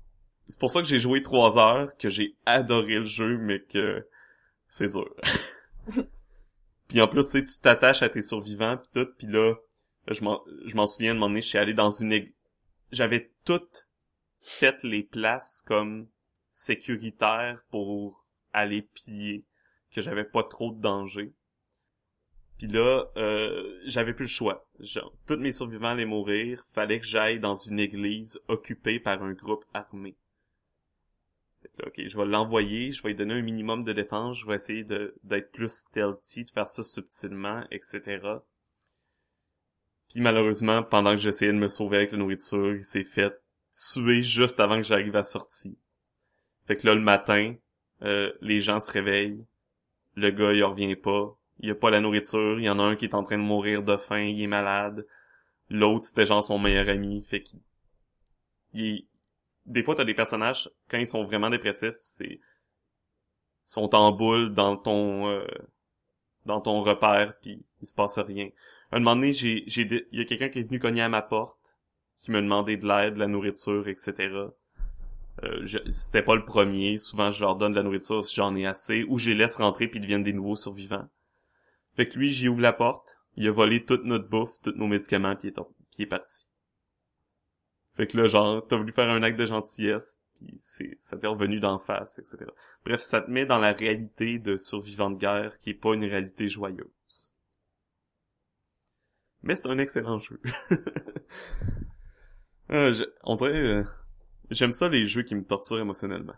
[0.49, 4.07] c'est pour ça que j'ai joué trois heures, que j'ai adoré le jeu, mais que
[4.69, 5.15] c'est dur.
[6.89, 9.55] puis en plus, tu tu t'attaches à tes survivants puis tout, puis là,
[10.09, 12.33] je m'en je m'en souviens de moment donné, je suis allé dans une ég-
[12.93, 13.87] j'avais toutes
[14.41, 16.09] fait les places comme
[16.51, 19.45] sécuritaires pour aller piller,
[19.93, 21.33] que j'avais pas trop de danger.
[22.61, 24.67] Puis là, euh, j'avais plus le choix.
[24.81, 29.33] Genre, tous mes survivants allaient mourir, fallait que j'aille dans une église occupée par un
[29.33, 30.15] groupe armé.
[31.83, 34.85] Ok, je vais l'envoyer, je vais lui donner un minimum de défense, je vais essayer
[34.85, 38.21] de d'être plus stealthy, de faire ça subtilement, etc.
[40.11, 43.33] Puis malheureusement, pendant que j'essayais de me sauver avec la nourriture, il s'est fait
[43.73, 45.79] tuer juste avant que j'arrive à la sortie.
[46.67, 47.55] Fait que là, le matin,
[48.03, 49.47] euh, les gens se réveillent,
[50.15, 52.83] le gars, il revient pas, il y a pas la nourriture, il y en a
[52.83, 55.07] un qui est en train de mourir de faim, il est malade.
[55.69, 57.61] L'autre, c'était genre son meilleur ami, fait qu'il...
[58.73, 59.07] il
[59.67, 62.41] Des fois, t'as des personnages, quand ils sont vraiment dépressifs, c'est...
[63.65, 65.29] sont en boule dans ton...
[65.29, 65.47] euh,
[66.47, 68.49] dans ton repère, puis il se passe rien.
[68.91, 69.65] Un moment donné, j'ai...
[69.67, 69.83] j'ai
[70.13, 71.77] Il y a quelqu'un qui est venu cogner à ma porte,
[72.17, 74.31] qui me demandait de l'aide, de la nourriture, etc.
[75.43, 76.99] Euh, c'était pas le premier.
[76.99, 79.57] Souvent, je leur donne de la nourriture si j'en ai assez, ou je les laisse
[79.57, 81.09] rentrer puis ils deviennent des nouveaux survivants.
[81.95, 84.87] Fait que lui, j'y ouvre la porte, il a volé toute notre bouffe, tous nos
[84.87, 86.47] médicaments, puis il est, parti.
[87.95, 91.27] Fait que là, genre, t'as voulu faire un acte de gentillesse, puis c'est, ça t'est
[91.27, 92.51] revenu d'en face, etc.
[92.85, 96.05] Bref, ça te met dans la réalité de survivant de guerre, qui est pas une
[96.05, 97.31] réalité joyeuse.
[99.43, 100.41] Mais c'est un excellent jeu.
[102.73, 102.95] Euh,
[103.25, 103.51] on dirait...
[103.53, 103.85] euh,
[104.51, 106.35] J'aime ça les jeux qui me torturent émotionnellement.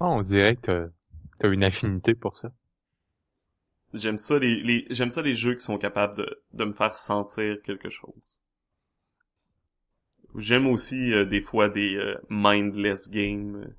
[0.00, 0.90] On dirait que
[1.48, 2.52] une affinité pour ça?
[3.94, 6.96] J'aime ça les, les j'aime ça les jeux qui sont capables de, de me faire
[6.96, 8.40] sentir quelque chose.
[10.36, 13.76] J'aime aussi euh, des fois des euh, mindless games euh,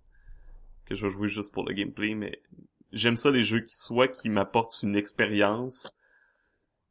[0.85, 2.43] que je vais jouer juste pour le gameplay, mais
[2.91, 5.97] j'aime ça les jeux qui soit qui m'apportent une expérience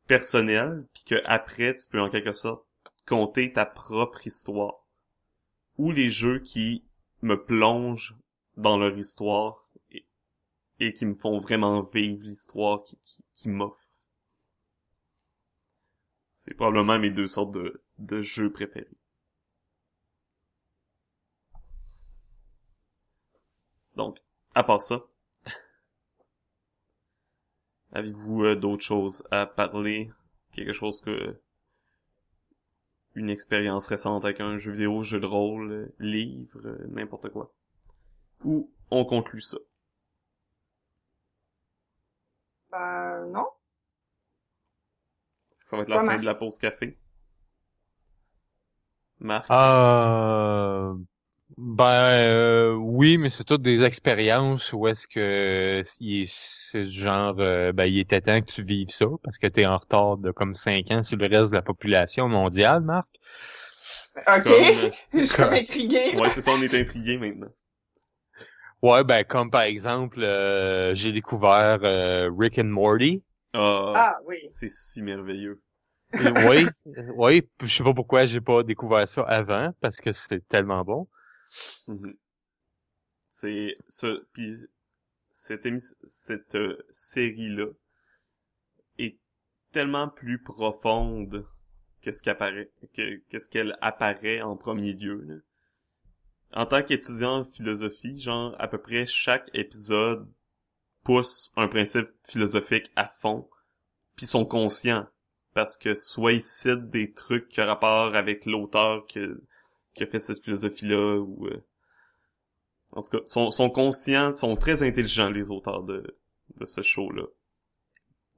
[0.08, 2.66] personnelle, puis que après tu peux en quelque sorte
[3.06, 4.84] compter ta propre histoire,
[5.78, 6.84] ou les jeux qui
[7.22, 8.16] me plongent
[8.56, 9.62] dans leur histoire
[10.82, 13.90] et, qui me font vraiment vivre l'histoire qui, qui, qui m'offre.
[16.34, 18.88] C'est probablement mes deux sortes de, de jeux préférés.
[23.94, 24.18] Donc,
[24.54, 25.04] à part ça,
[27.92, 30.10] avez-vous euh, d'autres choses à parler?
[30.52, 31.40] Quelque chose que...
[33.14, 37.54] Une expérience récente avec un jeu vidéo, jeu de rôle, livre, euh, n'importe quoi.
[38.42, 39.58] Ou on conclut ça?
[42.72, 43.46] Ben, non.
[45.64, 46.20] Ça va être la Pas fin Marc.
[46.20, 46.96] de la pause café.
[49.20, 49.48] Marc?
[49.50, 50.94] Euh,
[51.58, 57.84] ben euh, oui, mais c'est toutes des expériences où est-ce que c'est genre euh, ben
[57.86, 60.90] il était temps que tu vives ça parce que t'es en retard de comme cinq
[60.92, 63.10] ans sur le reste de la population mondiale, Marc.
[64.26, 64.44] Ok.
[64.44, 67.52] Comme, Je suis comme euh, ouais, c'est ça, on est intrigué maintenant.
[68.82, 73.22] Ouais, ben comme par exemple euh, j'ai découvert euh, Rick and Morty.
[73.54, 74.38] Ah, Ah, oui.
[74.50, 75.62] c'est si merveilleux.
[76.48, 76.66] Oui,
[77.16, 81.08] oui, je sais pas pourquoi j'ai pas découvert ça avant parce que c'est tellement bon.
[81.88, 82.16] Mhm.
[83.30, 84.54] C'est ce puis
[85.32, 87.66] cette émis- cette euh, série là
[88.98, 89.18] est
[89.72, 91.46] tellement plus profonde
[92.00, 95.20] que ce qu'apparaît que qu'est-ce qu'elle apparaît en premier lieu.
[95.26, 95.34] là.
[96.54, 100.28] En tant qu'étudiant en philosophie, genre à peu près chaque épisode
[101.02, 103.48] pousse un principe philosophique à fond,
[104.16, 105.06] puis sont conscients
[105.54, 109.42] parce que soit ils citent des trucs qui ont rapport avec l'auteur que
[109.94, 111.46] qui a fait cette philosophie-là, ou...
[111.48, 111.62] euh,
[112.92, 116.18] en tout cas, sont, sont conscients, sont très intelligents, les auteurs de,
[116.56, 117.24] de ce show-là.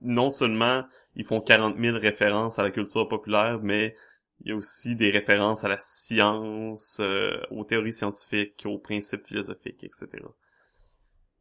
[0.00, 0.84] Non seulement
[1.14, 3.94] ils font 40 000 références à la culture populaire, mais
[4.44, 9.26] il y a aussi des références à la science, euh, aux théories scientifiques, aux principes
[9.26, 10.34] philosophiques, etc.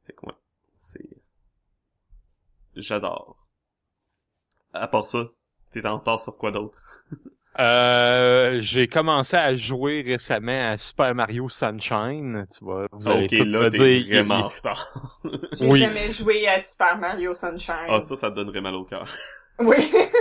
[0.06, 0.34] Fait que ouais,
[0.80, 1.02] c'est...
[2.76, 3.36] J'adore.
[4.74, 5.30] À part ça,
[5.72, 6.80] t'es en retard sur quoi d'autre?
[7.60, 12.48] Euh, j'ai commencé à jouer récemment à Super Mario Sunshine.
[12.52, 14.08] Tu vois, vous allez ok, tout là, me t'es dire.
[14.10, 15.20] vraiment il- en retard.
[15.54, 15.90] J'ai Oui.
[15.90, 17.76] jamais joué à Super Mario Sunshine.
[17.88, 19.08] Ah, ça, ça te donnerait mal au cœur.
[19.60, 19.76] Oui.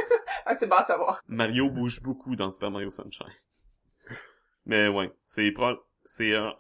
[0.47, 1.23] ah, c'est bon à savoir.
[1.29, 3.27] Mario bouge beaucoup dans Super Mario Sunshine.
[4.67, 6.55] Mais ouais, c'est pro- c'est un,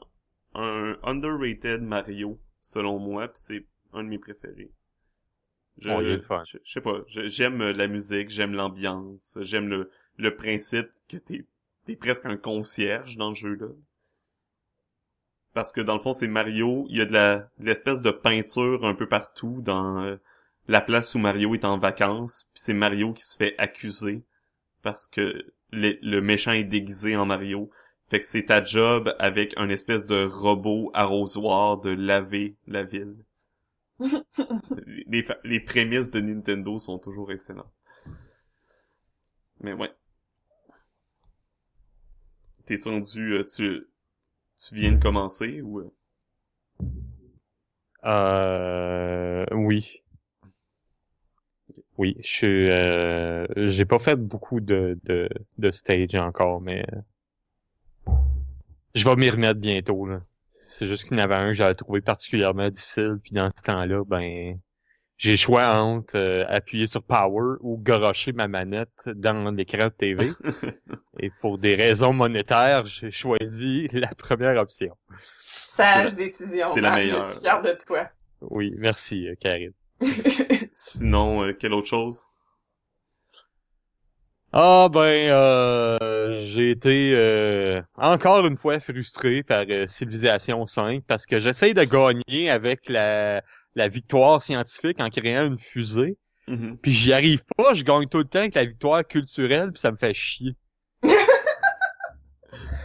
[0.54, 4.70] un underrated Mario, selon moi, pis c'est un de mes préférés.
[5.78, 6.42] Je, Bon, il est le fun.
[6.44, 11.46] je, je sais pas, j'aime la musique, j'aime l'ambiance, j'aime le, le principe que t'es,
[11.86, 13.68] t'es presque un concierge dans le jeu-là.
[15.54, 18.10] Parce que dans le fond, c'est Mario, il y a de la, de l'espèce de
[18.10, 20.16] peinture un peu partout dans euh,
[20.68, 24.22] la place où Mario est en vacances, puis c'est Mario qui se fait accuser
[24.82, 27.70] parce que le, le méchant est déguisé en Mario.
[28.09, 33.16] Fait que c'est ta job avec un espèce de robot arrosoir de laver la ville.
[35.44, 37.72] les, prémices de Nintendo sont toujours excellentes.
[39.60, 39.90] Mais ouais.
[42.66, 43.86] T'es-tu rendu, euh, tu,
[44.59, 45.80] tu viens de commencer ou...
[45.80, 45.90] euh?
[48.05, 50.02] Euh, oui.
[51.98, 55.28] Oui, je suis, euh, j'ai pas fait beaucoup de, de,
[55.59, 58.12] de stage encore, mais euh,
[58.94, 60.20] je vais m'y remettre bientôt, là.
[60.48, 63.62] C'est juste qu'il y en avait un que j'avais trouvé particulièrement difficile, puis dans ce
[63.62, 64.56] temps-là, ben,
[65.19, 69.90] j'ai le choix entre euh, appuyer sur Power ou garocher ma manette dans l'écran de
[69.90, 70.32] TV.
[71.20, 74.97] Et pour des raisons monétaires, j'ai choisi la première option.
[75.36, 76.66] Sage C'est décision.
[76.73, 77.20] c'est la meilleure.
[77.20, 78.09] Je suis fière de toi.
[78.40, 79.73] Oui, merci, euh, Karine.
[80.72, 82.26] Sinon, euh, quelle autre chose?
[84.54, 91.24] Ah ben euh, j'ai été euh, encore une fois frustré par euh, Civilisation 5 parce
[91.26, 93.42] que j'essaye de gagner avec la,
[93.74, 96.18] la victoire scientifique en créant une fusée,
[96.48, 96.78] Mhm.
[96.82, 99.92] puis j'y arrive pas, je gagne tout le temps avec la victoire culturelle, puis ça
[99.92, 100.56] me fait chier.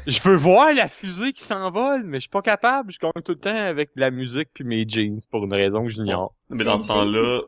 [0.07, 3.33] Je veux voir la fusée qui s'envole, mais je suis pas capable, je gagne tout
[3.33, 6.33] le temps avec la musique puis mes jeans pour une raison que j'ignore.
[6.49, 7.41] Mais dans ce temps-là,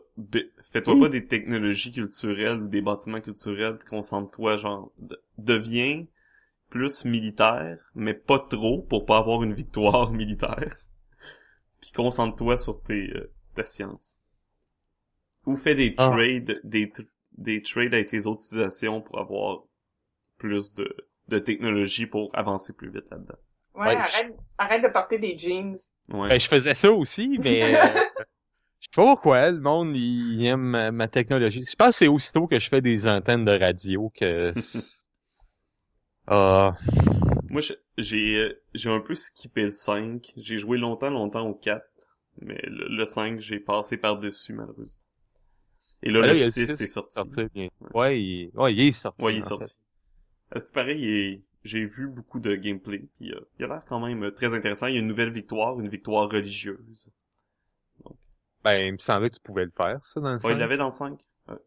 [0.72, 6.06] fais-toi pas des technologies culturelles ou des bâtiments culturels, concentre-toi, genre, de- deviens
[6.70, 10.76] plus militaire, mais pas trop pour pas avoir une victoire militaire.
[11.82, 14.20] Puis concentre-toi sur tes, euh, ta science.
[15.46, 16.10] Ou fais des Ah.
[16.12, 17.08] trades, des, tr-
[17.38, 19.64] des trades avec les autres civilisations pour avoir
[20.38, 20.94] plus de,
[21.30, 23.36] de technologie pour avancer plus vite là-dedans.
[23.76, 25.76] Ouais, Ouais, arrête, arrête de porter des jeans.
[26.10, 26.30] Ouais.
[26.30, 28.02] Ben, je faisais ça aussi, mais euh,
[28.82, 31.64] je sais pas pourquoi le monde il aime ma, ma technologie.
[31.70, 34.54] Je pense que c'est aussitôt que je fais des antennes de radio que
[36.28, 36.76] ah
[37.50, 40.34] Moi, je- j'ai euh, j'ai un peu skippé le 5.
[40.38, 41.86] J'ai joué longtemps, longtemps au 4.
[42.42, 45.00] Mais le, le 5, j'ai passé par-dessus, malheureusement.
[46.02, 47.14] Et là, Ben le là, il y a 6 six est sorti.
[47.16, 47.68] sorti bien.
[47.94, 49.24] Ouais, il, ouais, il est sorti.
[49.26, 49.78] Ouais, il est en sorti.
[50.52, 53.08] À ce qui paraît, il est- j'ai vu beaucoup de gameplay.
[53.18, 54.88] Puis, euh, il a l'air quand même euh, très intéressant.
[54.88, 57.10] Il y a une nouvelle victoire, une victoire religieuse.
[58.64, 60.78] Ben, il me semblait que tu pouvais le faire, ça, dans le Ouais, il l'avait
[60.78, 61.20] dans le 5.
[61.48, 61.60] Ok.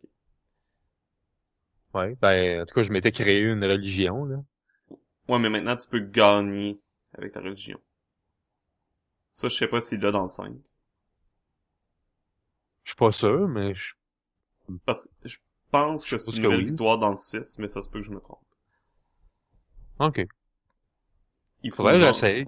[1.94, 4.36] Ouais, ben, en tout cas, je m'étais créé une religion, là.
[5.28, 6.80] Ouais, mais maintenant, tu peux gagner
[7.14, 7.78] avec ta religion.
[9.32, 10.54] Ça, je sais pas s'il l'a dans le 5.
[12.84, 13.94] Je suis pas sûr, mais je...
[14.84, 15.38] Parce que je
[15.70, 16.66] pense que c'est une nouvelle oui.
[16.66, 18.40] victoire dans le 6, mais ça se peut que je me trompe.
[19.98, 20.26] Ok.
[21.62, 22.46] Il Faudrait que j'essaye.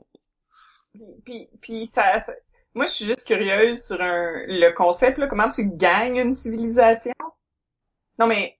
[0.92, 2.34] Puis, puis, puis ça, ça-
[2.74, 7.12] moi, je suis juste curieuse sur un, le concept, là, comment tu gagnes une civilisation?
[8.18, 8.58] Non, mais,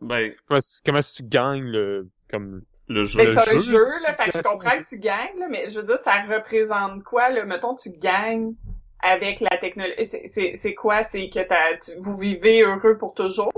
[0.00, 2.08] Ben, Comment, comment est-ce que tu gagnes le...
[2.30, 2.62] comme...
[2.88, 3.18] le jeu.
[3.18, 5.48] ben, le t'as un jeu, jeu, là, fait que je comprends que tu gagnes, là,
[5.48, 7.44] mais je veux dire, ça représente quoi, là?
[7.44, 8.54] Mettons, tu gagnes
[9.02, 10.04] avec la technologie.
[10.04, 11.02] C'est, c'est, c'est quoi?
[11.02, 13.52] C'est que t'as, tu- vous vivez heureux pour toujours?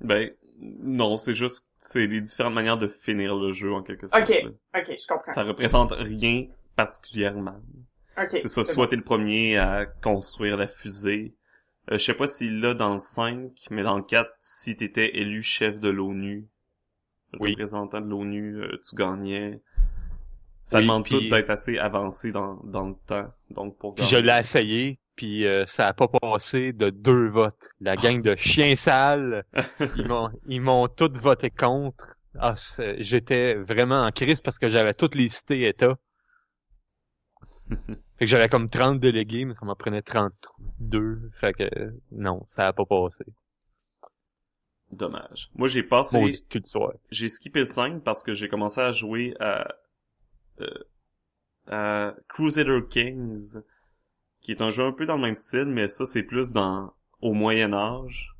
[0.00, 0.30] Ben,
[0.60, 4.22] non, c'est juste, c'est les différentes manières de finir le jeu, en quelque sorte.
[4.22, 4.28] Ok.
[4.42, 4.50] là.
[4.80, 5.32] Ok, je comprends.
[5.32, 6.46] Ça représente rien
[6.76, 7.60] particulièrement.
[8.18, 8.30] Ok.
[8.32, 11.34] c'est ça, soit t'es le premier à construire la fusée.
[11.90, 15.16] Euh, je sais pas s'il l'a dans le 5, mais dans le 4, si t'étais
[15.18, 16.48] élu chef de l'ONU,
[17.38, 17.50] Oui.
[17.50, 19.60] représentant de l'ONU, euh, tu gagnais.
[20.64, 24.16] Ça Oui, demande tout d'être assez avancé dans, dans le temps, donc pour Puis je
[24.16, 27.70] l'ai essayé, puis euh, ça a pas passé de deux votes.
[27.80, 29.44] La gang de chiens sales,
[29.96, 32.16] ils m'ont ils m'ont tous voté contre.
[32.38, 32.54] Ah,
[32.98, 35.96] j'étais vraiment en crise parce que j'avais toutes les cités États.
[37.68, 41.30] fait que j'avais comme 30 délégués, mais ça m'en prenait 32.
[41.32, 43.24] Fait que non, ça a pas passé.
[44.92, 45.50] Dommage.
[45.54, 46.32] Moi, j'ai passé...
[46.48, 46.94] Culture.
[47.10, 49.74] J'ai skippé le 5 parce que j'ai commencé à jouer à,
[50.60, 50.84] euh,
[51.66, 53.56] à Crusader Kings,
[54.46, 56.94] qui est un jeu un peu dans le même style, mais ça c'est plus dans
[57.20, 58.36] au Moyen Âge.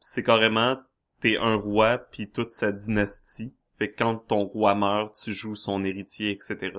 [0.00, 0.78] C'est carrément
[1.20, 3.54] t'es un roi puis toute sa dynastie.
[3.78, 6.72] Fait que quand ton roi meurt, tu joues son héritier, etc.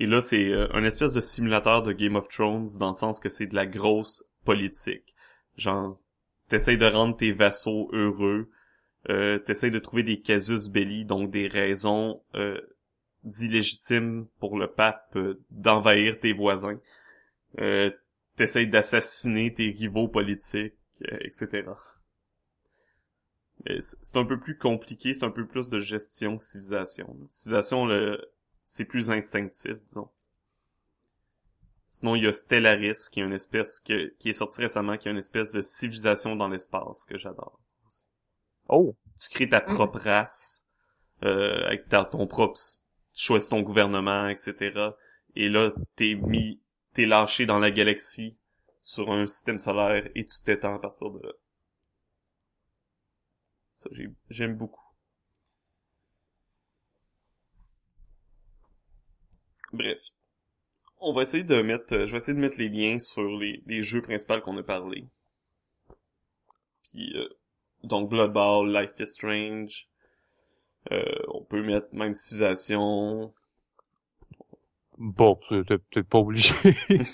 [0.00, 3.20] Et là, c'est euh, un espèce de simulateur de Game of Thrones dans le sens
[3.20, 5.14] que c'est de la grosse politique.
[5.56, 6.00] Genre,
[6.48, 8.50] t'essayes de rendre tes vassaux heureux,
[9.08, 12.58] Euh, T'essayes de trouver des casus belli, donc des raisons euh,
[13.22, 16.80] d'illégitimes pour le pape euh, d'envahir tes voisins.
[17.60, 17.90] Euh,
[18.36, 20.74] T'essayes d'assassiner tes rivaux politiques,
[21.04, 21.94] euh, etc.
[23.64, 27.16] Mais C'est c'est un peu plus compliqué, c'est un peu plus de gestion que civilisation.
[27.30, 28.20] Civilisation, le,
[28.64, 30.08] c'est plus instinctif, disons.
[31.88, 35.08] Sinon, il y a Stellaris, qui est une espèce que, qui est sorti récemment, qui
[35.08, 37.58] est une espèce de civilisation dans l'espace que j'adore.
[38.68, 38.94] Oh!
[39.20, 40.66] Tu crées ta propre race,
[41.24, 42.58] euh, avec ta- ton propre,
[43.14, 44.96] tu choisis ton gouvernement, etc.
[45.36, 46.60] Et là, t'es mis,
[46.94, 48.36] t'es lâché dans la galaxie,
[48.82, 51.32] sur un système solaire, et tu t'étends à partir de là.
[53.74, 54.80] Ça, j'ai- j'aime beaucoup.
[59.72, 59.98] Bref.
[61.00, 63.82] On va essayer de mettre, euh, je vais essayer de mettre les liens sur les,
[63.82, 65.06] jeux principaux qu'on a parlé.
[66.82, 67.28] Puis, euh,
[67.82, 68.34] donc Blood
[68.68, 69.88] Life is Strange.
[70.92, 73.32] Euh, on peut mettre même Civilization.
[74.98, 76.52] Bon, t'es peut-être pas obligé.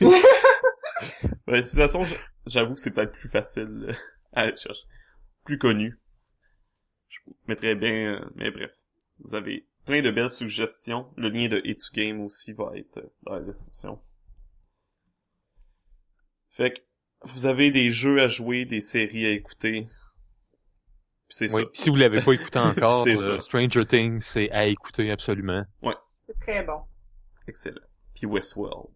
[1.47, 2.15] Ouais, Civilization, j-
[2.47, 3.93] j'avoue que c'est peut-être plus facile euh,
[4.35, 4.83] à aller chercher.
[5.45, 5.99] Plus connu.
[7.09, 8.71] Je mettrais bien, euh, mais bref.
[9.21, 11.11] Vous avez plein de belles suggestions.
[11.17, 13.99] Le lien de Etu Game aussi va être euh, dans la description.
[16.51, 16.81] Fait que,
[17.25, 19.89] vous avez des jeux à jouer, des séries à écouter.
[21.31, 21.63] C'est Oui.
[21.63, 21.69] ça.
[21.73, 23.39] Si vous l'avez pas écouté encore, euh.
[23.41, 25.65] Stranger Things, c'est à écouter absolument.
[26.27, 26.83] C'est très bon.
[27.51, 27.81] Excellent.
[28.15, 28.89] Puis Westworld.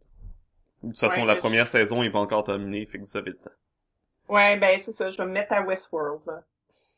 [0.83, 3.17] De toute façon, Ouais, la je- première saison est pas encore terminée, fait que vous
[3.17, 3.51] avez le temps.
[4.29, 6.23] Ouais, ben c'est ça, je vais me mettre à Westworld,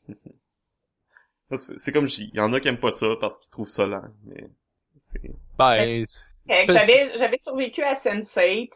[1.55, 3.69] C'est comme je dis, il y en a qui aiment pas ça parce qu'ils trouvent
[3.69, 4.49] ça lent, mais
[5.01, 5.21] c'est...
[5.57, 6.05] Ben,
[6.47, 8.71] Fait que J'avais, j'avais survécu à Sense8.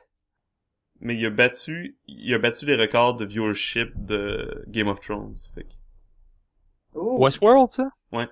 [1.02, 5.36] Mais il a battu, il a battu les records de viewership de Game of Thrones,
[5.53, 5.74] fait que.
[6.94, 7.90] Westworld, ça?
[8.12, 8.28] Ouais.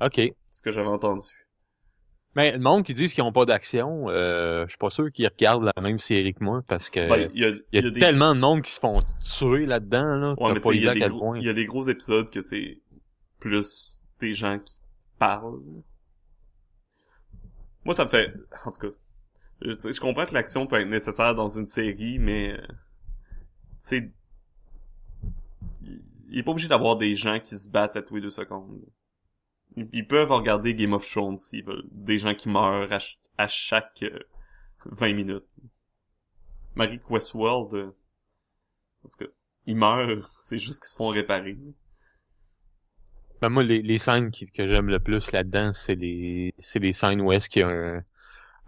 [0.00, 0.14] Ok.
[0.16, 1.45] c'est ce que j'avais entendu.
[2.36, 5.26] Mais le monde qui dit qu'ils ont pas d'action, euh, je suis pas sûr qu'ils
[5.26, 7.98] regardent la même série que moi parce que Ben, y a, y a, des...
[7.98, 10.34] tellement de monde qui se font tuer là-dedans, là.
[10.38, 11.38] Ouais, pas il y idée a à des quel gros, point.
[11.38, 12.78] il y a des gros épisodes que c'est
[13.40, 14.74] plus des gens qui
[15.18, 15.62] parlent.
[17.86, 18.34] Moi, ça me fait,
[18.66, 18.94] en tout cas,
[19.62, 22.72] je, comprends que l'action peut être nécessaire dans une série, mais, euh, tu
[23.80, 24.10] sais,
[25.82, 28.30] il il est pas obligé d'avoir des gens qui se battent à tous les deux
[28.30, 28.82] secondes.
[29.76, 31.84] Ils, peuvent regarder Game of Thrones s'ils veulent.
[31.90, 34.18] Des gens qui meurent à, ch- à chaque euh,
[34.86, 35.44] 20 minutes.
[36.76, 37.92] Marie Westworld, euh,
[39.04, 39.30] en tout cas,
[39.66, 41.56] ils meurent, c'est juste qu'ils se font réparer.
[43.40, 47.20] Ben, moi, les, les scènes que j'aime le plus là-dedans, c'est les c'est les scènes
[47.20, 48.02] où est-ce qu'il y a un,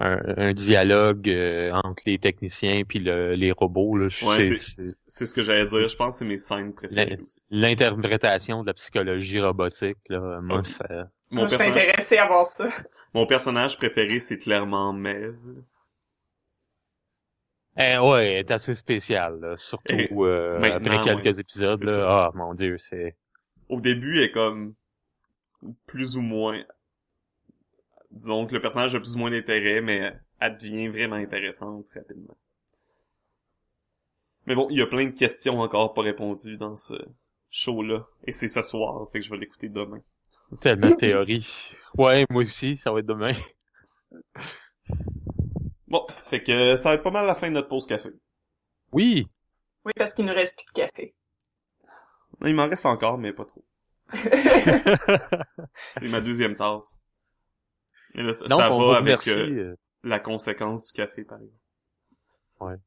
[0.01, 3.97] un, un dialogue euh, entre les techniciens puis le, les robots.
[3.97, 4.09] Là.
[4.09, 5.89] Je- Ouais, c'est- c'est c'est c'est ce que j'allais dire.
[5.89, 7.19] Je pense que c'est mes scènes préférées.
[7.51, 10.67] L'interprétation de la psychologie robotique, là, moi, Ok.
[10.67, 10.85] ça...
[11.31, 12.69] Mon Moi, je suis personnage, à voir ça.
[13.13, 15.35] mon personnage préféré, c'est clairement Mev.
[17.77, 19.55] Eh, ouais, elle est assez spéciale, là.
[19.59, 21.83] surtout Et euh, après quelques épisodes.
[21.85, 23.17] Là, ah, mon Dieu, c'est...
[23.69, 24.75] Au début, elle est comme
[25.87, 26.63] plus ou moins.
[28.11, 32.37] Disons que le personnage a plus ou moins d'intérêt, mais elle devient vraiment intéressante rapidement.
[34.47, 36.95] Mais bon, il y a plein de questions encore pas répondues dans ce
[37.51, 38.07] show-là.
[38.27, 40.01] Et c'est ce soir, fait que je vais l'écouter demain.
[40.61, 41.71] Tellement de théorie.
[41.97, 43.35] Ouais, moi aussi, ça va être demain.
[45.87, 48.11] Bon, fait que ça va être pas mal la fin de notre pause café.
[48.93, 49.27] Oui,
[49.85, 51.15] Oui, parce qu'il nous reste plus de café.
[52.45, 53.65] Il m'en reste encore, mais pas trop.
[55.99, 57.01] C'est ma deuxième tasse.
[58.15, 59.31] Et là, ça, donc ça on va vous avec remercie.
[59.31, 62.81] euh, euh, la conséquence du café, par exemple.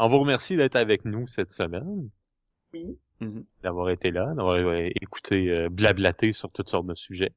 [0.00, 2.08] On vous remercie d'être avec nous cette semaine,
[2.72, 2.98] Oui.
[3.20, 3.44] Mhm.
[3.62, 7.32] d'avoir été là, d'avoir euh, écouté euh, blablater sur toutes sortes de sujets.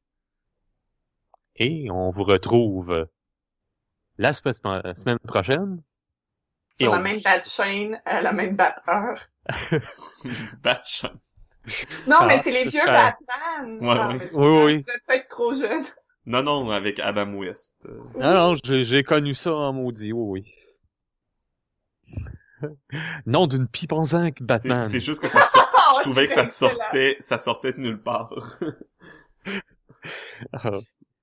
[1.56, 3.06] Et on vous retrouve euh,
[4.18, 5.82] la semaine, prochaine.
[6.80, 9.28] Et Sur la on- même date chaîne, à la même date heure.
[10.62, 11.04] Batch.
[12.08, 12.86] Non, Ah, mais c'est les c'est vieux.
[12.86, 13.80] Batman.
[13.82, 14.18] Ouais, Ah, ouais.
[14.18, 14.74] mais Oui, oui.
[14.84, 15.84] Vous êtes peut-être trop jeune.
[16.26, 17.76] Non, non, avec Adam West.
[17.86, 18.00] euh.
[18.20, 20.44] Ah non, j'ai j'ai connu ça en maudit, oui,
[22.08, 22.70] oui.
[23.26, 24.88] Nom d'une pipe en zinc, Batman.
[24.90, 28.02] c'est juste que ça sort- Ah, Je trouvais que ça sortait, ça sortait de nulle
[28.02, 28.34] part.
[30.54, 30.72] Ah.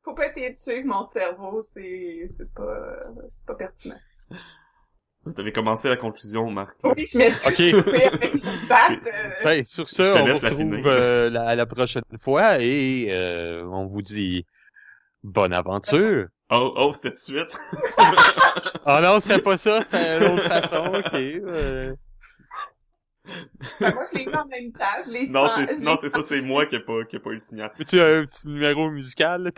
[0.05, 2.77] Faut pas essayer de suivre mon cerveau, c'est, c'est pas,
[3.37, 3.97] c'est pas pertinent.
[5.35, 6.77] T'avais commencé la conclusion, Marc.
[6.85, 7.75] Oui, je m'excuse.
[7.75, 7.85] Ok.
[7.85, 9.01] coupé avec mon date.
[9.07, 13.65] euh, Ben, sur ce, on vous retrouve euh, la, à la prochaine fois et euh,
[13.67, 14.47] on vous dit
[15.29, 16.29] Bonne aventure!
[16.51, 17.59] Oh, oh, c'était de suite!
[17.99, 21.15] oh non, c'était pas ça, c'était une autre façon, ok.
[21.15, 21.95] Euh...
[23.81, 24.87] Moi, je l'ai eu en même temps,
[25.29, 27.71] Non, c'est, ça, c'est moi qui ai pas, qui ai pas eu le signal.
[27.79, 29.53] Mais tu as un petit numéro musical,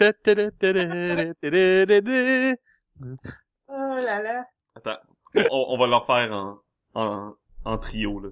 [3.68, 4.44] Oh là là!
[4.74, 4.98] Attends,
[5.52, 6.58] on, on va leur faire en,
[6.94, 8.30] en, en trio, là.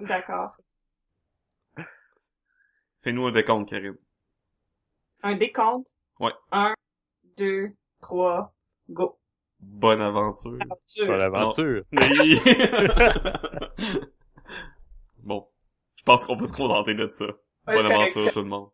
[0.00, 0.52] D'accord.
[3.02, 3.96] Fais-nous un décompte, Karine.
[5.24, 5.88] Un décompte?
[6.20, 6.32] Ouais.
[6.52, 6.74] Un,
[7.38, 7.70] deux,
[8.02, 8.52] trois,
[8.90, 9.18] go.
[9.58, 10.56] Bonne aventure.
[10.60, 11.06] Aventure.
[11.06, 11.82] Bonne aventure.
[15.22, 15.46] Bon,
[15.96, 17.26] je pense qu'on peut se contenter de ça.
[17.26, 18.70] Ouais, Bonne aventure tout le monde.